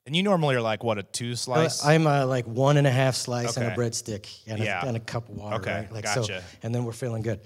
and 0.10 0.16
you 0.16 0.24
normally 0.24 0.56
are 0.56 0.62
like 0.62 0.84
what 0.84 0.98
a 0.98 1.04
two 1.04 1.36
slice. 1.36 1.86
I'm 1.86 2.08
uh, 2.08 2.26
like 2.26 2.48
one 2.48 2.78
and 2.78 2.88
a 2.88 2.92
half 2.92 3.14
slice 3.14 3.58
and 3.58 3.68
a 3.68 3.76
breadstick 3.76 4.28
and, 4.48 4.58
Yeah. 4.58 4.84
a, 4.84 4.88
and 4.88 4.98
a 4.98 5.00
cup 5.00 5.30
of 5.30 5.36
water. 5.36 5.58
Okay, 5.58 5.72
right? 5.82 5.94
Like 5.94 6.08
so, 6.08 6.22
gotcha. 6.22 6.44
and 6.64 6.74
then 6.74 6.84
we're 6.84 6.94
feeling 6.94 7.22
good. 7.22 7.42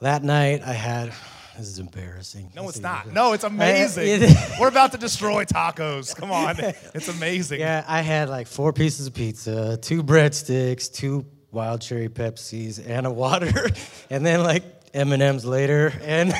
That 0.00 0.22
night, 0.22 0.60
I 0.62 0.74
had. 0.74 1.14
This 1.56 1.68
is 1.68 1.78
embarrassing. 1.78 2.52
no, 2.54 2.68
it's 2.68 2.80
not. 2.80 3.10
No, 3.10 3.32
it's 3.32 3.44
amazing. 3.44 4.34
We're 4.60 4.68
about 4.68 4.92
to 4.92 4.98
destroy 4.98 5.44
tacos. 5.44 6.14
Come 6.16 6.30
on, 6.32 6.56
it's 6.60 7.08
amazing. 7.08 7.60
Yeah, 7.60 7.84
I 7.88 8.00
had 8.02 8.28
like 8.30 8.46
four 8.46 8.72
pieces 8.74 9.06
of 9.06 9.14
pizza, 9.14 9.78
two 9.78 10.02
breadsticks, 10.02 10.92
two 10.92 11.24
wild 11.50 11.80
cherry 11.80 12.08
Pepsis, 12.08 12.82
and 12.86 13.06
a 13.06 13.10
water, 13.10 13.68
and 14.10 14.24
then 14.24 14.42
like 14.42 14.64
M 14.92 15.12
and 15.12 15.22
M's 15.22 15.44
later, 15.46 15.92
and 16.02 16.34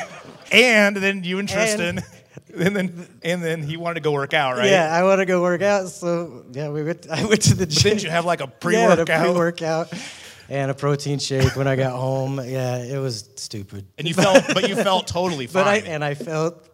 And 0.52 0.96
then 0.96 1.24
you 1.24 1.38
and 1.38 1.48
Tristan, 1.48 1.98
and, 1.98 2.06
then 2.74 3.06
and 3.22 3.42
then 3.42 3.62
he 3.62 3.76
wanted 3.76 3.94
to 3.94 4.00
go 4.00 4.12
work 4.12 4.34
out, 4.34 4.56
right? 4.56 4.68
yeah, 4.70 4.88
I 4.92 5.02
want 5.04 5.20
to 5.20 5.26
go 5.26 5.40
work 5.42 5.62
out. 5.62 5.88
So 5.88 6.44
yeah, 6.52 6.68
we 6.70 6.82
went. 6.82 7.08
I 7.10 7.24
went 7.24 7.42
to 7.42 7.54
the 7.54 7.66
But 7.66 7.70
gym. 7.74 7.90
didn't 7.90 8.02
you 8.04 8.10
have 8.10 8.24
like 8.24 8.40
a 8.40 8.46
pre-workout? 8.60 9.08
yeah, 9.08 9.20
a 9.22 9.24
pre-workout 9.24 9.92
and 10.48 10.70
a 10.70 10.74
protein 10.74 11.18
shake 11.18 11.56
when 11.56 11.66
I 11.66 11.76
got 11.76 11.92
home. 11.98 12.38
Yeah, 12.44 12.76
it 12.78 12.98
was 12.98 13.28
stupid. 13.36 13.86
and 13.96 14.06
you 14.06 14.14
felt, 14.14 14.44
but 14.52 14.68
you 14.68 14.76
felt 14.76 15.06
totally 15.18 15.46
fine. 15.46 15.64
But 15.64 15.66
I 15.68 15.76
and 15.78 16.04
I 16.04 16.14
felt 16.14 16.68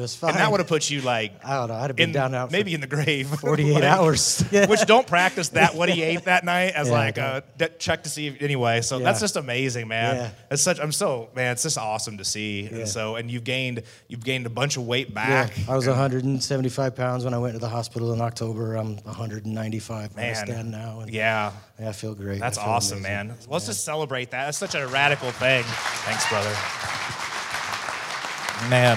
just 0.00 0.18
fine. 0.18 0.30
and 0.30 0.38
that 0.40 0.50
would 0.50 0.60
have 0.60 0.68
put 0.68 0.90
you 0.90 1.00
like 1.00 1.44
I 1.44 1.54
don't 1.56 1.68
know. 1.68 1.74
I'd 1.74 1.88
have 1.88 1.96
been 1.96 2.10
in 2.10 2.12
down 2.14 2.34
out 2.34 2.50
for 2.50 2.52
maybe 2.56 2.74
in 2.74 2.80
the 2.80 2.86
grave. 2.86 3.28
48 3.40 3.72
Like, 3.74 3.82
hours. 3.84 4.44
Yeah. 4.50 4.66
Which 4.70 4.84
don't 4.86 5.06
practice 5.06 5.48
that 5.50 5.74
what 5.74 5.88
he 5.88 6.02
ate 6.02 6.24
that 6.24 6.44
night 6.44 6.74
as 6.74 6.88
Yeah, 6.88 6.92
like 6.94 7.18
I 7.18 7.38
a 7.38 7.42
de- 7.58 7.68
check 7.70 8.02
to 8.04 8.08
see 8.10 8.26
if, 8.28 8.42
anyway. 8.42 8.80
So 8.82 8.98
Yeah. 8.98 9.04
that's 9.04 9.20
just 9.20 9.36
amazing, 9.36 9.88
man. 9.88 10.16
Yeah. 10.16 10.30
It's 10.50 10.62
such 10.62 10.78
I'm 10.80 10.92
so 10.92 11.30
man. 11.34 11.52
It's 11.52 11.62
just 11.62 11.78
awesome 11.78 12.18
to 12.18 12.24
see. 12.24 12.62
Yeah. 12.62 12.78
And 12.78 12.88
so 12.88 13.16
and 13.16 13.30
you've 13.30 13.44
gained 13.44 13.82
you've 14.08 14.24
gained 14.24 14.46
a 14.46 14.50
bunch 14.50 14.76
of 14.76 14.86
weight 14.86 15.08
Yeah, 15.08 15.14
back. 15.46 15.52
I 15.68 15.74
was 15.74 15.86
175 15.86 16.94
pounds 16.94 17.24
when 17.24 17.32
I 17.34 17.38
went 17.38 17.54
to 17.54 17.58
the 17.60 17.68
hospital 17.68 18.12
in 18.12 18.20
October. 18.20 18.74
I'm 18.76 18.96
195 18.98 20.14
when 20.14 20.24
I 20.24 20.26
Man. 20.28 20.34
stand 20.46 20.70
now. 20.70 21.00
And 21.00 21.10
Yeah. 21.12 21.52
yeah, 21.78 21.88
I 21.88 21.92
feel 21.92 22.14
great. 22.14 22.40
That's 22.40 22.58
feel 22.58 22.66
awesome, 22.68 22.98
amazing. 22.98 23.28
man. 23.28 23.36
Let's 23.48 23.66
just 23.66 23.84
celebrate 23.84 24.30
that. 24.32 24.44
That's 24.46 24.58
such 24.58 24.74
a 24.74 24.86
radical 24.86 25.30
thing. 25.30 25.64
Thanks, 25.64 26.28
brother. 26.28 26.54
Man. 28.70 28.96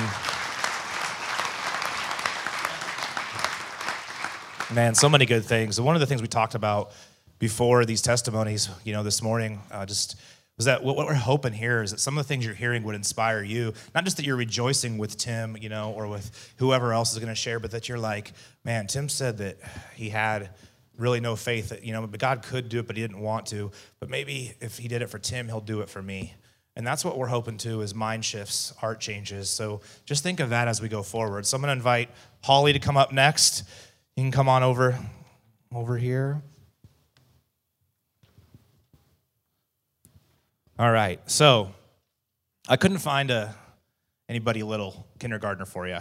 Man, 4.73 4.95
so 4.95 5.07
many 5.07 5.25
good 5.25 5.45
things. 5.45 5.79
One 5.79 5.95
of 5.95 6.01
the 6.01 6.05
things 6.05 6.21
we 6.21 6.27
talked 6.27 6.53
about 6.53 6.91
before 7.39 7.85
these 7.85 8.01
testimonies, 8.01 8.69
you 8.83 8.91
know, 8.91 9.01
this 9.01 9.21
morning, 9.21 9.61
uh, 9.71 9.85
just 9.85 10.19
was 10.57 10.65
that 10.65 10.83
what, 10.83 10.97
we're 10.97 11.13
hoping 11.13 11.53
here 11.53 11.81
is 11.83 11.91
that 11.91 12.01
some 12.01 12.17
of 12.17 12.25
the 12.25 12.27
things 12.27 12.43
you're 12.43 12.53
hearing 12.53 12.83
would 12.83 12.95
inspire 12.95 13.41
you. 13.41 13.73
Not 13.95 14.03
just 14.03 14.17
that 14.17 14.25
you're 14.25 14.35
rejoicing 14.35 14.97
with 14.97 15.15
Tim, 15.15 15.55
you 15.55 15.69
know, 15.69 15.93
or 15.93 16.07
with 16.07 16.53
whoever 16.57 16.91
else 16.91 17.13
is 17.13 17.19
going 17.19 17.29
to 17.29 17.35
share, 17.35 17.61
but 17.61 17.71
that 17.71 17.87
you're 17.87 17.97
like, 17.97 18.33
man, 18.65 18.87
Tim 18.87 19.07
said 19.07 19.37
that 19.37 19.57
he 19.95 20.09
had 20.09 20.49
really 20.97 21.21
no 21.21 21.37
faith 21.37 21.69
that, 21.69 21.85
you 21.85 21.93
know, 21.93 22.05
but 22.05 22.19
God 22.19 22.43
could 22.43 22.67
do 22.67 22.79
it, 22.79 22.87
but 22.87 22.97
he 22.97 23.01
didn't 23.01 23.21
want 23.21 23.45
to. 23.47 23.71
But 24.01 24.09
maybe 24.09 24.53
if 24.59 24.77
he 24.77 24.89
did 24.89 25.01
it 25.01 25.09
for 25.09 25.19
Tim, 25.19 25.47
he'll 25.47 25.61
do 25.61 25.79
it 25.79 25.87
for 25.87 26.01
me. 26.01 26.33
And 26.75 26.85
that's 26.85 27.05
what 27.05 27.17
we're 27.17 27.27
hoping 27.27 27.57
to 27.59 27.81
is 27.81 27.95
mind 27.95 28.25
shifts, 28.25 28.71
heart 28.77 28.99
changes. 28.99 29.49
So 29.49 29.81
just 30.05 30.23
think 30.23 30.39
of 30.39 30.49
that 30.49 30.67
as 30.67 30.81
we 30.81 30.89
go 30.89 31.01
forward. 31.01 31.45
So 31.45 31.55
I'm 31.55 31.61
going 31.61 31.69
to 31.69 31.73
invite 31.73 32.09
Holly 32.43 32.73
to 32.73 32.79
come 32.79 32.97
up 32.97 33.11
next. 33.11 33.63
You 34.17 34.23
can 34.23 34.31
come 34.31 34.49
on 34.49 34.63
over 34.63 34.97
over 35.71 35.95
here. 35.95 36.41
All 40.79 40.91
right. 40.91 41.19
So 41.29 41.71
I 42.67 42.77
couldn't 42.77 42.97
find 42.97 43.29
a 43.29 43.53
anybody 44.27 44.63
little 44.63 45.05
kindergartner 45.19 45.65
for 45.65 45.87
you. 45.87 45.99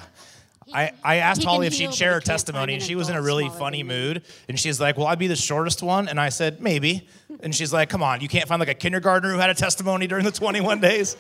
I, 0.73 0.93
I 1.05 1.17
asked 1.17 1.45
Holly 1.45 1.67
if 1.67 1.75
she'd 1.75 1.93
share 1.93 2.15
her 2.15 2.21
testimony, 2.21 2.73
and 2.73 2.83
she 2.83 2.95
was 2.95 3.11
in 3.11 3.17
a 3.17 3.23
really 3.23 3.51
funny 3.51 3.83
mood. 3.83 4.23
And 4.49 4.59
she's 4.59 4.81
like, 4.81 4.97
Well, 4.97 5.07
I'd 5.09 5.19
be 5.19 5.29
the 5.29 5.37
shortest 5.37 5.83
one?" 5.83 6.09
And 6.09 6.19
I 6.19 6.31
said, 6.31 6.63
"Maybe." 6.63 7.07
And 7.41 7.55
she's 7.55 7.71
like, 7.71 7.91
"Come 7.91 8.03
on, 8.03 8.23
you 8.23 8.29
can't 8.29 8.49
find 8.49 8.61
like 8.61 8.71
a 8.71 8.75
kindergartner 8.75 9.31
who 9.31 9.39
had 9.39 9.51
a 9.51 9.55
testimony 9.55 10.07
during 10.07 10.25
the 10.25 10.33
21 10.33 10.81
days." 10.81 11.19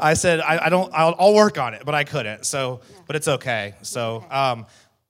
I 0.00 0.14
said, 0.14 0.40
"I, 0.40 0.66
I 0.66 0.68
don't. 0.70 0.92
I'll, 0.92 1.14
I'll 1.20 1.34
work 1.34 1.56
on 1.56 1.72
it, 1.74 1.82
but 1.86 1.94
I 1.94 2.02
couldn't. 2.02 2.46
So, 2.46 2.80
but 3.06 3.14
it's 3.14 3.28
okay." 3.28 3.76
So, 3.82 4.24
um, 4.28 4.66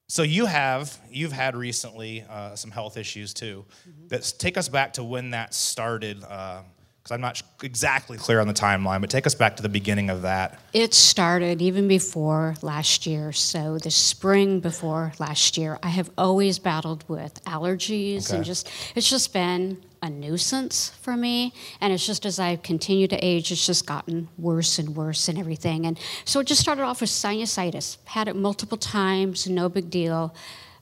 so 0.08 0.22
you 0.22 0.46
have 0.46 0.98
you've 1.10 1.32
had 1.32 1.56
recently 1.56 2.24
uh, 2.30 2.54
some 2.54 2.70
health 2.70 2.96
issues 2.96 3.34
too. 3.34 3.64
That 4.08 4.32
take 4.38 4.56
us 4.56 4.68
back 4.68 4.92
to 4.94 5.04
when 5.04 5.30
that 5.30 5.52
started, 5.52 6.20
because 6.20 7.10
I'm 7.10 7.20
not 7.20 7.42
exactly 7.62 8.16
clear 8.16 8.40
on 8.40 8.46
the 8.46 8.54
timeline. 8.54 9.00
But 9.00 9.10
take 9.10 9.26
us 9.26 9.34
back 9.34 9.56
to 9.56 9.62
the 9.62 9.68
beginning 9.68 10.10
of 10.10 10.22
that. 10.22 10.60
It 10.72 10.94
started 10.94 11.60
even 11.60 11.88
before 11.88 12.54
last 12.62 13.06
year. 13.06 13.32
So 13.32 13.78
the 13.78 13.90
spring 13.90 14.60
before 14.60 15.12
last 15.18 15.58
year, 15.58 15.78
I 15.82 15.88
have 15.88 16.10
always 16.16 16.60
battled 16.60 17.04
with 17.08 17.42
allergies 17.44 18.32
and 18.32 18.44
just 18.44 18.70
it's 18.94 19.10
just 19.10 19.32
been 19.32 19.82
a 20.02 20.10
nuisance 20.10 20.90
for 21.00 21.16
me. 21.16 21.52
And 21.80 21.92
it's 21.92 22.06
just 22.06 22.26
as 22.26 22.38
I've 22.38 22.62
continued 22.62 23.10
to 23.10 23.24
age, 23.24 23.50
it's 23.50 23.64
just 23.66 23.86
gotten 23.86 24.28
worse 24.38 24.78
and 24.78 24.96
worse 24.96 25.28
and 25.28 25.38
everything. 25.38 25.86
And 25.86 25.98
so 26.24 26.40
it 26.40 26.46
just 26.46 26.60
started 26.60 26.82
off 26.82 27.00
with 27.00 27.10
sinusitis. 27.10 27.98
Had 28.04 28.28
it 28.28 28.36
multiple 28.36 28.78
times, 28.78 29.48
no 29.48 29.68
big 29.68 29.90
deal. 29.90 30.34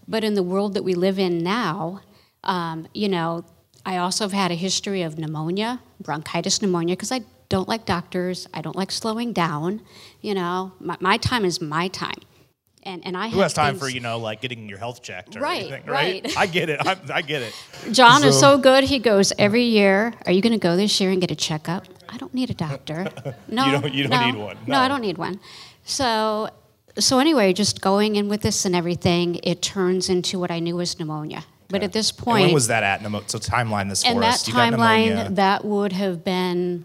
But 0.07 0.25
in 0.25 0.35
the 0.35 0.43
world 0.43 0.75
that 0.75 0.83
we 0.83 0.95
live 0.95 1.19
in 1.19 1.43
now, 1.43 2.01
um, 2.43 2.87
you 2.93 3.09
know, 3.09 3.45
I 3.87 3.99
also 3.99 4.25
have 4.25 4.33
had 4.33 4.51
a 4.51 4.55
history 4.55 5.03
of 5.03 5.19
pneumonia, 5.19 5.81
bronchitis 6.01 6.61
pneumonia, 6.63 6.95
because 6.95 7.13
I 7.13 7.21
don't 7.49 7.69
like 7.69 7.85
doctors. 7.85 8.49
I 8.55 8.63
don't 8.63 8.77
like 8.77 8.91
slowing 8.91 9.33
down. 9.33 9.83
You 10.21 10.35
know, 10.35 10.73
my, 10.81 10.97
my 11.01 11.17
time 11.19 11.45
is 11.45 11.61
my 11.61 11.89
time. 11.89 12.19
And 12.87 13.05
and 13.07 13.17
I 13.17 13.29
Who 13.29 13.41
has 13.41 13.53
time 13.53 13.79
for 13.79 13.89
you 13.89 14.01
know 14.01 14.19
like 14.19 14.41
getting 14.41 14.69
your 14.69 14.79
health 14.79 15.03
checked 15.03 15.37
or 15.37 15.41
Right, 15.41 15.63
anything, 15.63 15.87
right? 15.87 16.23
right. 16.25 16.37
I 16.39 16.47
get 16.47 16.69
it. 16.69 16.81
I, 16.87 16.97
I 17.13 17.23
get 17.23 17.43
it. 17.43 17.55
John 17.93 18.25
is 18.25 18.39
so 18.39 18.59
good. 18.59 18.85
He 18.85 18.99
goes 18.99 19.33
every 19.39 19.65
year. 19.65 20.13
Are 20.27 20.33
you 20.33 20.41
going 20.43 20.53
to 20.53 20.59
go 20.59 20.77
this 20.77 21.01
year 21.01 21.11
and 21.11 21.21
get 21.21 21.31
a 21.31 21.37
checkup? 21.37 21.87
I 22.09 22.17
don't 22.17 22.33
need 22.35 22.51
a 22.51 22.55
doctor. 22.55 23.07
No, 23.49 23.81
don't- 23.81 23.95
you 23.95 24.05
don't 24.07 24.11
no, 24.21 24.27
need 24.31 24.37
one. 24.37 24.57
No. 24.67 24.79
I 24.79 24.89
don't 24.89 25.01
need 25.01 25.19
one. 25.19 25.41
So, 25.85 26.49
so 26.99 27.19
anyway, 27.19 27.53
just 27.53 27.81
going 27.81 28.17
in 28.17 28.29
with 28.29 28.41
this 28.43 28.65
and 28.65 28.75
everything, 28.75 29.37
it 29.43 29.63
turns 29.63 30.09
into 30.09 30.39
what 30.39 30.51
I 30.51 30.59
knew 30.61 30.77
was 30.77 30.99
pneumonia. 30.99 31.45
But 31.69 31.83
at 31.83 31.93
this 31.93 32.11
And 32.11 32.19
point, 32.19 32.45
when 32.47 32.55
was 32.55 32.67
that 32.69 32.83
at? 32.83 33.01
Pneumo- 33.01 33.29
So 33.31 33.39
timeline 33.39 33.89
this 33.89 34.05
and 34.05 34.17
for 34.17 34.21
that 34.21 34.35
us. 34.35 34.49
You 34.49 34.55
got 34.55 34.73
timeline, 34.75 35.35
that 35.37 35.65
would 35.65 35.93
have 35.93 36.25
been 36.25 36.85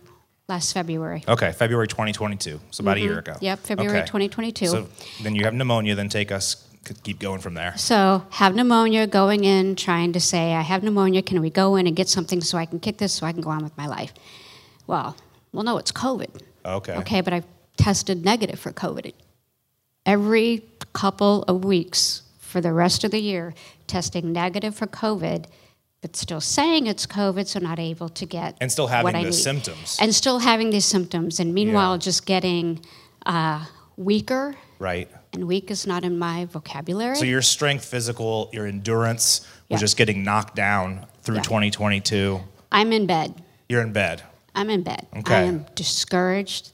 last 0.50 0.74
February. 0.74 1.24
Okay, 1.28 1.52
February 1.54 1.88
2022. 1.88 2.60
So 2.72 2.82
about 2.82 2.98
a 2.98 3.00
year 3.00 3.20
ago. 3.20 3.34
Mm-hmm. 3.34 3.46
Yep, 3.46 3.60
February 3.60 3.98
Okay. 4.00 4.08
2022. 4.08 4.66
So 4.66 4.88
then 5.24 5.36
you 5.36 5.46
have 5.46 5.54
pneumonia. 5.54 5.96
Then 5.96 6.10
take 6.10 6.32
us. 6.32 6.66
Keep 7.04 7.20
going 7.20 7.40
from 7.40 7.54
there. 7.54 7.78
So, 7.78 8.26
have 8.32 8.56
pneumonia, 8.56 9.06
going 9.06 9.44
in, 9.44 9.76
trying 9.76 10.14
to 10.14 10.20
say, 10.20 10.54
I 10.54 10.62
have 10.62 10.82
pneumonia, 10.82 11.22
can 11.22 11.40
we 11.40 11.50
go 11.52 11.76
in 11.76 11.86
and 11.86 11.96
get 11.96 12.08
something 12.08 12.42
so 12.42 12.58
I 12.58 12.66
can 12.66 12.80
kick 12.80 12.98
this 12.98 13.14
so 13.14 13.28
I 13.28 13.34
can 13.34 13.42
go 13.42 13.50
on 13.52 13.64
with 13.64 13.78
my 13.78 13.86
life? 13.86 14.12
Well, 14.88 15.16
well, 15.52 15.64
no, 15.64 15.78
it's 15.78 15.92
COVID. 15.92 16.42
Okay. 16.66 16.96
Okay, 16.96 17.22
but 17.22 17.34
I've 17.34 17.46
tested 17.78 18.24
negative 18.26 18.60
for 18.60 18.72
COVID. 18.72 19.14
Every 20.06 20.64
couple 20.94 21.44
of 21.44 21.64
weeks 21.66 22.24
for 22.40 22.62
the 22.62 22.74
rest 22.74 23.04
of 23.04 23.12
the 23.12 23.20
year, 23.20 23.54
testing 23.86 24.32
negative 24.32 24.74
for 24.74 24.88
COVID, 24.88 25.46
but 26.02 26.16
still 26.16 26.42
saying 26.42 26.88
it's 26.88 27.06
COVID, 27.06 27.48
so 27.48 27.60
not 27.60 27.80
able 27.80 28.10
to 28.10 28.26
get 28.26 28.58
And 28.62 28.72
still 28.72 28.88
having 28.88 29.16
I 29.16 29.24
the 29.24 29.30
need. 29.30 29.34
symptoms. 29.36 29.98
And 30.02 30.14
still 30.16 30.40
having 30.40 30.70
these 30.70 30.86
symptoms, 30.86 31.40
and 31.40 31.54
meanwhile, 31.54 31.94
Yeah. 31.96 31.98
just 32.00 32.26
getting 32.26 32.80
uh, 33.26 33.66
weaker, 33.98 34.56
Right. 34.80 35.10
and 35.34 35.44
weak 35.46 35.70
is 35.70 35.86
not 35.86 36.04
in 36.06 36.18
my 36.18 36.46
vocabulary. 36.46 37.18
So 37.18 37.26
your 37.26 37.42
strength, 37.42 37.84
physical, 37.84 38.50
your 38.54 38.66
endurance 38.66 39.42
was 39.70 39.78
Yeah. 39.78 39.86
just 39.86 39.98
getting 39.98 40.24
knocked 40.24 40.56
down 40.56 41.06
through 41.22 41.36
Yeah. 41.36 41.42
2022. 41.42 42.40
I'm 42.72 42.94
in 42.94 43.06
bed. 43.06 43.34
You're 43.68 43.82
in 43.82 43.92
bed. 43.92 44.24
I'm 44.56 44.70
in 44.70 44.84
bed. 44.84 45.06
Okay. 45.18 45.36
I 45.36 45.42
am 45.44 45.66
discouraged. 45.76 46.72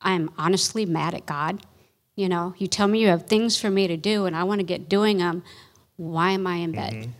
I'm 0.00 0.30
honestly 0.38 0.86
mad 0.86 1.14
at 1.14 1.26
God. 1.26 1.66
You 2.14 2.28
know, 2.28 2.54
you 2.58 2.68
tell 2.68 2.86
me 2.86 3.00
you 3.00 3.08
have 3.08 3.26
things 3.26 3.56
for 3.58 3.70
me 3.70 3.86
to 3.88 3.96
do 3.96 4.24
and 4.26 4.36
I 4.36 4.44
want 4.44 4.60
to 4.60 4.64
get 4.64 4.88
doing 4.88 5.18
them. 5.18 5.42
Why 5.96 6.30
am 6.30 6.46
I 6.46 6.56
in 6.56 6.72
bed? 6.72 6.92
Mm-hmm. 6.94 7.10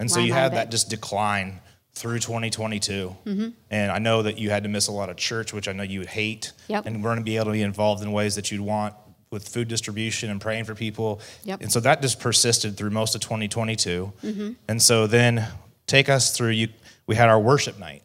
And 0.00 0.10
so 0.10 0.18
you 0.20 0.32
had 0.32 0.54
that 0.54 0.70
just 0.70 0.90
decline 0.90 1.60
through 1.92 2.18
2022. 2.20 3.16
Mm-hmm. 3.26 3.48
And 3.70 3.92
I 3.92 3.98
know 3.98 4.22
that 4.22 4.38
you 4.38 4.50
had 4.50 4.62
to 4.62 4.68
miss 4.68 4.88
a 4.88 4.92
lot 4.92 5.10
of 5.10 5.16
church, 5.16 5.52
which 5.52 5.68
I 5.68 5.72
know 5.72 5.82
you 5.82 5.98
would 6.00 6.08
hate. 6.08 6.52
Yep. 6.68 6.86
And 6.86 6.96
we're 7.02 7.10
going 7.10 7.18
to 7.18 7.24
be 7.24 7.36
able 7.36 7.46
to 7.46 7.52
be 7.52 7.62
involved 7.62 8.02
in 8.02 8.10
ways 8.12 8.34
that 8.36 8.50
you'd 8.50 8.60
want 8.60 8.94
with 9.30 9.48
food 9.48 9.68
distribution 9.68 10.30
and 10.30 10.40
praying 10.40 10.64
for 10.64 10.74
people. 10.74 11.20
Yep. 11.44 11.60
And 11.62 11.70
so 11.72 11.78
that 11.80 12.02
just 12.02 12.18
persisted 12.18 12.76
through 12.76 12.90
most 12.90 13.14
of 13.14 13.20
2022. 13.20 14.12
Mm-hmm. 14.24 14.52
And 14.68 14.82
so 14.82 15.06
then 15.06 15.46
take 15.86 16.08
us 16.08 16.36
through 16.36 16.50
you. 16.50 16.68
We 17.06 17.16
had 17.16 17.28
our 17.28 17.38
worship 17.40 17.78
night 17.78 18.02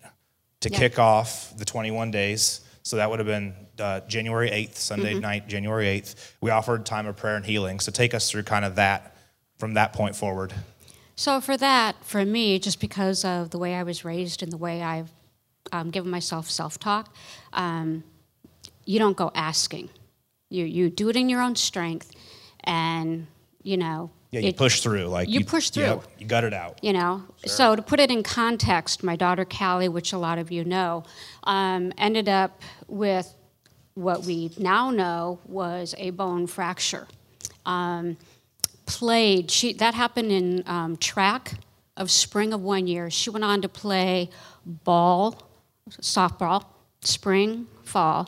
to 0.61 0.69
Yep. 0.69 0.79
kick 0.79 0.99
off 0.99 1.55
the 1.57 1.65
21 1.65 2.11
days. 2.11 2.61
So 2.83 2.97
that 2.97 3.09
would 3.09 3.19
have 3.19 3.27
been 3.27 3.53
uh, 3.79 4.01
January 4.01 4.49
8th, 4.49 4.75
Sunday 4.75 5.13
Mm-hmm. 5.13 5.21
night, 5.21 5.47
January 5.47 5.85
8th. 6.01 6.33
We 6.41 6.49
offered 6.51 6.85
time 6.85 7.07
of 7.07 7.15
prayer 7.17 7.35
and 7.35 7.45
healing. 7.45 7.79
So 7.79 7.91
take 7.91 8.13
us 8.13 8.29
through 8.29 8.43
kind 8.43 8.65
of 8.65 8.75
that 8.75 9.15
from 9.57 9.75
that 9.75 9.93
point 9.93 10.15
forward. 10.15 10.53
So, 11.15 11.39
for 11.39 11.55
that, 11.57 11.95
for 12.03 12.25
me, 12.25 12.59
just 12.59 12.79
because 12.81 13.23
of 13.23 13.49
the 13.51 13.57
way 13.57 13.73
I 13.75 13.83
was 13.83 14.03
raised 14.03 14.43
and 14.43 14.51
the 14.51 14.57
way 14.57 14.81
I've 14.83 15.09
um, 15.71 15.89
given 15.89 16.11
myself 16.11 16.49
self 16.49 16.77
talk, 16.77 17.13
um, 17.53 18.03
you 18.85 18.99
don't 18.99 19.15
go 19.17 19.31
asking. 19.33 19.89
You, 20.49 20.65
you 20.65 20.89
do 20.89 21.09
it 21.09 21.15
in 21.15 21.29
your 21.29 21.41
own 21.41 21.55
strength, 21.55 22.11
and, 22.65 23.27
you 23.63 23.77
know, 23.77 24.11
Yeah, 24.31 24.41
you 24.41 24.49
it- 24.49 24.57
push 24.57 24.81
through. 24.81 25.05
Like 25.07 25.29
You 25.29 25.43
push 25.45 25.69
through. 25.69 26.01
you 26.19 26.27
gut 26.27 26.43
it 26.43 26.53
out. 26.53 26.79
you 26.83 26.91
know 26.93 27.23
so 27.45 27.75
to 27.75 27.81
put 27.81 27.99
it 27.99 28.11
in 28.11 28.21
context 28.23 29.03
my 29.03 29.15
daughter 29.15 29.45
callie 29.45 29.87
which 29.87 30.11
a 30.13 30.17
lot 30.17 30.37
of 30.37 30.51
you 30.51 30.63
know 30.65 31.03
um, 31.45 31.93
ended 31.97 32.27
up 32.27 32.61
with 32.87 33.33
what 33.93 34.23
we 34.25 34.51
now 34.57 34.91
know 34.91 35.39
was 35.45 35.95
a 35.97 36.09
bone 36.09 36.45
fracture 36.47 37.07
um, 37.65 38.17
played 38.85 39.49
she 39.51 39.73
that 39.73 39.93
happened 39.93 40.31
in 40.31 40.63
um, 40.67 40.95
track 40.97 41.53
of 41.97 42.11
spring 42.11 42.53
of 42.53 42.61
one 42.61 42.87
year 42.87 43.09
she 43.09 43.29
went 43.29 43.43
on 43.43 43.61
to 43.61 43.69
play 43.69 44.29
ball 44.65 45.41
softball 46.01 46.65
spring 47.01 47.65
fall 47.83 48.27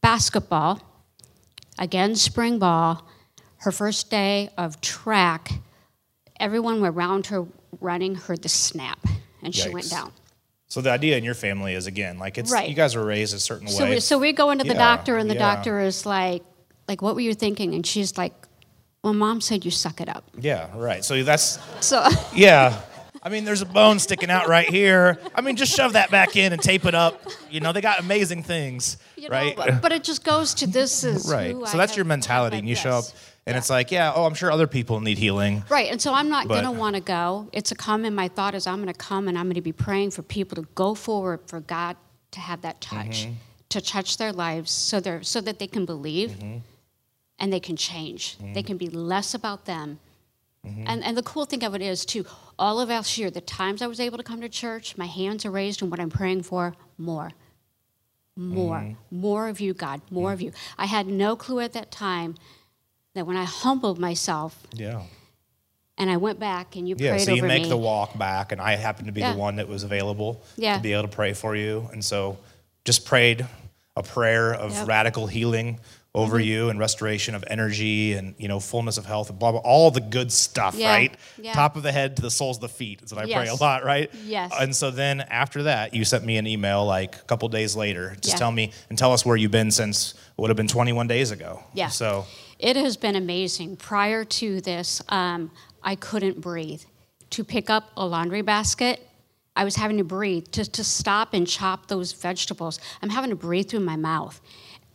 basketball 0.00 0.80
again 1.78 2.14
spring 2.14 2.58
ball 2.58 3.06
her 3.58 3.72
first 3.72 4.10
day 4.10 4.48
of 4.56 4.80
track 4.80 5.50
everyone 6.40 6.84
around 6.84 7.26
her 7.26 7.46
running 7.80 8.14
heard 8.14 8.42
the 8.42 8.48
snap 8.48 8.98
and 9.42 9.54
she 9.54 9.68
went 9.70 9.88
down 9.90 10.12
So 10.68 10.80
the 10.80 10.90
idea 10.90 11.16
in 11.16 11.22
your 11.24 11.34
family 11.34 11.74
is 11.74 11.86
again, 11.86 12.18
like 12.18 12.36
it's 12.38 12.50
Right. 12.50 12.68
you 12.68 12.74
guys 12.74 12.96
were 12.96 13.04
raised 13.04 13.34
a 13.34 13.38
certain 13.38 13.68
so 13.68 13.84
way. 13.84 13.90
we, 13.94 14.00
so 14.00 14.18
we 14.18 14.32
go 14.32 14.50
into 14.50 14.64
the 14.64 14.72
Yeah, 14.74 14.78
doctor 14.96 15.16
and 15.16 15.28
the 15.30 15.34
yeah. 15.34 15.54
doctor 15.54 15.80
is 15.80 16.04
like 16.06 16.42
like 16.88 17.00
what 17.02 17.14
were 17.14 17.20
you 17.20 17.34
thinking 17.34 17.74
and 17.74 17.86
she's 17.86 18.18
like 18.18 18.32
well 19.04 19.14
mom 19.14 19.40
said 19.40 19.64
you 19.64 19.70
suck 19.70 20.00
it 20.00 20.08
up 20.08 20.24
yeah, 20.38 20.68
right. 20.74 21.04
So 21.04 21.22
that's 21.22 21.60
so 21.80 22.04
yeah. 22.34 22.80
I 23.26 23.30
mean, 23.30 23.44
there's 23.46 23.62
a 23.62 23.66
bone 23.66 23.98
sticking 24.00 24.28
out 24.30 24.48
right 24.48 24.68
here. 24.68 25.18
I 25.34 25.40
mean, 25.40 25.56
just 25.56 25.74
shove 25.74 25.94
that 25.94 26.10
back 26.10 26.36
in 26.36 26.52
and 26.52 26.60
tape 26.60 26.84
it 26.84 26.94
up. 26.94 27.22
You 27.50 27.60
know, 27.60 27.72
they 27.72 27.80
got 27.80 27.98
amazing 27.98 28.42
things, 28.42 28.98
you 29.16 29.28
right? 29.28 29.56
but, 29.56 29.80
but 29.80 29.92
it 29.92 30.04
just 30.04 30.22
goes 30.24 30.52
to 30.56 30.66
this 30.66 31.04
is 31.04 31.30
right. 31.32 31.52
So 31.56 31.64
I 31.64 31.76
that's 31.78 31.96
your 31.96 32.04
mentality, 32.04 32.58
and 32.58 32.68
you 32.68 32.74
show 32.74 32.90
up, 32.98 33.04
and 33.46 33.56
it's 33.56 33.70
like, 33.70 33.90
yeah, 33.90 34.12
oh, 34.14 34.26
I'm 34.26 34.34
sure 34.34 34.50
other 34.50 34.66
people 34.66 35.00
need 35.00 35.16
healing. 35.16 35.64
Right, 35.70 35.90
and 35.90 36.02
so 36.02 36.12
I'm 36.12 36.28
not 36.28 36.48
But- 36.48 36.60
going 36.60 36.74
to 36.74 36.78
want 36.78 36.96
to 36.96 37.00
go. 37.00 37.48
It's 37.52 37.72
a 37.72 37.74
come, 37.74 38.04
and 38.04 38.14
my 38.14 38.28
thought 38.28 38.54
is 38.54 38.66
I'm 38.66 38.76
going 38.82 38.92
to 38.92 38.98
come 38.98 39.26
and 39.26 39.38
I'm 39.38 39.46
going 39.46 39.54
to 39.54 39.62
be 39.62 39.72
praying 39.72 40.10
for 40.10 40.20
people 40.22 40.56
to 40.62 40.68
go 40.74 40.94
forward 40.94 41.40
for 41.46 41.60
God 41.60 41.96
to 42.32 42.40
have 42.40 42.60
that 42.60 42.82
touch, 42.82 43.24
Mm-hmm. 43.24 43.32
to 43.70 43.80
touch 43.80 44.18
their 44.18 44.32
lives, 44.34 44.70
so 44.70 45.00
they 45.00 45.10
are 45.12 45.22
so 45.22 45.40
that 45.40 45.58
they 45.58 45.66
can 45.68 45.86
believe, 45.86 46.32
Mm-hmm. 46.32 46.58
And 47.38 47.52
they 47.52 47.60
can 47.60 47.76
change. 47.76 48.36
They 48.54 48.62
can 48.62 48.76
be 48.76 48.88
less 48.88 49.34
about 49.34 49.64
them. 49.64 49.98
Mm-hmm. 50.66 50.84
And, 50.86 51.04
and 51.04 51.16
the 51.16 51.22
cool 51.22 51.44
thing 51.44 51.62
of 51.64 51.74
it 51.74 51.82
is 51.82 52.04
too, 52.06 52.24
all 52.58 52.80
of 52.80 52.88
last 52.88 53.18
year, 53.18 53.30
the 53.30 53.40
times 53.40 53.82
I 53.82 53.86
was 53.86 54.00
able 54.00 54.16
to 54.18 54.22
come 54.24 54.40
to 54.40 54.48
church, 54.48 54.96
my 54.96 55.06
hands 55.06 55.44
are 55.44 55.50
raised, 55.50 55.82
and 55.82 55.90
what 55.90 56.00
I'm 56.00 56.08
praying 56.10 56.44
for, 56.44 56.74
more, 56.96 57.32
more, 58.36 58.78
Mm-hmm. 58.78 59.20
more 59.20 59.48
of 59.48 59.60
you, 59.60 59.74
God, 59.74 60.00
more 60.10 60.32
of 60.32 60.40
you. 60.40 60.52
I 60.78 60.86
had 60.86 61.06
no 61.06 61.36
clue 61.36 61.60
at 61.60 61.72
that 61.74 61.90
time 61.90 62.34
that 63.14 63.26
when 63.26 63.36
I 63.36 63.44
humbled 63.44 63.98
myself 63.98 64.66
Yeah. 64.72 65.02
and 65.98 66.10
I 66.10 66.16
went 66.16 66.40
back 66.40 66.74
and 66.76 66.88
you 66.88 66.96
Yeah, 66.98 67.10
prayed 67.10 67.20
so 67.20 67.32
you 67.34 67.42
over 67.42 67.46
make 67.48 67.64
me. 67.64 67.68
the 67.68 67.76
walk 67.76 68.16
back, 68.18 68.50
and 68.50 68.60
I 68.60 68.74
happened 68.76 69.06
to 69.06 69.12
be 69.12 69.20
Yeah. 69.20 69.32
the 69.34 69.38
one 69.38 69.56
that 69.56 69.68
was 69.68 69.82
available 69.84 70.42
Yeah. 70.56 70.76
to 70.76 70.82
be 70.82 70.92
able 70.94 71.02
to 71.02 71.08
pray 71.08 71.32
for 71.34 71.54
you. 71.54 71.88
And 71.92 72.04
so 72.04 72.38
just 72.84 73.04
prayed 73.04 73.46
a 73.96 74.02
prayer 74.02 74.52
of 74.54 74.70
Yep. 74.70 74.80
Mm-hmm. 74.80 74.88
radical 74.88 75.26
healing 75.26 75.78
over 76.16 76.38
you 76.38 76.68
and 76.68 76.78
restoration 76.78 77.34
of 77.34 77.44
energy 77.48 78.12
and 78.12 78.34
you 78.38 78.46
know 78.46 78.60
fullness 78.60 78.98
of 78.98 79.04
health 79.04 79.30
and 79.30 79.38
blah 79.38 79.50
blah 79.50 79.60
all 79.60 79.90
the 79.90 80.00
good 80.00 80.30
stuff 80.30 80.74
Yeah. 80.76 80.92
right 80.94 81.14
Yeah. 81.36 81.52
top 81.52 81.76
of 81.76 81.82
the 81.82 81.90
head 81.90 82.14
to 82.16 82.22
the 82.22 82.30
soles 82.30 82.58
of 82.58 82.60
the 82.62 82.68
feet 82.68 83.02
is 83.02 83.12
what 83.12 83.24
i 83.28 83.32
pray 83.32 83.48
a 83.48 83.54
lot 83.56 83.84
right 83.84 84.10
Yes. 84.24 84.52
and 84.60 84.74
so 84.74 84.90
then 84.92 85.22
after 85.22 85.64
that 85.64 85.92
you 85.92 86.04
sent 86.04 86.24
me 86.24 86.36
an 86.36 86.46
email 86.46 86.84
like 86.86 87.16
a 87.16 87.22
couple 87.22 87.48
days 87.48 87.74
later 87.74 88.14
just 88.20 88.34
Yeah. 88.34 88.38
tell 88.38 88.52
me 88.52 88.70
and 88.88 88.96
tell 88.98 89.12
us 89.12 89.26
where 89.26 89.36
you've 89.36 89.50
been 89.50 89.72
since 89.72 90.14
what 90.36 90.42
would 90.44 90.50
have 90.50 90.56
been 90.56 90.68
21 90.68 91.08
days 91.08 91.32
ago 91.32 91.62
Yeah. 91.74 91.88
so 91.88 92.26
It 92.60 92.76
has 92.76 92.96
been 92.96 93.16
amazing. 93.16 93.76
Prior 93.76 94.24
to 94.24 94.60
this, 94.60 95.02
um, 95.08 95.50
I 95.82 95.96
couldn't 95.96 96.40
breathe. 96.40 96.82
To 97.30 97.42
pick 97.44 97.68
up 97.68 97.90
a 97.96 98.06
laundry 98.06 98.42
basket, 98.42 99.00
I 99.56 99.64
was 99.64 99.74
having 99.74 99.98
to 99.98 100.04
breathe. 100.04 100.46
To, 100.52 100.64
to 100.64 100.84
stop 100.84 101.34
and 101.34 101.46
chop 101.48 101.88
those 101.88 102.12
vegetables, 102.12 102.78
I'm 103.02 103.10
having 103.10 103.30
to 103.30 103.36
breathe 103.36 103.68
through 103.68 103.80
my 103.80 103.96
mouth. 103.96 104.40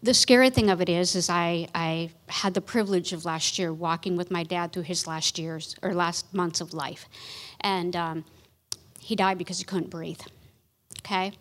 The 0.02 0.14
scary 0.14 0.50
thing 0.50 0.70
of 0.70 0.80
it 0.82 0.88
is, 0.88 1.14
is 1.16 1.30
I, 1.30 1.68
I 1.76 2.12
had 2.28 2.54
the 2.54 2.62
privilege 2.62 3.12
of 3.12 3.26
last 3.26 3.60
year 3.60 3.74
walking 3.74 4.16
with 4.16 4.32
my 4.32 4.43
dad 4.43 4.72
through 4.72 4.84
his 4.84 5.06
last 5.06 5.38
years 5.38 5.76
or 5.82 5.93
last 5.93 6.34
months 6.34 6.62
of 6.62 6.74
life, 6.74 7.10
and 7.60 7.95
um, 7.95 8.26
he 9.00 9.16
died 9.16 9.38
because 9.38 9.58
he 9.58 9.66
couldn't 9.66 9.89
breathe. 9.89 10.22
Okay, 11.00 11.34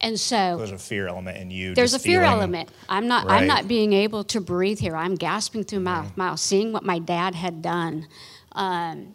and 0.00 0.18
so 0.18 0.56
there's 0.58 0.70
a 0.70 0.78
fear 0.78 1.08
element 1.08 1.38
in 1.38 1.50
you 1.50 1.74
there's 1.74 1.94
a 1.94 1.98
fear 1.98 2.20
feeling- 2.20 2.32
element. 2.38 2.68
I'm 2.88 3.08
not. 3.08 3.26
Right. 3.26 3.42
I'm 3.42 3.48
not 3.48 3.66
being 3.66 3.92
able 3.92 4.22
to 4.24 4.40
breathe 4.40 4.78
here. 4.78 4.94
I'm 4.96 5.14
gasping 5.16 5.64
through 5.64 5.80
mouth, 5.80 6.16
mouth, 6.16 6.38
seeing 6.38 6.72
what 6.72 6.84
my 6.84 6.98
dad 7.00 7.34
had 7.34 7.62
done. 7.62 8.06
Um, 8.52 9.14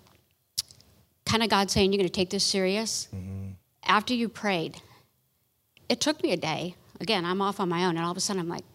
kind 1.25 1.41
of 1.43 1.49
God 1.49 1.71
saying, 1.71 1.93
"You're 1.93 1.99
going 1.99 2.09
to 2.09 2.13
take 2.13 2.31
this 2.31 2.43
serious." 2.43 3.07
After 3.85 4.13
you 4.13 4.27
prayed, 4.29 4.81
it 5.87 5.99
took 6.01 6.21
me 6.21 6.31
a 6.33 6.37
day. 6.37 6.75
Again, 6.99 7.23
I'm 7.25 7.41
off 7.41 7.59
on 7.61 7.69
my 7.69 7.85
own, 7.85 7.95
and 7.95 8.05
all 8.05 8.11
of 8.11 8.17
a 8.17 8.19
sudden, 8.19 8.41
I'm 8.41 8.49
like, 8.49 8.65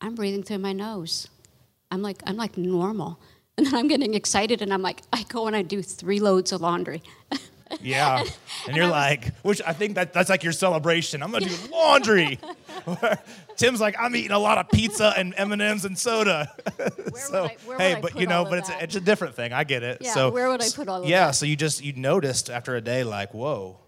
I'm 0.00 0.14
breathing 0.14 0.42
through 0.42 0.58
my 0.58 0.72
nose. 0.72 1.28
I'm 1.90 2.02
like, 2.02 2.22
I'm 2.26 2.36
like 2.36 2.56
normal, 2.56 3.18
and 3.56 3.66
then 3.66 3.74
I'm 3.74 3.88
getting 3.88 4.14
excited, 4.14 4.62
and 4.62 4.72
I'm 4.72 4.82
like, 4.82 5.02
I 5.12 5.24
go 5.24 5.46
and 5.46 5.56
I 5.56 5.62
do 5.62 5.82
three 5.82 6.20
loads 6.20 6.52
of 6.52 6.60
laundry. 6.60 7.02
Yeah. 7.80 8.24
And 8.66 8.76
you're 8.76 8.86
like, 8.86 9.34
which 9.42 9.60
I 9.66 9.72
think 9.72 9.94
that 9.96 10.12
that's 10.12 10.30
like 10.30 10.42
your 10.42 10.52
celebration. 10.52 11.22
I'm 11.22 11.30
gonna 11.30 11.46
do 11.46 11.56
laundry. 11.70 12.38
Tim's 13.56 13.80
like, 13.80 13.96
I'm 13.98 14.14
eating 14.16 14.30
a 14.30 14.38
lot 14.38 14.58
of 14.58 14.68
pizza 14.70 15.12
and 15.16 15.34
M 15.36 15.52
and 15.52 15.60
M's 15.60 15.84
and 15.84 15.98
soda. 15.98 16.52
so 17.14 17.42
would 17.42 17.50
I- 17.50 17.56
where 17.64 17.76
would 17.76 17.80
hey, 17.80 17.94
I 17.94 18.00
but 18.00 18.18
you 18.18 18.26
know, 18.26 18.44
but 18.44 18.58
it's 18.58 18.70
a, 18.70 18.82
it's 18.82 18.96
a 18.96 19.00
different 19.00 19.34
thing. 19.34 19.52
I 19.52 19.64
get 19.64 19.82
it. 19.82 19.98
Yeah, 20.00 20.14
so 20.14 20.30
where 20.30 20.48
would 20.48 20.62
I 20.62 20.68
put 20.74 20.88
all 20.88 21.02
of 21.02 21.08
yeah, 21.08 21.26
that? 21.26 21.34
so 21.34 21.46
you 21.46 21.56
just 21.56 21.84
you 21.84 21.92
noticed 21.92 22.50
after 22.50 22.76
a 22.76 22.80
day, 22.80 23.04
like, 23.04 23.34
whoa, 23.34 23.78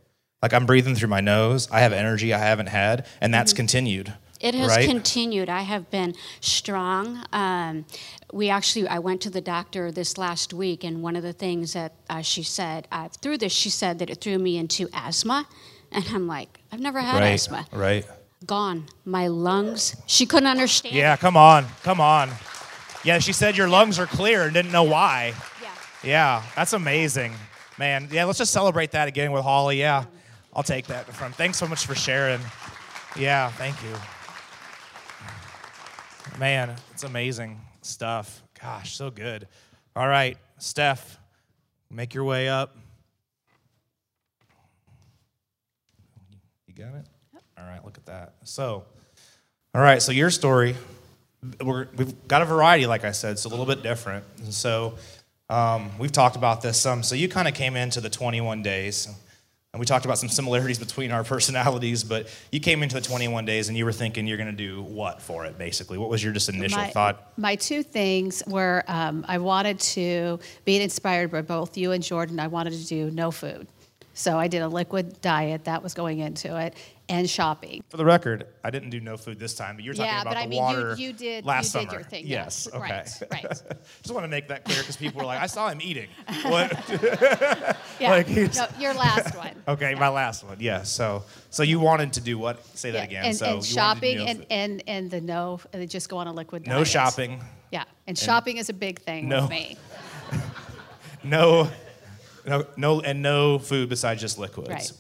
like 0.43 0.53
I'm 0.53 0.67
breathing 0.67 0.95
through 0.95 1.09
my 1.09 1.21
nose. 1.21 1.69
I 1.71 1.81
have 1.81 1.93
energy 1.93 2.35
I 2.35 2.39
haven't 2.39 2.69
had, 2.69 3.07
and 3.21 3.33
that's 3.33 3.53
mm-hmm. 3.53 3.57
continued. 3.57 4.15
It 4.41 4.55
has 4.55 4.71
right? 4.71 4.89
continued. 4.89 5.51
I 5.51 5.61
have 5.63 5.91
been 5.91 6.15
strong. 6.41 7.23
Um, 7.33 7.85
we 8.33 8.49
actually, 8.49 8.89
I 8.89 8.99
went 8.99 9.21
to 9.23 9.31
the 9.31 9.43
doctor 9.43 9.93
this 9.93 10.17
last 10.17 10.55
week, 10.55 10.83
and 10.83 11.03
one 11.03 11.15
of 11.15 11.23
the 11.23 11.35
things 11.35 11.75
that 11.75 11.93
uh, 12.09 12.23
she 12.23 12.43
said 12.43 12.89
uh, 12.91 13.09
through 13.09 13.39
this, 13.39 13.53
she 13.53 13.69
said 13.69 13.99
that 13.99 14.09
it 14.09 14.23
threw 14.23 14.39
me 14.39 14.57
into 14.57 14.89
asthma, 14.95 15.47
and 15.93 16.07
I'm 16.09 16.27
like, 16.27 16.61
I've 16.73 16.81
never 16.81 17.01
had 17.01 17.21
right. 17.21 17.33
asthma. 17.33 17.67
Right. 17.71 18.07
Gone. 18.47 18.87
My 19.05 19.27
lungs. 19.27 19.95
She 20.07 20.25
couldn't 20.25 20.49
understand. 20.49 20.95
Yeah, 20.95 21.17
come 21.17 21.37
on, 21.37 21.67
come 21.83 22.01
on. 22.01 22.31
Yeah, 23.05 23.19
she 23.19 23.35
said 23.35 23.57
your 23.57 23.69
lungs 23.69 23.99
are 23.99 24.07
clear 24.07 24.45
and 24.45 24.55
didn't 24.55 24.73
know 24.73 24.85
why. 24.85 25.35
Yeah. 25.63 25.69
Yeah, 26.03 26.43
that's 26.57 26.73
amazing, 26.73 27.35
man. 27.79 28.09
Yeah, 28.11 28.25
let's 28.25 28.39
just 28.39 28.53
celebrate 28.53 28.93
that 28.93 29.09
again 29.09 29.33
with 29.33 29.43
Holly. 29.43 29.79
Yeah, 29.79 30.07
I'll 30.55 30.63
take 30.63 30.87
that 30.87 31.07
from. 31.13 31.33
Thanks 31.33 31.59
so 31.59 31.67
much 31.67 31.85
for 31.85 31.95
sharing. 31.95 32.41
Yeah, 33.17 33.51
thank 33.51 33.83
you. 33.83 33.95
Man, 36.41 36.75
it's 36.95 37.05
amazing 37.05 37.61
stuff. 37.83 38.43
Gosh, 38.63 38.97
so 38.97 39.11
good. 39.11 39.47
All 39.95 40.09
right, 40.09 40.39
Steph, 40.57 41.19
make 41.91 42.15
your 42.15 42.25
way 42.25 42.49
up. 42.49 42.79
You 46.67 46.73
got 46.73 46.95
it? 46.95 47.07
Yep. 47.35 47.43
All 47.59 47.65
right, 47.67 47.85
look 47.85 47.99
at 47.99 48.07
that. 48.07 48.37
So, 48.45 48.87
all 49.75 49.83
right, 49.83 50.01
so 50.01 50.13
your 50.13 50.31
story, 50.31 50.77
we're, 51.63 51.89
we've 51.95 52.27
got 52.27 52.41
a 52.41 52.47
variety, 52.47 52.87
like 52.87 53.05
I 53.05 53.13
said, 53.13 53.33
it's 53.33 53.45
a 53.45 53.51
little 53.51 53.67
bit 53.67 53.83
different. 53.83 54.25
And 54.39 54.55
so 54.55 54.95
um, 55.51 55.91
we've 55.99 56.11
talked 56.11 56.37
about 56.37 56.63
this 56.63 56.81
some. 56.81 57.03
So 57.03 57.17
you 57.17 57.29
kind 57.29 57.49
of 57.49 57.53
came 57.53 57.77
into 57.77 58.01
the 58.01 58.09
21 58.09 58.63
days, 58.63 59.09
and 59.73 59.79
we 59.79 59.87
talked 59.87 60.05
about 60.05 60.19
some 60.19 60.29
similarities 60.29 60.79
between 60.79 61.13
our 61.13 61.23
personalities, 61.35 62.03
but 62.03 62.29
you 62.51 62.59
came 62.59 62.83
into 62.83 62.97
the 62.97 63.01
21 63.01 63.45
days 63.45 63.69
and 63.69 63.79
you 63.79 63.85
were 63.85 63.93
thinking 63.93 64.27
you're 64.27 64.37
going 64.37 64.51
to 64.51 64.53
do 64.53 64.83
what 64.83 65.23
for 65.23 65.45
it, 65.45 65.59
basically? 65.59 65.97
What 65.97 66.11
was 66.11 66.25
your 66.25 66.33
just 66.33 66.49
initial 66.49 66.79
my, 66.79 66.91
thought? 66.91 67.33
My 67.37 67.55
two 67.55 67.85
things 67.85 68.43
were 68.49 68.83
um, 68.89 69.25
I 69.29 69.39
wanted 69.39 69.79
to, 69.81 70.41
being 70.65 70.83
inspired 70.83 71.31
by 71.31 71.43
both 71.43 71.77
you 71.77 71.93
and 71.93 72.03
Jordan, 72.03 72.41
I 72.41 72.49
wanted 72.49 72.73
to 72.73 72.85
do 72.85 73.11
no 73.13 73.31
food. 73.31 73.69
So 74.13 74.39
I 74.39 74.49
did 74.49 74.61
a 74.63 74.69
liquid 74.69 75.21
diet 75.21 75.65
that 75.65 75.83
was 75.83 75.95
going 75.95 76.19
into 76.19 76.57
it 76.59 76.75
and 77.09 77.29
shopping. 77.29 77.83
For 77.89 77.97
the 77.97 78.05
record, 78.05 78.47
I 78.63 78.71
didn't 78.71 78.91
do 78.91 79.01
no 79.01 79.17
food 79.17 79.39
this 79.39 79.55
time, 79.55 79.77
but 79.77 79.85
you're 79.85 79.95
talking 79.95 80.11
Yeah, 80.13 80.21
about 80.23 80.31
but 80.35 80.37
I 80.39 80.43
the 80.45 80.49
mean, 80.49 80.57
you- 80.59 80.63
water 80.63 80.95
you 80.97 81.13
did- 81.13 81.45
last 81.45 81.75
you 81.75 81.81
did 81.81 81.89
summer. 81.89 82.01
your 82.01 82.09
thing, 82.09 82.27
Yes, 82.27 82.69
yes. 82.73 82.75
okay. 82.75 82.93
Right, 82.93 83.23
right. 83.33 83.63
Just 84.03 84.13
want 84.15 84.25
to 84.25 84.29
make 84.29 84.49
that 84.49 84.65
clear 84.65 84.79
because 84.81 84.97
people 84.97 85.21
were 85.21 85.27
like, 85.27 85.41
I 85.41 85.47
saw 85.47 85.69
him 85.69 85.81
eating. 85.83 86.09
What? 86.45 86.73
Yeah, 88.01 88.11
Like 88.11 88.29
no, 88.29 88.67
your 88.79 88.95
last 88.95 89.35
one. 89.37 89.55
Okay, 89.69 89.95
my 89.95 90.09
last 90.09 90.45
one. 90.45 90.57
Yeah. 90.61 90.83
So, 90.83 91.25
so 91.51 91.63
you 91.63 91.79
wanted 91.81 92.13
to 92.15 92.21
do 92.21 92.39
what? 92.39 92.65
Say 92.77 92.91
that 92.93 92.99
Yeah, 92.99 93.05
again. 93.21 93.25
and, 93.27 93.37
so 93.37 93.47
and 93.47 93.57
you 93.57 93.63
shopping 93.63 94.19
no 94.19 94.25
and, 94.27 94.47
and, 94.51 94.83
and 94.87 95.11
the 95.11 95.21
no, 95.21 95.61
and 95.73 95.89
just 95.91 96.09
go 96.09 96.19
on 96.19 96.27
a 96.27 96.33
liquid 96.33 96.65
diet. 96.65 96.79
no 96.79 96.85
shopping, 96.85 97.43
Yeah, 97.71 97.85
and 98.07 98.17
shopping 98.19 98.57
is 98.57 98.69
a 98.69 98.73
big 98.75 99.01
thing 99.01 99.29
No. 99.29 99.43
with 99.43 99.51
me. 99.51 99.77
no, 101.23 101.69
no, 102.47 102.67
no, 102.77 103.01
and 103.01 103.23
no 103.23 103.59
food 103.59 103.89
besides 103.89 104.21
just 104.21 104.39
liquids. 104.39 104.69
Right. 104.69 104.93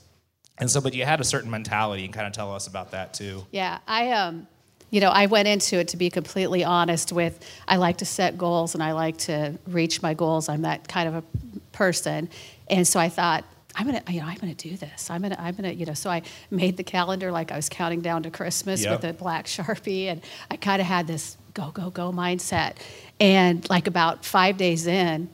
And 0.58 0.70
so, 0.70 0.80
but 0.80 0.94
you 0.94 1.04
had 1.04 1.20
a 1.20 1.24
certain 1.24 1.50
mentality, 1.50 2.04
and 2.04 2.12
kind 2.12 2.26
of 2.26 2.32
tell 2.32 2.54
us 2.54 2.66
about 2.66 2.90
that 2.90 3.14
too. 3.14 3.46
Yeah, 3.50 3.78
I 3.88 4.10
um, 4.12 4.46
you 4.90 5.00
know, 5.00 5.10
I 5.10 5.26
went 5.26 5.48
into 5.48 5.78
it 5.78 5.88
to 5.88 5.96
be 5.96 6.10
completely 6.10 6.64
honest 6.64 7.12
with. 7.12 7.38
I 7.66 7.76
like 7.76 7.98
to 7.98 8.04
set 8.04 8.36
goals 8.36 8.74
and 8.74 8.82
I 8.82 8.92
like 8.92 9.16
to 9.18 9.58
reach 9.66 10.02
my 10.02 10.14
goals. 10.14 10.48
I'm 10.48 10.62
that 10.62 10.86
kind 10.88 11.08
of 11.08 11.14
a 11.14 11.24
person, 11.72 12.28
and 12.68 12.86
so 12.86 13.00
I 13.00 13.08
thought. 13.08 13.44
I'm 13.76 13.86
gonna, 13.86 14.02
you 14.10 14.18
know, 14.20 14.26
I'm 14.26 14.36
gonna 14.36 14.52
do 14.52 14.76
this. 14.76 15.10
I'm 15.10 15.22
gonna, 15.22 15.36
I'm 15.38 15.54
gonna, 15.54 15.70
you 15.70 15.86
know. 15.86 15.94
So 15.94 16.10
I 16.10 16.22
made 16.50 16.76
the 16.76 16.82
calendar 16.82 17.30
like 17.30 17.52
I 17.52 17.56
was 17.56 17.68
counting 17.68 18.00
down 18.00 18.24
to 18.24 18.30
Christmas 18.30 18.82
Yep. 18.82 18.90
with 19.00 19.10
a 19.10 19.12
black 19.12 19.46
sharpie, 19.46 20.06
and 20.06 20.22
I 20.50 20.56
kind 20.56 20.80
of 20.82 20.88
had 20.88 21.06
this 21.06 21.36
go, 21.54 21.70
go, 21.70 21.88
go 21.88 22.10
mindset. 22.10 22.74
And 23.20 23.68
like 23.70 23.86
about 23.86 24.24
five 24.24 24.56
days 24.56 24.88
in, 24.88 25.30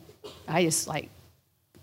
I 0.46 0.64
just 0.64 0.86
like 0.86 1.08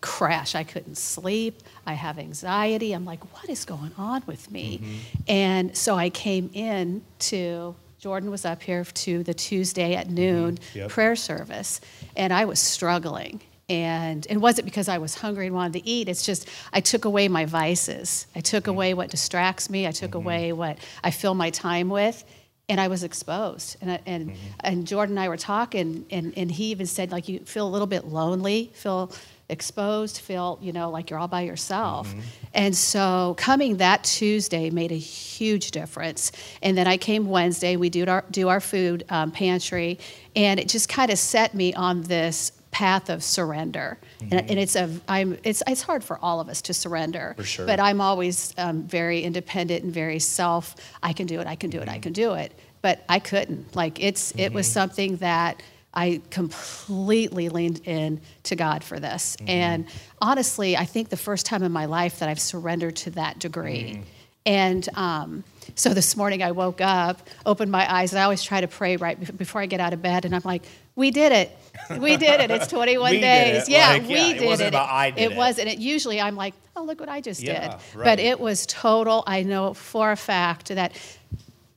crash. 0.04 0.54
I 0.54 0.64
couldn't 0.64 0.97
sleep. 0.97 1.64
I 1.88 1.93
have 1.93 2.20
anxiety. 2.20 2.91
I'm 2.91 3.06
like, 3.06 3.24
what 3.34 3.49
is 3.49 3.64
going 3.64 3.93
on 3.97 4.22
with 4.28 4.51
me? 4.51 4.80
Mm-hmm. 4.80 4.95
And 5.30 5.78
so 5.78 5.95
I 5.95 6.10
came 6.10 6.49
in 6.54 7.01
to 7.20 7.74
Jordan 7.99 8.30
was 8.30 8.43
up 8.43 8.62
here 8.62 8.84
to 8.84 9.24
the 9.24 9.34
Tuesday 9.34 9.95
at 9.95 10.08
mm-hmm. 10.08 10.16
noon 10.16 10.60
Yep. 10.74 10.89
prayer 10.89 11.16
service, 11.16 11.80
and 12.18 12.34
I 12.34 12.43
was 12.43 12.60
struggling. 12.60 13.39
And 13.70 14.28
it 14.30 14.38
wasn't 14.38 14.66
because 14.66 14.89
I 14.89 14.97
was 14.97 15.16
hungry 15.16 15.47
and 15.47 15.56
wanted 15.56 15.82
to 15.82 15.89
eat. 15.89 16.10
It's 16.10 16.26
just 16.26 16.49
I 16.74 16.82
took 16.82 17.06
away 17.06 17.30
my 17.30 17.45
vices. 17.45 18.28
I 18.36 18.41
took 18.41 18.64
mm-hmm. 18.64 18.72
away 18.72 18.93
what 18.93 19.10
distracts 19.10 19.70
me. 19.70 19.88
I 19.88 19.91
took 19.91 20.16
away 20.16 20.51
what 20.51 20.80
I 21.01 21.12
fill 21.12 21.34
my 21.34 21.49
time 21.49 21.88
with, 21.88 22.26
and 22.68 22.82
I 22.82 22.89
was 22.89 23.06
exposed. 23.06 23.78
And 23.80 23.91
I, 23.91 23.99
and 24.06 24.34
and 24.60 24.86
Jordan 24.86 25.18
and 25.18 25.24
I 25.24 25.30
were 25.30 25.38
talking, 25.38 26.06
and 26.12 26.34
and 26.36 26.51
he 26.51 26.72
even 26.72 26.88
said 26.88 27.10
like 27.10 27.30
you 27.30 27.39
feel 27.39 27.66
a 27.66 27.72
little 27.72 27.88
bit 27.88 28.04
lonely, 28.04 28.70
feel 28.74 29.14
exposed, 29.50 30.20
feel 30.20 30.58
you 30.62 30.74
know 30.74 30.89
like 30.89 31.10
you're 31.10 31.20
all 31.20 31.28
by 31.28 31.41
yourself. 31.41 32.14
And 32.54 32.76
so 32.76 33.36
coming 33.38 33.78
that 33.78 34.04
Tuesday 34.04 34.70
made 34.70 34.91
a 34.91 34.98
huge 34.98 35.72
difference. 35.72 36.32
And 36.62 36.78
then 36.78 36.88
I 36.88 36.98
came 36.98 37.28
Wednesday. 37.28 37.76
We 37.76 37.89
do 37.89 38.06
our 38.06 38.24
do 38.32 38.50
our 38.50 38.60
food 38.60 39.06
um, 39.10 39.32
pantry, 39.32 40.00
and 40.36 40.60
it 40.60 40.70
just 40.70 40.89
kind 40.89 41.12
of 41.12 41.18
set 41.18 41.54
me 41.54 41.74
on 41.74 42.04
this 42.04 42.52
path 42.72 43.10
of 43.10 43.24
surrender. 43.24 44.00
And, 44.20 44.34
and 44.34 44.60
it's 44.60 44.76
a 44.76 44.89
I'm 45.08 45.38
it's 45.44 45.64
it's 45.68 45.82
hard 45.82 46.04
for 46.04 46.18
all 46.18 46.39
of 46.39 46.50
us 46.50 46.62
to 46.64 46.74
surrender. 46.74 47.36
For 47.38 47.44
sure. 47.44 47.66
But 47.66 47.80
I'm 47.80 48.02
always 48.02 48.54
um, 48.58 48.84
very 48.84 49.22
independent 49.22 49.84
and 49.84 49.94
very 49.94 50.20
self. 50.20 50.76
I 51.02 51.14
can 51.14 51.28
do 51.28 51.39
it. 51.39 51.48
I 51.48 51.56
can 51.56 51.70
do 51.70 51.80
it. 51.80 51.88
I 51.88 52.00
can 52.00 52.14
do 52.14 52.34
it. 52.34 52.52
But 52.82 53.04
I 53.08 53.20
couldn't. 53.20 53.76
Like 53.76 54.04
it's 54.04 54.34
it 54.38 54.52
was 54.52 54.70
something 54.70 55.18
that 55.18 55.62
I 55.94 56.22
completely 56.32 57.50
leaned 57.50 57.82
in 57.86 58.22
to 58.44 58.56
God 58.56 58.84
for 58.84 59.00
this. 59.00 59.38
And 59.48 59.86
honestly, 60.22 60.76
I 60.76 60.86
think 60.86 61.10
the 61.10 61.18
first 61.18 61.46
time 61.46 61.62
in 61.64 61.72
my 61.72 61.86
life 61.86 62.20
that 62.20 62.30
I've 62.30 62.39
surrendered 62.39 62.96
to 62.98 63.12
that 63.12 63.39
degree. 63.39 64.02
And 64.46 64.88
um, 64.98 65.44
so 65.76 65.94
this 65.94 66.18
morning 66.18 66.41
I 66.44 66.52
woke 66.52 66.82
up, 66.82 67.22
opened 67.46 67.72
my 67.72 67.91
eyes, 67.91 68.12
and 68.12 68.20
I 68.20 68.24
always 68.24 68.44
try 68.44 68.60
to 68.62 68.68
pray 68.68 68.98
right 68.98 69.38
before 69.38 69.62
I 69.62 69.68
get 69.68 69.80
out 69.80 69.94
of 69.94 70.02
bed. 70.02 70.26
And 70.26 70.36
I'm 70.36 70.41
like, 70.44 70.64
we 70.96 71.12
did 71.12 71.32
it. 71.32 71.52
We 72.00 72.18
did 72.18 72.41
it. 72.41 72.52
It's 72.52 72.68
21 72.72 73.12
days. 73.14 73.64
it. 73.68 73.70
Yeah, 73.72 73.89
Like, 73.89 74.04
we 74.08 74.16
yeah, 74.16 74.28
it 74.30 74.39
did 74.39 74.46
wasn't 74.48 74.68
it. 74.68 74.70
about 74.70 74.89
I 74.89 75.12
did 75.12 75.32
it. 75.32 75.38
wasn't. 75.38 75.70
It 75.70 75.80
usually 75.80 76.20
I'm 76.20 76.36
like, 76.36 76.54
oh, 76.76 76.84
look 76.84 77.00
what 77.00 77.10
I 77.10 77.22
just 77.22 77.41
Yeah, 77.41 77.62
did. 77.78 77.98
right. 77.98 78.04
But 78.04 78.20
it 78.20 78.39
was 78.39 78.66
total. 78.66 79.24
I 79.28 79.44
know 79.44 79.74
for 79.74 80.12
a 80.12 80.18
fact 80.18 80.70
that 80.70 80.91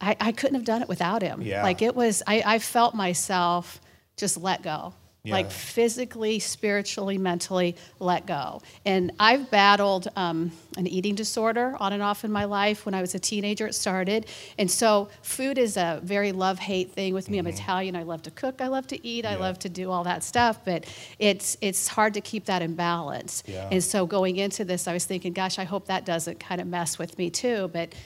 I, 0.00 0.16
I 0.20 0.32
couldn't 0.32 0.56
have 0.56 0.64
done 0.64 0.82
it 0.82 0.88
without 0.88 1.22
him. 1.22 1.42
Yeah. 1.42 1.62
Like 1.62 1.82
it 1.82 1.94
was, 1.94 2.22
I, 2.26 2.42
I 2.44 2.58
felt 2.58 2.94
myself 2.94 3.80
just 4.16 4.36
let 4.38 4.62
go. 4.62 4.94
Yeah. 5.24 5.32
Like 5.34 5.50
physically, 5.50 6.38
spiritually, 6.38 7.18
mentally 7.18 7.74
let 7.98 8.26
go. 8.26 8.62
And 8.84 9.10
I've 9.18 9.50
battled 9.50 10.06
um, 10.14 10.52
an 10.76 10.86
eating 10.86 11.16
disorder 11.16 11.76
on 11.80 11.92
and 11.92 12.00
off 12.00 12.24
in 12.24 12.30
my 12.30 12.44
life. 12.44 12.86
When 12.86 12.94
I 12.94 13.00
was 13.00 13.16
a 13.16 13.18
teenager, 13.18 13.66
it 13.66 13.74
started. 13.74 14.26
And 14.56 14.70
so 14.70 15.08
food 15.22 15.58
is 15.58 15.76
a 15.76 16.00
very 16.04 16.30
love 16.30 16.60
hate 16.60 16.92
thing 16.92 17.12
with 17.12 17.28
me. 17.28 17.38
I'm 17.38 17.48
Italian. 17.48 17.96
I 17.96 18.04
love 18.04 18.22
to 18.22 18.30
cook. 18.30 18.60
I 18.60 18.68
love 18.68 18.86
to 18.86 19.04
eat. 19.04 19.26
I 19.26 19.32
Mm-hmm. 19.32 19.42
Love 19.42 19.58
to 19.58 19.68
do 19.68 19.90
all 19.90 20.04
that 20.04 20.22
stuff. 20.22 20.64
But 20.64 20.84
it's, 21.18 21.56
it's 21.60 21.88
hard 21.88 22.14
to 22.14 22.20
keep 22.20 22.44
that 22.44 22.62
in 22.62 22.76
balance. 22.76 23.42
Yeah. 23.46 23.68
And 23.72 23.82
so 23.82 24.06
going 24.06 24.36
into 24.36 24.64
this, 24.64 24.86
I 24.86 24.92
was 24.92 25.06
thinking, 25.06 25.32
gosh, 25.32 25.58
I 25.58 25.64
hope 25.64 25.86
that 25.86 26.06
doesn't 26.06 26.38
kind 26.38 26.60
of 26.60 26.68
mess 26.68 27.00
with 27.00 27.18
me 27.18 27.30
too. 27.30 27.68
But 27.72 27.96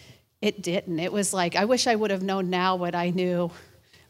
it 0.40 0.62
didn't. 0.62 0.98
It 0.98 1.12
was 1.12 1.34
like, 1.34 1.54
I 1.54 1.66
wish 1.66 1.86
I 1.86 1.94
would 1.96 2.10
have 2.10 2.22
known 2.22 2.48
now 2.48 2.76
what 2.76 2.94
I 2.94 3.10
knew 3.10 3.50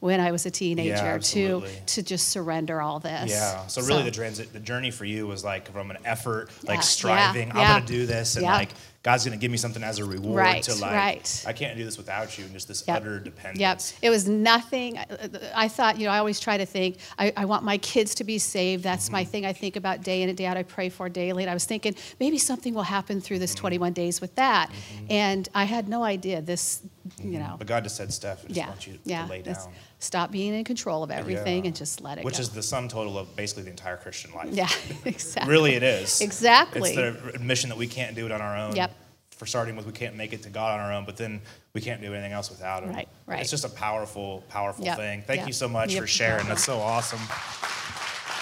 when 0.00 0.18
I 0.18 0.32
was 0.32 0.46
a 0.46 0.50
teenager 0.50 1.18
to, 1.18 1.62
to 1.86 2.02
just 2.02 2.28
surrender 2.28 2.80
all 2.80 3.00
this. 3.00 3.30
Yeah. 3.30 3.66
So 3.66 3.82
really, 3.82 4.02
the 4.02 4.10
transit, 4.10 4.52
the 4.52 4.60
journey 4.60 4.90
for 4.90 5.04
you 5.04 5.26
was 5.26 5.44
like 5.44 5.70
from 5.72 5.90
an 5.90 5.98
effort, 6.04 6.48
like 6.64 6.76
yeah, 6.76 6.80
striving. 6.80 7.48
yeah. 7.48 7.58
I'm 7.58 7.66
gonna 7.80 7.86
do 7.86 8.06
this, 8.06 8.36
and 8.36 8.44
Yeah. 8.44 8.54
like 8.54 8.70
God's 9.02 9.24
gonna 9.24 9.36
give 9.38 9.50
me 9.50 9.56
something 9.56 9.82
as 9.82 9.98
a 9.98 10.04
reward 10.04 10.36
Right, 10.36 10.62
to 10.64 10.74
like. 10.74 10.92
right. 10.92 11.44
I 11.46 11.52
can't 11.54 11.76
do 11.76 11.84
this 11.84 11.96
without 11.98 12.36
you, 12.38 12.44
and 12.44 12.52
just 12.52 12.68
this 12.68 12.84
Yep. 12.86 12.96
utter 12.96 13.18
dependence. 13.20 13.60
Yep. 13.60 13.80
It 14.02 14.10
was 14.10 14.26
nothing. 14.28 14.98
I- 14.98 15.06
I 15.54 15.68
thought, 15.68 15.98
you 15.98 16.06
know, 16.06 16.12
I 16.12 16.18
always 16.18 16.38
try 16.40 16.56
to 16.58 16.66
think, 16.66 16.96
I, 17.18 17.32
I 17.36 17.44
want 17.46 17.62
my 17.64 17.76
kids 17.78 18.14
to 18.16 18.24
be 18.24 18.38
saved. 18.38 18.82
That's 18.84 19.10
my 19.10 19.22
Mm-hmm. 19.22 19.30
thing 19.30 19.46
I 19.46 19.52
think 19.52 19.76
about 19.76 20.02
day 20.02 20.22
in 20.22 20.28
and 20.30 20.36
day 20.36 20.46
out. 20.46 20.56
I 20.56 20.62
pray 20.64 20.88
for 20.90 21.08
daily. 21.10 21.42
And 21.44 21.50
I 21.50 21.54
was 21.54 21.64
thinking, 21.66 21.94
maybe 22.18 22.38
something 22.38 22.72
will 22.74 22.82
happen 22.82 23.20
through 23.20 23.36
Mm-hmm. 23.36 23.40
this 23.42 23.54
21 23.54 23.92
days 23.92 24.20
with 24.20 24.34
that. 24.36 24.70
And 25.10 25.46
I 25.54 25.64
had 25.64 25.88
no 25.88 26.02
idea 26.04 26.40
this 26.42 26.80
you 27.18 27.24
mm-hmm. 27.24 27.38
know. 27.40 27.56
But 27.58 27.66
God 27.66 27.82
just 27.84 27.96
said, 27.96 28.12
Steph, 28.12 28.44
I 28.44 28.48
just 28.48 28.56
yeah, 28.56 28.68
want 28.68 28.86
you 28.86 28.94
to, 28.94 28.98
yeah. 29.04 29.26
lay 29.26 29.40
it's- 29.40 29.64
down. 29.64 29.74
Stop 30.02 30.30
being 30.30 30.54
in 30.54 30.64
control 30.64 31.02
of 31.02 31.10
everything 31.10 31.64
Yeah. 31.64 31.68
and 31.68 31.76
just 31.76 32.00
let 32.00 32.16
it 32.16 32.22
go. 32.22 32.24
Which 32.24 32.36
go. 32.36 32.40
is 32.40 32.48
the 32.48 32.62
sum 32.62 32.88
total 32.88 33.18
of 33.18 33.36
basically 33.36 33.64
the 33.64 33.70
entire 33.70 33.98
Christian 33.98 34.32
life. 34.32 34.48
yeah, 34.50 34.68
exactly. 35.04 35.52
Really, 35.52 35.74
it 35.74 35.82
is. 35.82 36.22
Exactly. 36.22 36.92
It's 36.92 36.96
the 36.96 37.34
admission 37.34 37.68
that 37.68 37.76
we 37.76 37.86
can't 37.86 38.16
do 38.16 38.24
it 38.24 38.32
on 38.32 38.40
our 38.40 38.56
own. 38.56 38.74
Yep. 38.76 38.94
For 39.32 39.44
starting 39.46 39.76
with, 39.76 39.86
we 39.86 39.92
can't 39.92 40.16
make 40.16 40.32
it 40.32 40.42
to 40.44 40.50
God 40.50 40.78
on 40.78 40.80
our 40.80 40.92
own, 40.92 41.04
but 41.04 41.16
then 41.16 41.40
we 41.74 41.80
can't 41.80 42.00
do 42.00 42.12
anything 42.14 42.32
else 42.32 42.50
without 42.50 42.82
Him. 42.82 42.94
Right, 42.94 43.08
right. 43.26 43.40
It's 43.40 43.50
just 43.50 43.64
a 43.64 43.70
powerful, 43.70 44.44
powerful 44.48 44.84
Yep, 44.84 44.96
thing. 44.96 45.22
Thank 45.26 45.38
yep. 45.40 45.46
you 45.46 45.52
so 45.52 45.68
much 45.68 45.92
Yep, 45.92 46.02
for 46.02 46.06
sharing. 46.06 46.46
That's 46.46 46.64
so 46.64 46.78
awesome. 46.78 47.20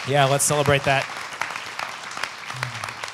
Yeah, 0.08 0.24
let's 0.24 0.44
celebrate 0.44 0.84
that. 0.84 1.04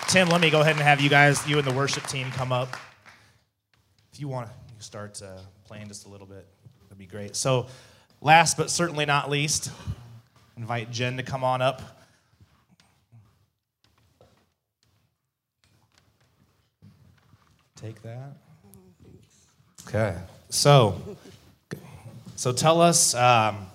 Tim, 0.09 0.29
let 0.29 0.41
me 0.41 0.49
go 0.49 0.61
ahead 0.61 0.77
and 0.77 0.83
have 0.83 1.01
you 1.01 1.11
guys, 1.11 1.47
you 1.49 1.59
and 1.59 1.67
the 1.67 1.73
worship 1.73 2.07
team, 2.07 2.31
come 2.31 2.53
up. 2.53 2.77
If 4.13 4.21
you 4.21 4.29
want 4.29 4.49
to 4.49 4.53
start 4.85 5.21
uh, 5.23 5.39
playing 5.67 5.89
just 5.89 6.07
a 6.07 6.09
little 6.09 6.27
bit, 6.27 6.47
that'd 6.85 6.99
be 6.99 7.07
great. 7.07 7.35
So, 7.37 7.67
last 8.21 8.57
but 8.57 8.71
certainly 8.71 9.07
not 9.07 9.31
least, 9.31 9.71
invite 10.57 10.91
Jen 10.91 11.17
to 11.17 11.23
come 11.23 11.43
on 11.45 11.63
up. 11.63 11.83
Take 17.77 18.01
that. 18.03 18.37
Okay. 19.89 20.17
So, 20.49 21.01
so 22.37 22.53
tell 22.53 22.81
us, 22.81 23.15
um, 23.15 23.67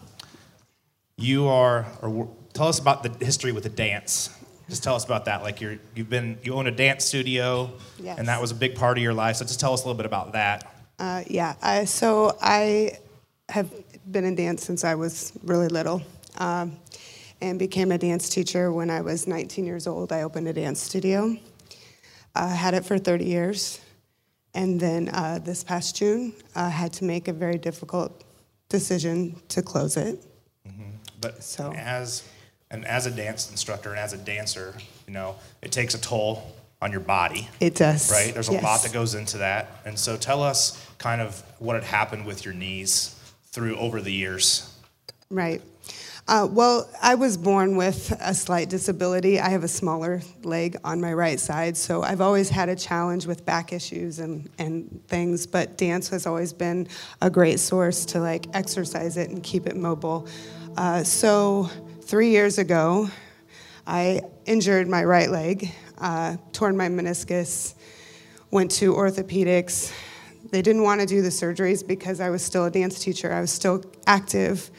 you 1.17 1.47
are, 1.47 1.85
or 2.01 2.29
tell 2.53 2.67
us 2.67 2.79
about 2.79 3.03
the 3.03 3.25
history 3.25 3.51
with 3.51 3.63
the 3.63 3.69
dance. 3.69 4.29
Just 4.69 4.83
tell 4.83 4.95
us 4.95 5.03
about 5.05 5.25
that. 5.25 5.43
Like 5.43 5.61
you're, 5.61 5.77
you've 5.95 6.09
been, 6.09 6.37
you 6.43 6.53
own 6.53 6.67
a 6.67 6.71
dance 6.71 7.05
studio, 7.05 7.71
Yes. 7.99 8.17
and 8.17 8.27
that 8.27 8.39
was 8.39 8.51
a 8.51 8.55
big 8.55 8.75
part 8.75 8.97
of 8.97 9.03
your 9.03 9.13
life. 9.13 9.35
So 9.37 9.45
just 9.45 9.59
tell 9.59 9.73
us 9.73 9.81
a 9.83 9.85
little 9.85 9.97
bit 9.97 10.05
about 10.05 10.33
that. 10.33 10.73
Uh, 10.99 11.23
yeah, 11.27 11.55
I, 11.61 11.85
so 11.85 12.37
I 12.41 12.97
have 13.47 13.71
been 14.11 14.25
in 14.25 14.35
dance 14.35 14.63
since 14.65 14.83
I 14.83 14.95
was 14.95 15.31
really 15.43 15.69
little 15.69 16.01
um, 16.37 16.75
and 17.41 17.57
became 17.57 17.91
a 17.91 17.97
dance 17.97 18.29
teacher 18.29 18.71
when 18.71 18.89
I 18.89 19.01
was 19.01 19.25
19 19.25 19.65
years 19.65 19.87
old. 19.87 20.11
I 20.11 20.23
opened 20.23 20.47
a 20.49 20.53
dance 20.53 20.81
studio. 20.81 21.37
I 22.35 22.47
had 22.49 22.73
it 22.73 22.85
for 22.85 22.97
30 22.97 23.25
years. 23.25 23.79
And 24.53 24.79
then 24.79 25.09
uh, 25.09 25.39
this 25.41 25.63
past 25.63 25.95
June, 25.95 26.33
I 26.55 26.69
had 26.69 26.91
to 26.93 27.05
make 27.05 27.27
a 27.27 27.33
very 27.33 27.57
difficult 27.57 28.23
decision 28.67 29.35
to 29.49 29.61
close 29.61 29.95
it. 29.95 30.23
But 31.21 31.43
So- 31.43 31.73
as 31.73 32.23
and 32.71 32.85
as 32.85 33.07
a 33.07 33.11
dance 33.11 33.49
instructor 33.49 33.89
and 33.89 33.99
as 33.99 34.13
a 34.13 34.17
dancer, 34.17 34.75
you 35.07 35.13
know, 35.13 35.35
it 35.61 35.71
takes 35.71 35.95
a 35.95 35.97
toll 35.97 36.55
on 36.81 36.91
your 36.91 37.01
body, 37.01 37.49
It 37.59 37.75
does. 37.75 38.09
right? 38.11 38.33
There's 38.33 38.49
a 38.49 38.53
yes. 38.53 38.63
lot 38.63 38.83
that 38.83 38.93
goes 38.93 39.13
into 39.13 39.39
that. 39.39 39.81
And 39.85 39.99
so 39.99 40.15
tell 40.15 40.41
us 40.41 40.85
kind 40.97 41.19
of 41.21 41.41
what 41.59 41.75
had 41.75 41.83
happened 41.83 42.25
with 42.25 42.45
your 42.45 42.53
knees 42.53 43.15
through 43.51 43.75
over 43.77 43.99
the 44.01 44.11
years. 44.11 44.73
Right. 45.29 45.61
Uh, 46.27 46.47
well, 46.49 46.87
I 47.01 47.15
was 47.15 47.37
born 47.37 47.75
with 47.75 48.15
a 48.21 48.35
slight 48.35 48.69
disability. 48.69 49.39
I 49.39 49.49
have 49.49 49.63
a 49.63 49.67
smaller 49.67 50.21
leg 50.43 50.77
on 50.83 51.01
my 51.01 51.11
right 51.11 51.39
side, 51.39 51.75
so 51.75 52.03
I've 52.03 52.21
always 52.21 52.49
had 52.49 52.69
a 52.69 52.75
challenge 52.75 53.25
with 53.25 53.45
back 53.45 53.73
issues 53.73 54.19
and, 54.19 54.47
and 54.59 55.01
things, 55.07 55.47
but 55.47 55.75
dance 55.75 56.07
has 56.09 56.27
always 56.27 56.53
been 56.53 56.87
a 57.21 57.31
great 57.31 57.59
source 57.59 58.05
to 58.05 58.19
like 58.19 58.45
exercise 58.53 59.17
it 59.17 59.31
and 59.31 59.41
keep 59.41 59.65
it 59.65 59.75
mobile. 59.75 60.27
Uh, 60.77 61.03
so 61.03 61.67
three 62.03 62.29
years 62.29 62.59
ago, 62.59 63.09
I 63.87 64.21
injured 64.45 64.87
my 64.87 65.03
right 65.03 65.31
leg, 65.31 65.71
uh, 65.99 66.37
torn 66.53 66.77
my 66.77 66.87
meniscus, 66.87 67.75
went 68.51 68.71
to 68.71 68.93
orthopedics. 68.93 69.93
They 70.51 70.61
didn't 70.61 70.83
want 70.83 71.01
to 71.01 71.07
do 71.07 71.21
the 71.21 71.29
surgeries 71.29 71.85
because 71.85 72.19
I 72.19 72.29
was 72.29 72.41
still 72.43 72.65
a 72.65 72.71
dance 72.71 72.99
teacher. 72.99 73.31
I 73.31 73.41
was 73.41 73.51
still 73.51 73.83
active. 74.07 74.69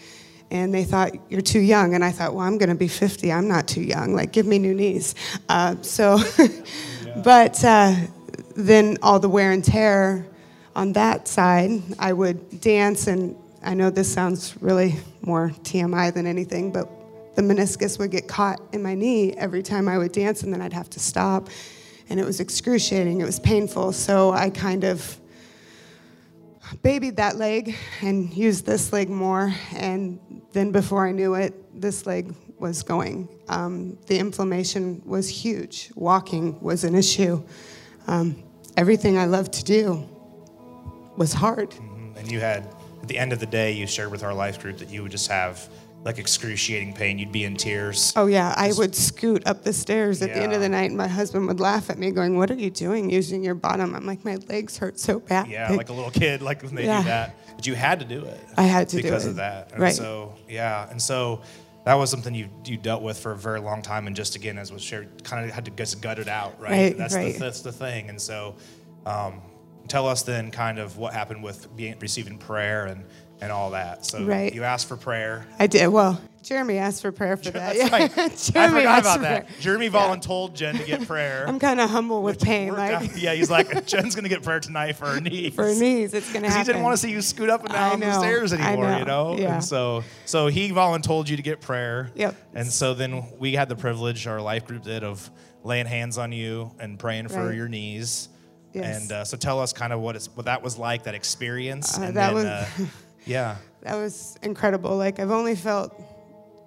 And 0.50 0.74
they 0.74 0.82
thought, 0.82 1.12
you're 1.30 1.40
too 1.40 1.60
young. 1.60 1.94
And 1.94 2.04
I 2.04 2.10
thought, 2.10 2.34
well, 2.34 2.44
I'm 2.44 2.58
going 2.58 2.70
to 2.70 2.74
be 2.74 2.88
50. 2.88 3.32
I'm 3.32 3.46
not 3.46 3.68
too 3.68 3.82
young. 3.82 4.14
Like, 4.14 4.32
give 4.32 4.46
me 4.46 4.58
new 4.58 4.74
knees. 4.74 5.14
Uh, 5.48 5.76
so, 5.82 6.18
but 7.24 7.62
uh, 7.64 7.94
then 8.56 8.98
all 9.02 9.20
the 9.20 9.28
wear 9.28 9.52
and 9.52 9.64
tear 9.64 10.26
on 10.74 10.92
that 10.94 11.28
side, 11.28 11.82
I 11.98 12.12
would 12.12 12.60
dance. 12.60 13.06
And 13.06 13.36
I 13.62 13.74
know 13.74 13.90
this 13.90 14.12
sounds 14.12 14.60
really 14.60 14.96
more 15.22 15.50
TMI 15.62 16.12
than 16.12 16.26
anything, 16.26 16.72
but 16.72 16.88
the 17.34 17.42
meniscus 17.42 17.98
would 17.98 18.10
get 18.10 18.28
caught 18.28 18.60
in 18.72 18.82
my 18.82 18.94
knee 18.94 19.32
every 19.34 19.62
time 19.62 19.88
I 19.88 19.98
would 19.98 20.12
dance, 20.12 20.42
and 20.42 20.52
then 20.52 20.60
I'd 20.60 20.72
have 20.72 20.90
to 20.90 21.00
stop. 21.00 21.48
And 22.08 22.18
it 22.18 22.26
was 22.26 22.40
excruciating, 22.40 23.20
it 23.20 23.24
was 23.24 23.38
painful. 23.38 23.92
So 23.92 24.32
I 24.32 24.50
kind 24.50 24.84
of 24.84 25.20
babied 26.82 27.16
that 27.16 27.36
leg 27.36 27.74
and 28.00 28.32
used 28.32 28.66
this 28.66 28.92
leg 28.92 29.08
more. 29.08 29.54
And 29.74 30.18
then 30.52 30.72
before 30.72 31.06
I 31.06 31.12
knew 31.12 31.34
it, 31.34 31.80
this 31.80 32.06
leg 32.06 32.34
was 32.58 32.82
going. 32.82 33.28
Um, 33.48 33.98
the 34.06 34.18
inflammation 34.18 35.02
was 35.04 35.28
huge. 35.28 35.90
Walking 35.94 36.60
was 36.60 36.84
an 36.84 36.94
issue. 36.94 37.42
Um, 38.06 38.42
everything 38.76 39.18
I 39.18 39.26
loved 39.26 39.52
to 39.54 39.64
do 39.64 40.08
was 41.16 41.32
hard. 41.32 41.74
And 42.16 42.30
you 42.30 42.40
had, 42.40 42.66
at 43.02 43.08
the 43.08 43.18
end 43.18 43.32
of 43.32 43.40
the 43.40 43.46
day, 43.46 43.72
you 43.72 43.86
shared 43.86 44.10
with 44.10 44.22
our 44.22 44.34
life 44.34 44.60
group 44.60 44.78
that 44.78 44.90
you 44.90 45.02
would 45.02 45.10
just 45.10 45.28
have 45.28 45.68
like 46.04 46.18
excruciating 46.18 46.94
pain. 46.94 47.18
You'd 47.18 47.32
be 47.32 47.44
in 47.44 47.56
tears. 47.56 48.12
Oh 48.16 48.26
yeah, 48.26 48.54
I 48.56 48.72
would 48.76 48.94
scoot 48.94 49.46
up 49.46 49.62
the 49.64 49.72
stairs 49.72 50.22
at 50.22 50.32
the 50.32 50.40
end 50.40 50.52
of 50.52 50.60
the 50.60 50.68
night, 50.68 50.86
and 50.90 50.96
my 50.96 51.08
husband 51.08 51.46
would 51.48 51.60
laugh 51.60 51.90
at 51.90 51.98
me, 51.98 52.10
going, 52.10 52.36
"What 52.36 52.50
are 52.50 52.54
you 52.54 52.70
doing 52.70 53.10
using 53.10 53.44
your 53.44 53.54
bottom?" 53.54 53.94
I'm 53.94 54.06
like, 54.06 54.24
"My 54.24 54.36
legs 54.48 54.78
hurt 54.78 54.98
so 54.98 55.20
bad." 55.20 55.48
Yeah, 55.48 55.70
like 55.72 55.90
a 55.90 55.92
little 55.92 56.10
kid, 56.10 56.40
like 56.42 56.62
when 56.62 56.74
they 56.74 56.86
Yeah. 56.86 57.02
do 57.02 57.08
that. 57.08 57.36
But 57.56 57.66
you 57.66 57.74
had 57.74 58.00
to 58.00 58.06
do 58.06 58.24
it. 58.24 58.40
I 58.56 58.62
had 58.62 58.88
to 58.90 58.96
do 58.96 59.02
because 59.02 59.26
of 59.26 59.36
that. 59.36 59.72
And 59.72 59.80
Right. 59.82 59.94
so 59.94 60.34
yeah, 60.48 60.88
and 60.90 61.00
so 61.00 61.42
that 61.84 61.94
was 61.94 62.10
something 62.10 62.34
you 62.34 62.48
you 62.64 62.78
dealt 62.78 63.02
with 63.02 63.18
for 63.18 63.32
a 63.32 63.36
very 63.36 63.60
long 63.60 63.82
time, 63.82 64.06
and 64.06 64.16
just 64.16 64.36
again, 64.36 64.56
as 64.58 64.72
was 64.72 64.82
shared, 64.82 65.22
kind 65.24 65.44
of 65.44 65.50
had 65.54 65.66
to 65.66 65.70
just 65.70 66.00
gut 66.00 66.18
it 66.18 66.28
out, 66.28 66.58
right? 66.60 66.70
Right, 66.70 66.96
that's 66.96 67.14
right. 67.14 67.34
the 67.34 67.40
that's 67.40 67.60
the 67.60 67.72
thing. 67.72 68.08
And 68.08 68.18
so, 68.20 68.54
um, 69.04 69.42
tell 69.88 70.06
us 70.08 70.22
then, 70.22 70.50
kind 70.50 70.78
of 70.78 70.96
what 70.96 71.12
happened 71.12 71.42
with 71.42 71.74
being 71.76 71.94
receiving 72.00 72.38
prayer 72.38 72.86
and 72.86 73.04
and 73.40 73.50
all 73.52 73.70
that. 73.70 74.04
So 74.06 74.24
Right. 74.24 74.52
you 74.54 74.64
asked 74.64 74.88
for 74.88 74.96
prayer. 74.96 75.46
I 75.58 75.66
did. 75.66 75.88
Well, 75.88 76.20
Jeremy 76.42 76.78
asked 76.78 77.02
for 77.02 77.12
prayer 77.12 77.36
for 77.36 77.50
that. 77.50 77.76
That's 77.76 78.50
right. 78.54 78.56
I 78.56 78.68
forgot 78.70 79.00
about 79.00 79.20
that. 79.20 79.46
prayer. 79.46 79.56
Jeremy 79.60 79.90
voluntold 79.90 80.54
Jen 80.54 80.74
to 80.76 80.84
get 80.84 81.06
prayer. 81.06 81.44
I'm 81.48 81.58
kind 81.58 81.78
of 81.80 81.90
humble 81.90 82.22
with 82.22 82.40
pain, 82.40 82.72
like 82.72 82.92
out. 82.92 83.16
yeah, 83.16 83.34
he's 83.34 83.50
like 83.50 83.86
Jen's 83.86 84.14
gonna 84.14 84.28
get 84.30 84.42
prayer 84.42 84.58
tonight 84.60 84.96
for 84.96 85.06
her 85.06 85.20
knees. 85.20 85.54
for 85.54 85.64
her 85.66 85.74
knees, 85.74 86.14
it's 86.14 86.28
gonna 86.32 86.40
Because 86.42 86.54
happen. 86.54 86.66
he 86.66 86.72
didn't 86.72 86.82
want 86.84 86.94
to 86.94 87.02
see 87.02 87.10
you 87.10 87.20
scoot 87.20 87.50
up 87.50 87.60
and 87.64 87.72
down 87.72 88.00
the 88.00 88.06
know, 88.06 88.18
stairs 88.20 88.52
anymore, 88.54 88.90
you 88.98 89.04
know, 89.04 89.34
know? 89.34 89.38
yeah. 89.38 89.54
And 89.56 89.64
so 89.64 90.02
so 90.24 90.46
he 90.46 90.70
voluntold 90.70 91.28
you 91.28 91.36
to 91.36 91.42
get 91.42 91.60
prayer. 91.60 92.10
Yep. 92.14 92.34
And 92.54 92.66
so 92.72 92.94
then 92.94 93.22
we 93.38 93.52
had 93.52 93.68
the 93.68 93.76
privilege, 93.76 94.26
our 94.26 94.40
life 94.40 94.66
group 94.66 94.82
did, 94.84 95.04
of 95.04 95.30
laying 95.62 95.86
hands 95.86 96.16
on 96.16 96.32
you 96.32 96.70
and 96.80 96.98
praying 96.98 97.28
for 97.28 97.52
your 97.52 97.68
knees. 97.68 98.30
Yes. 98.72 99.02
And 99.02 99.12
uh, 99.12 99.24
so 99.24 99.36
tell 99.36 99.60
us 99.60 99.72
kind 99.74 99.92
of 99.92 100.00
what, 100.00 100.14
it's, 100.16 100.28
what 100.34 100.46
that 100.46 100.62
was 100.62 100.78
like, 100.78 101.02
that 101.02 101.14
experience. 101.16 101.98
Uh, 101.98 102.02
and 102.02 102.16
that 102.16 102.26
then, 102.28 102.34
was- 102.34 102.44
uh, 102.46 102.66
yeah. 103.24 103.56
That 103.82 103.96
was 103.96 104.38
incredible. 104.42 104.96
Like 104.96 105.18
I've 105.18 105.30
only 105.30 105.54
felt 105.54 105.94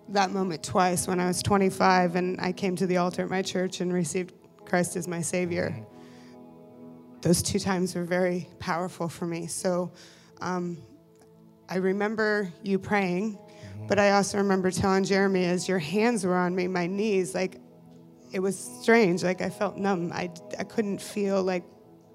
that 0.09 0.31
moment 0.31 0.63
twice 0.63 1.07
when 1.07 1.19
I 1.19 1.27
was 1.27 1.41
25 1.41 2.15
and 2.15 2.39
I 2.41 2.51
came 2.51 2.75
to 2.75 2.87
the 2.87 2.97
altar 2.97 3.23
at 3.23 3.29
my 3.29 3.41
church 3.41 3.81
and 3.81 3.93
received 3.93 4.33
Christ 4.65 4.95
as 4.95 5.07
my 5.07 5.21
Savior. 5.21 5.75
Those 7.21 7.41
two 7.41 7.59
times 7.59 7.95
were 7.95 8.03
very 8.03 8.47
powerful 8.59 9.07
for 9.07 9.25
me. 9.25 9.47
So 9.47 9.91
um, 10.41 10.77
I 11.69 11.77
remember 11.77 12.51
you 12.63 12.79
praying, 12.79 13.37
but 13.87 13.97
I 13.97 14.11
also 14.11 14.37
remember 14.37 14.71
telling 14.71 15.03
Jeremy 15.05 15.45
as 15.45 15.67
your 15.69 15.79
hands 15.79 16.25
were 16.25 16.35
on 16.35 16.53
me, 16.53 16.67
my 16.67 16.87
knees, 16.87 17.33
like 17.33 17.61
it 18.31 18.39
was 18.39 18.57
strange. 18.81 19.23
Like 19.23 19.41
I 19.41 19.49
felt 19.49 19.77
numb. 19.77 20.11
I, 20.11 20.31
I 20.59 20.63
couldn't 20.63 21.01
feel 21.01 21.41
like 21.41 21.63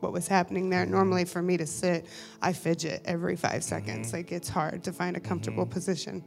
what 0.01 0.13
was 0.13 0.29
happening 0.29 0.71
there. 0.71 0.83
Mm-hmm. 0.83 0.93
Normally, 0.93 1.25
for 1.25 1.43
me 1.43 1.57
to 1.57 1.67
sit, 1.67 2.07
I 2.41 2.53
fidget 2.53 3.03
every 3.05 3.37
five 3.37 3.53
mm-hmm. 3.53 3.61
seconds. 3.63 4.13
Like 4.13 4.33
it's 4.33 4.49
hard 4.49 4.85
to 4.85 4.93
find 4.93 5.17
a 5.17 5.21
comfortable 5.21 5.65
mm-hmm. 5.65 5.73
position. 5.73 6.25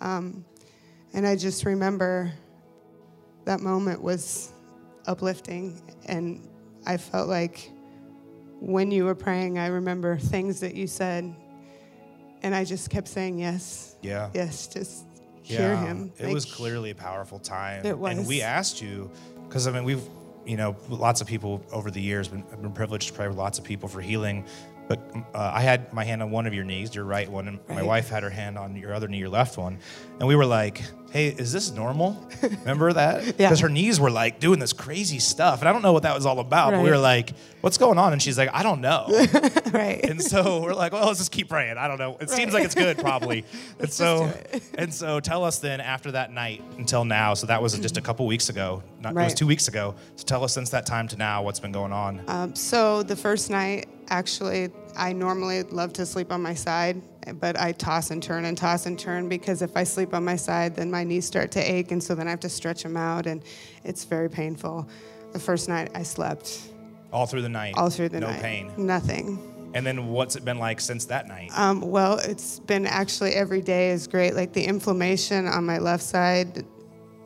Um, 0.00 0.44
and 1.12 1.26
I 1.26 1.36
just 1.36 1.64
remember 1.64 2.32
that 3.44 3.60
moment 3.60 4.02
was 4.02 4.52
uplifting, 5.06 5.82
and 6.06 6.48
I 6.86 6.96
felt 6.96 7.28
like 7.28 7.70
when 8.60 8.90
you 8.90 9.04
were 9.04 9.14
praying, 9.14 9.58
I 9.58 9.66
remember 9.66 10.16
things 10.16 10.60
that 10.60 10.74
you 10.74 10.86
said, 10.86 11.34
and 12.42 12.54
I 12.54 12.64
just 12.64 12.90
kept 12.90 13.08
saying 13.08 13.38
yes, 13.38 13.96
Yeah. 14.02 14.30
yes, 14.32 14.68
just 14.68 15.04
hear 15.42 15.76
him. 15.76 16.12
It 16.18 16.26
Like, 16.26 16.34
was 16.34 16.44
clearly 16.44 16.90
a 16.90 16.94
powerful 16.94 17.40
time. 17.40 17.84
It 17.84 17.96
And 17.96 18.26
we 18.26 18.42
asked 18.42 18.80
you, 18.80 19.10
because 19.48 19.66
I 19.66 19.72
mean, 19.72 19.84
we've, 19.84 20.02
you 20.46 20.56
know, 20.56 20.76
lots 20.88 21.20
of 21.20 21.26
people 21.26 21.64
over 21.72 21.90
the 21.90 22.00
years 22.00 22.28
been, 22.28 22.44
have 22.50 22.62
been 22.62 22.72
privileged 22.72 23.08
to 23.08 23.14
pray 23.14 23.28
with 23.28 23.36
lots 23.36 23.58
of 23.58 23.64
people 23.64 23.88
for 23.88 24.00
healing. 24.00 24.44
But 24.88 25.00
uh, 25.34 25.52
I 25.54 25.60
had 25.60 25.92
my 25.92 26.04
hand 26.04 26.22
on 26.22 26.30
one 26.30 26.46
of 26.46 26.52
your 26.52 26.64
knees, 26.64 26.94
your 26.94 27.04
right 27.04 27.30
one, 27.30 27.48
and 27.48 27.60
my 27.68 27.82
wife 27.82 28.08
had 28.08 28.22
her 28.22 28.30
hand 28.30 28.58
on 28.58 28.76
your 28.76 28.92
other 28.92 29.08
knee, 29.08 29.18
your 29.18 29.28
left 29.28 29.56
one. 29.56 29.78
And 30.18 30.28
we 30.28 30.36
were 30.36 30.44
like, 30.44 30.82
hey, 31.12 31.28
is 31.28 31.52
this 31.52 31.70
normal? 31.70 32.16
Remember 32.42 32.92
that? 32.92 33.24
Yeah. 33.24 33.32
Because 33.48 33.60
her 33.60 33.68
knees 33.68 34.00
were 34.00 34.10
like 34.10 34.40
doing 34.40 34.58
this 34.58 34.72
crazy 34.72 35.18
stuff. 35.18 35.60
And 35.60 35.68
I 35.68 35.72
don't 35.72 35.82
know 35.82 35.92
what 35.92 36.04
that 36.04 36.14
was 36.14 36.24
all 36.24 36.40
about, 36.40 36.72
but 36.72 36.82
we 36.82 36.88
were 36.88 36.96
like, 36.98 37.34
what's 37.60 37.76
going 37.76 37.98
on? 37.98 38.14
And 38.14 38.22
she's 38.22 38.38
like, 38.38 38.48
I 38.52 38.62
don't 38.62 38.80
know. 38.80 39.06
right. 39.72 40.00
And 40.02 40.22
so 40.22 40.62
we're 40.62 40.72
like, 40.74 40.92
well, 40.92 41.06
let's 41.06 41.18
just 41.18 41.30
keep 41.30 41.50
praying. 41.50 41.76
I 41.76 41.86
don't 41.86 41.98
know. 41.98 42.16
It 42.18 42.30
seems 42.30 42.54
like 42.54 42.64
it's 42.64 42.74
good, 42.74 42.96
probably. 42.96 43.44
and 43.78 43.92
so, 43.92 44.32
and 44.76 44.92
so, 44.92 45.20
tell 45.20 45.44
us 45.44 45.58
then 45.58 45.80
after 45.82 46.12
that 46.12 46.32
night 46.32 46.62
until 46.78 47.04
now. 47.04 47.34
So 47.34 47.46
that 47.46 47.62
was 47.62 47.78
just 47.78 47.98
a 47.98 48.00
couple 48.00 48.26
weeks 48.26 48.48
ago. 48.48 48.82
Not, 49.00 49.12
It 49.12 49.16
was 49.16 49.34
two 49.34 49.46
weeks 49.46 49.68
ago. 49.68 49.94
So 50.16 50.24
tell 50.24 50.42
us 50.44 50.54
since 50.54 50.70
that 50.70 50.86
time 50.86 51.08
to 51.08 51.16
now 51.16 51.42
what's 51.42 51.60
been 51.60 51.72
going 51.72 51.92
on. 51.92 52.22
Um, 52.26 52.54
so 52.54 53.02
the 53.02 53.16
first 53.16 53.50
night, 53.50 53.86
actually, 54.08 54.70
I 54.96 55.12
normally 55.12 55.62
love 55.64 55.92
to 55.94 56.06
sleep 56.06 56.32
on 56.32 56.42
my 56.42 56.54
side, 56.54 57.02
but 57.40 57.58
I 57.58 57.72
toss 57.72 58.10
and 58.10 58.22
turn 58.22 58.44
and 58.44 58.56
toss 58.56 58.86
and 58.86 58.98
turn 58.98 59.28
because 59.28 59.62
if 59.62 59.76
I 59.76 59.84
sleep 59.84 60.14
on 60.14 60.24
my 60.24 60.36
side, 60.36 60.74
then 60.76 60.90
my 60.90 61.04
knees 61.04 61.26
start 61.26 61.50
to 61.52 61.60
ache, 61.60 61.92
and 61.92 62.02
so 62.02 62.14
then 62.14 62.26
I 62.26 62.30
have 62.30 62.40
to 62.40 62.48
stretch 62.48 62.82
them 62.82 62.96
out, 62.96 63.26
and 63.26 63.42
it's 63.84 64.04
very 64.04 64.28
painful. 64.28 64.88
The 65.32 65.38
first 65.38 65.68
night 65.68 65.90
I 65.94 66.02
slept 66.02 66.68
all 67.12 67.26
through 67.26 67.42
the 67.42 67.48
night. 67.48 67.74
all 67.76 67.90
through 67.90 68.08
the 68.08 68.20
no 68.20 68.28
night. 68.28 68.36
No 68.36 68.42
pain. 68.42 68.72
Nothing. 68.76 69.52
And 69.74 69.86
then 69.86 70.08
what's 70.08 70.36
it 70.36 70.44
been 70.44 70.58
like 70.58 70.80
since 70.80 71.06
that 71.06 71.26
night? 71.28 71.50
Um, 71.54 71.80
well, 71.80 72.18
it's 72.18 72.58
been 72.60 72.86
actually 72.86 73.32
every 73.32 73.62
day 73.62 73.90
is 73.90 74.06
great. 74.06 74.34
Like 74.34 74.52
the 74.52 74.64
inflammation 74.64 75.46
on 75.46 75.64
my 75.64 75.78
left 75.78 76.02
side 76.02 76.64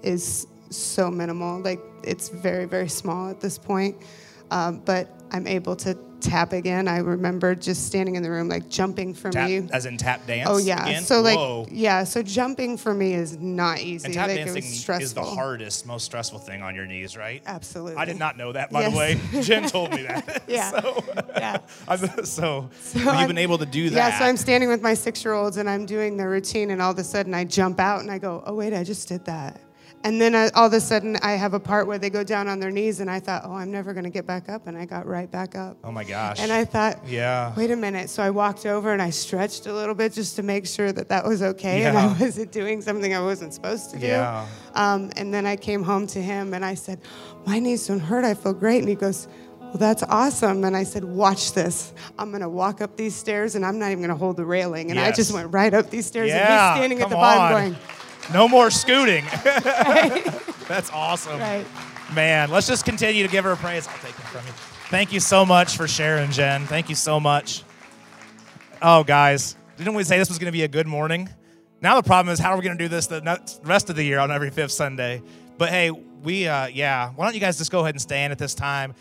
is 0.03 0.47
so 0.71 1.11
minimal. 1.11 1.61
Like 1.61 1.81
it's 2.05 2.29
very, 2.29 2.67
very 2.67 2.89
small 2.89 3.29
at 3.31 3.41
this 3.41 3.59
point. 3.59 3.97
Um, 4.51 4.81
but 4.85 5.16
I'm 5.33 5.47
able 5.47 5.77
to 5.77 5.99
tap 6.21 6.53
again. 6.53 6.89
I 6.89 6.99
remember 6.99 7.55
just 7.55 7.87
standing 7.87 8.17
in 8.17 8.23
the 8.23 8.31
room, 8.31 8.49
like 8.49 8.69
jumping 8.71 9.13
for 9.13 9.31
tap, 9.31 9.49
me. 9.51 9.69
as 9.73 9.85
in 9.87 9.97
tap 9.99 10.27
dance? 10.27 10.49
Oh 10.51 10.57
yeah. 10.57 10.83
again? 10.83 11.03
So 11.03 11.21
like 11.21 11.37
Whoa. 11.37 11.67
yeah. 11.71 12.05
So 12.05 12.23
jumping 12.23 12.77
for 12.79 12.95
me 12.95 13.13
is 13.15 13.37
not 13.37 13.81
easy. 13.81 14.07
And 14.07 14.15
tap 14.15 14.29
like 14.29 14.37
dancing 14.39 14.65
is 15.01 15.15
the 15.15 15.23
hardest, 15.23 15.85
most 15.87 16.05
stressful 16.05 16.39
thing 16.39 16.63
on 16.63 16.75
your 16.75 16.87
knees, 16.87 17.17
right? 17.17 17.43
Absolutely. 17.47 17.97
I 17.97 18.05
did 18.07 18.19
not 18.19 18.37
know 18.39 18.53
that, 18.53 18.71
by 18.71 18.83
Yes. 18.83 18.93
the 18.93 18.97
way. 18.99 19.21
Jen 19.43 19.69
told 19.69 19.91
me 19.91 20.03
that. 20.05 20.43
Yeah. 20.49 20.71
so, 20.71 21.05
Yeah. 21.37 21.59
I'm- 21.89 22.25
so, 22.25 22.71
So 22.81 22.99
you've 22.99 23.09
I'm- 23.09 23.29
been 23.29 23.39
able 23.39 23.59
to 23.59 23.67
do 23.67 23.91
that. 23.91 23.97
Yeah, 23.97 24.19
so 24.19 24.25
I'm 24.25 24.37
standing 24.39 24.69
with 24.69 24.81
my 24.83 24.95
six 24.95 25.25
year 25.25 25.35
olds 25.35 25.57
and 25.59 25.69
I'm 25.69 25.85
doing 25.87 26.17
the 26.17 26.27
routine, 26.27 26.71
and 26.71 26.81
all 26.81 26.93
of 26.93 26.99
a 26.99 27.05
sudden 27.05 27.35
I 27.35 27.45
jump 27.45 27.79
out 27.79 28.01
and 28.01 28.11
I 28.11 28.19
go, 28.19 28.43
oh, 28.47 28.55
wait, 28.55 28.73
I 28.73 28.85
just 28.85 29.07
did 29.09 29.25
that. 29.27 29.61
And 30.07 30.21
then 30.21 30.37
I, 30.37 30.51
all 30.51 30.67
of 30.69 30.73
a 30.73 30.81
sudden 30.81 31.17
I 31.21 31.33
have 31.33 31.53
a 31.53 31.59
part 31.59 31.89
where 31.89 31.99
they 31.99 32.11
go 32.11 32.23
down 32.23 32.47
on 32.47 32.61
their 32.61 32.71
knees, 32.71 33.01
and 33.01 33.11
I 33.11 33.19
thought, 33.19 33.43
oh, 33.45 33.53
I'm 33.55 33.73
never 33.73 33.93
going 33.93 34.05
to 34.05 34.11
get 34.11 34.25
back 34.25 34.49
up. 34.49 34.69
And 34.69 34.79
I 34.79 34.85
got 34.85 35.05
right 35.05 35.29
back 35.29 35.57
up. 35.57 35.79
oh 35.83 35.91
my 35.91 36.05
gosh. 36.05 36.39
And 36.39 36.53
I 36.53 36.65
thought, 36.65 37.01
Yeah. 37.09 37.53
wait 37.57 37.73
a 37.73 37.77
minute. 37.77 38.09
So 38.09 38.23
I 38.23 38.31
walked 38.31 38.67
over 38.67 38.93
and 38.93 39.03
I 39.03 39.11
stretched 39.11 39.67
a 39.67 39.73
little 39.75 39.97
bit 39.97 40.13
just 40.13 40.37
to 40.37 40.45
make 40.45 40.65
sure 40.67 40.93
that 40.93 41.09
that 41.09 41.25
was 41.27 41.43
okay 41.43 41.83
and 41.85 41.99
I 41.99 42.07
wasn't 42.21 42.53
doing 42.53 42.81
something 42.83 43.15
I 43.15 43.21
wasn't 43.21 43.53
supposed 43.53 43.91
to 43.91 43.99
do. 43.99 44.07
Yeah. 44.07 44.47
Um, 44.75 45.11
and 45.17 45.35
then 45.35 45.45
I 45.45 45.57
came 45.57 45.83
home 45.83 46.07
to 46.09 46.23
him 46.23 46.55
and 46.55 46.65
I 46.65 46.75
said, 46.75 47.01
My 47.45 47.59
knees 47.59 47.89
don't 47.89 47.99
hurt. 47.99 48.25
I 48.25 48.35
feel 48.35 48.55
great. 48.55 48.79
And 48.79 48.89
he 48.89 48.95
goes, 48.95 49.27
Well, 49.59 49.73
that's 49.79 50.05
awesome. 50.05 50.63
And 50.63 50.77
I 50.77 50.85
said, 50.85 51.03
Watch 51.05 51.53
this. 51.53 51.93
I'm 52.17 52.31
going 52.31 52.43
to 52.43 52.49
walk 52.49 52.81
up 52.81 52.97
these 52.97 53.17
stairs 53.17 53.57
and 53.57 53.67
I'm 53.67 53.79
not 53.81 53.87
even 53.91 53.99
going 54.05 54.11
to 54.11 54.23
hold 54.25 54.37
the 54.37 54.45
railing. 54.47 54.93
And 54.93 55.01
I 55.01 55.11
just 55.11 55.33
went 55.33 55.53
right 55.53 55.75
up 55.75 55.91
these 55.91 56.07
stairs 56.07 56.31
and 56.31 56.39
he's 56.41 56.77
standing 56.79 57.01
at 57.03 57.09
the 57.09 57.17
bottom 57.17 57.43
on. 57.43 57.71
going, 57.73 57.77
no 58.33 58.49
more 58.49 58.71
scooting. 58.71 59.25
That's 60.69 60.91
awesome. 60.91 61.39
Right. 61.39 61.67
Man, 62.15 62.51
let's 62.51 62.67
just 62.67 62.85
continue 62.85 63.23
to 63.23 63.31
give 63.31 63.45
her 63.45 63.57
praise. 63.57 63.87
I'll 63.89 63.99
take 63.99 64.11
it 64.11 64.23
from 64.23 64.47
you. 64.47 64.53
Thank 64.89 65.13
you 65.13 65.21
so 65.21 65.45
much 65.45 65.77
for 65.77 65.89
sharing, 65.89 66.31
Jen. 66.31 66.67
Thank 66.67 66.89
you 66.89 66.95
so 66.95 67.19
much. 67.19 67.65
Oh, 68.81 69.03
guys, 69.03 69.57
didn't 69.77 69.95
we 69.95 70.05
say 70.05 70.19
this 70.19 70.29
was 70.29 70.39
going 70.39 70.47
to 70.47 70.53
be 70.53 70.63
a 70.63 70.69
good 70.69 70.87
morning? 70.87 71.29
Now 71.81 72.01
the 72.01 72.07
problem 72.07 72.33
is, 72.33 72.39
how 72.39 72.53
are 72.53 72.57
we 72.57 72.63
going 72.63 72.79
to 72.79 72.85
do 72.85 72.89
this 72.89 73.07
the 73.07 73.59
rest 73.65 73.91
of 73.91 73.97
the 73.97 74.05
year 74.05 74.19
on 74.19 74.31
every 74.31 74.51
fifth 74.51 74.73
Sunday? 74.73 75.23
But 75.59 75.71
hey, 75.71 75.91
we, 75.91 76.47
uh, 76.47 76.67
yeah, 76.67 77.11
why 77.11 77.25
don't 77.25 77.35
you 77.35 77.41
guys 77.41 77.59
just 77.59 77.71
go 77.71 77.81
ahead 77.81 77.95
and 77.95 78.01
stand 78.01 78.33
at 78.33 78.39
this 78.39 78.55
time? 78.55 78.95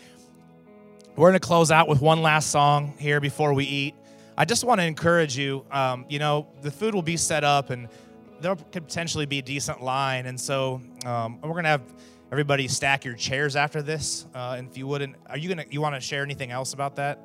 We're 1.16 1.30
going 1.30 1.40
to 1.40 1.46
close 1.46 1.70
out 1.70 1.88
with 1.88 2.02
one 2.02 2.20
last 2.20 2.50
song 2.50 2.94
here 2.98 3.20
before 3.20 3.54
we 3.54 3.64
eat. 3.64 3.94
I 4.36 4.44
just 4.44 4.64
want 4.64 4.80
to 4.80 4.86
encourage 4.86 5.38
you. 5.38 5.64
Um, 5.70 6.04
you 6.10 6.18
know, 6.18 6.46
the 6.60 6.70
food 6.70 6.94
will 6.94 7.02
be 7.02 7.16
set 7.16 7.42
up, 7.42 7.70
and 7.70 7.88
there 8.40 8.56
could 8.56 8.86
potentially 8.86 9.26
be 9.26 9.38
a 9.38 9.42
decent 9.42 9.82
line. 9.82 10.26
And 10.26 10.40
so 10.40 10.80
um, 11.04 11.40
we're 11.40 11.50
going 11.50 11.64
to 11.64 11.70
have 11.70 11.82
everybody 12.30 12.68
stack 12.68 13.04
your 13.04 13.14
chairs 13.14 13.56
after 13.56 13.82
this. 13.82 14.26
Uh, 14.34 14.56
and 14.58 14.68
if 14.68 14.76
you 14.76 14.86
wouldn't, 14.86 15.16
are 15.28 15.38
you 15.38 15.54
going 15.54 15.66
to, 15.66 15.72
you 15.72 15.80
want 15.80 15.94
to 15.94 16.00
share 16.00 16.22
anything 16.22 16.50
else 16.50 16.72
about 16.72 16.96
that? 16.96 17.20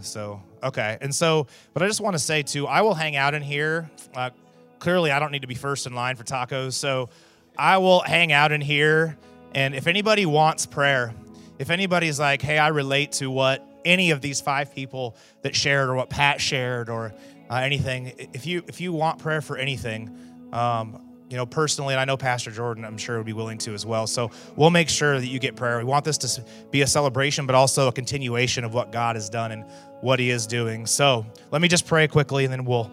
So, 0.00 0.42
okay. 0.62 0.98
And 1.00 1.14
so, 1.14 1.46
but 1.74 1.82
I 1.82 1.86
just 1.86 2.00
want 2.00 2.14
to 2.14 2.20
say 2.20 2.42
too, 2.42 2.66
I 2.66 2.82
will 2.82 2.94
hang 2.94 3.16
out 3.16 3.34
in 3.34 3.42
here. 3.42 3.90
Uh, 4.14 4.30
clearly, 4.78 5.10
I 5.10 5.18
don't 5.18 5.32
need 5.32 5.42
to 5.42 5.48
be 5.48 5.54
first 5.54 5.86
in 5.86 5.94
line 5.94 6.16
for 6.16 6.24
tacos. 6.24 6.74
So 6.74 7.08
I 7.56 7.78
will 7.78 8.00
hang 8.00 8.32
out 8.32 8.52
in 8.52 8.60
here. 8.60 9.16
And 9.54 9.74
if 9.74 9.86
anybody 9.86 10.26
wants 10.26 10.66
prayer, 10.66 11.14
if 11.58 11.70
anybody's 11.70 12.20
like, 12.20 12.42
hey, 12.42 12.58
I 12.58 12.68
relate 12.68 13.12
to 13.12 13.30
what 13.30 13.66
any 13.84 14.10
of 14.10 14.20
these 14.20 14.40
five 14.40 14.74
people 14.74 15.16
that 15.42 15.56
shared 15.56 15.88
or 15.88 15.94
what 15.94 16.10
Pat 16.10 16.40
shared 16.40 16.88
or 16.88 17.14
uh, 17.50 17.54
anything, 17.54 18.12
if 18.34 18.46
you 18.46 18.62
if 18.68 18.80
you 18.80 18.92
want 18.92 19.18
prayer 19.18 19.40
for 19.40 19.56
anything, 19.56 20.14
um, 20.52 21.00
you 21.30 21.36
know, 21.36 21.44
personally, 21.44 21.92
and 21.94 22.00
I 22.00 22.04
know 22.04 22.16
Pastor 22.16 22.50
Jordan, 22.50 22.84
I'm 22.84 22.96
sure 22.96 23.18
would 23.18 23.26
be 23.26 23.34
willing 23.34 23.58
to 23.58 23.74
as 23.74 23.84
well. 23.84 24.06
So 24.06 24.30
we'll 24.56 24.70
make 24.70 24.88
sure 24.88 25.20
that 25.20 25.26
you 25.26 25.38
get 25.38 25.56
prayer. 25.56 25.78
We 25.78 25.84
want 25.84 26.04
this 26.04 26.16
to 26.18 26.44
be 26.70 26.82
a 26.82 26.86
celebration, 26.86 27.46
but 27.46 27.54
also 27.54 27.88
a 27.88 27.92
continuation 27.92 28.64
of 28.64 28.72
what 28.72 28.92
God 28.92 29.16
has 29.16 29.28
done 29.28 29.52
and 29.52 29.64
what 30.00 30.18
He 30.18 30.30
is 30.30 30.46
doing. 30.46 30.86
So 30.86 31.26
let 31.50 31.60
me 31.60 31.68
just 31.68 31.86
pray 31.86 32.08
quickly, 32.08 32.44
and 32.44 32.52
then 32.52 32.64
we'll 32.64 32.90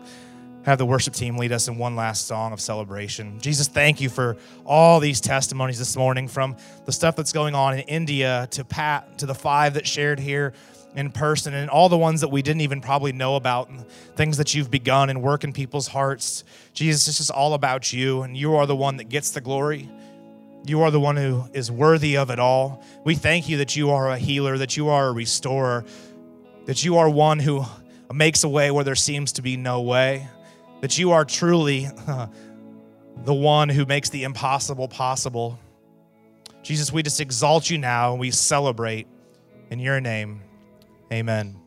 have 0.65 0.79
the 0.79 0.85
worship 0.85 1.13
team 1.13 1.37
lead 1.37 1.51
us 1.51 1.67
in 1.67 1.77
one 1.77 1.95
last 1.95 2.25
song 2.25 2.51
of 2.51 2.59
celebration. 2.59 3.39
Jesus, 3.39 3.67
thank 3.67 4.01
you 4.01 4.09
for 4.09 4.35
all 4.65 4.99
these 4.99 5.21
testimonies 5.21 5.77
this 5.77 5.95
morning 5.95 6.27
from 6.27 6.57
the 6.85 6.91
stuff 6.91 7.15
that's 7.15 7.31
going 7.31 7.53
on 7.53 7.75
in 7.75 7.81
India 7.81 8.47
to 8.51 8.65
Pat 8.65 9.19
to 9.19 9.27
the 9.27 9.35
five 9.35 9.75
that 9.75 9.85
shared 9.85 10.19
here 10.19 10.53
in 10.95 11.11
person 11.11 11.53
and 11.53 11.69
all 11.69 11.89
the 11.89 11.97
ones 11.97 12.21
that 12.21 12.29
we 12.29 12.41
didn't 12.41 12.61
even 12.61 12.81
probably 12.81 13.11
know 13.11 13.35
about 13.35 13.69
and 13.69 13.85
things 14.15 14.37
that 14.37 14.53
you've 14.53 14.71
begun 14.71 15.09
and 15.09 15.21
work 15.21 15.43
in 15.43 15.51
people's 15.51 15.87
hearts. 15.87 16.43
Jesus, 16.73 17.07
it's 17.07 17.17
just 17.17 17.31
all 17.31 17.53
about 17.53 17.91
you, 17.91 18.21
and 18.21 18.35
you 18.35 18.55
are 18.55 18.65
the 18.65 18.75
one 18.75 18.97
that 18.97 19.09
gets 19.09 19.31
the 19.31 19.41
glory. 19.41 19.89
You 20.65 20.81
are 20.81 20.91
the 20.91 20.99
one 20.99 21.17
who 21.17 21.43
is 21.53 21.69
worthy 21.69 22.17
of 22.17 22.31
it 22.31 22.39
all. 22.39 22.81
We 23.03 23.15
thank 23.15 23.49
you 23.49 23.57
that 23.57 23.75
you 23.75 23.91
are 23.91 24.09
a 24.09 24.17
healer, 24.17 24.57
that 24.57 24.77
you 24.77 24.89
are 24.89 25.09
a 25.09 25.11
restorer, 25.11 25.85
that 26.65 26.83
you 26.83 26.97
are 26.97 27.09
one 27.09 27.39
who 27.39 27.63
makes 28.13 28.43
a 28.43 28.49
way 28.49 28.71
where 28.71 28.83
there 28.83 28.95
seems 28.95 29.33
to 29.33 29.41
be 29.41 29.57
no 29.57 29.81
way, 29.81 30.27
that 30.81 30.97
you 30.97 31.11
are 31.11 31.25
truly 31.25 31.87
the 33.25 33.33
one 33.33 33.69
who 33.69 33.85
makes 33.85 34.09
the 34.09 34.23
impossible 34.23 34.87
possible. 34.87 35.59
Jesus, 36.63 36.91
we 36.91 37.03
just 37.03 37.19
exalt 37.19 37.69
you 37.69 37.77
now 37.77 38.11
and 38.11 38.19
we 38.19 38.31
celebrate 38.31 39.07
in 39.69 39.79
your 39.79 39.99
name. 39.99 40.41
Amen. 41.15 41.64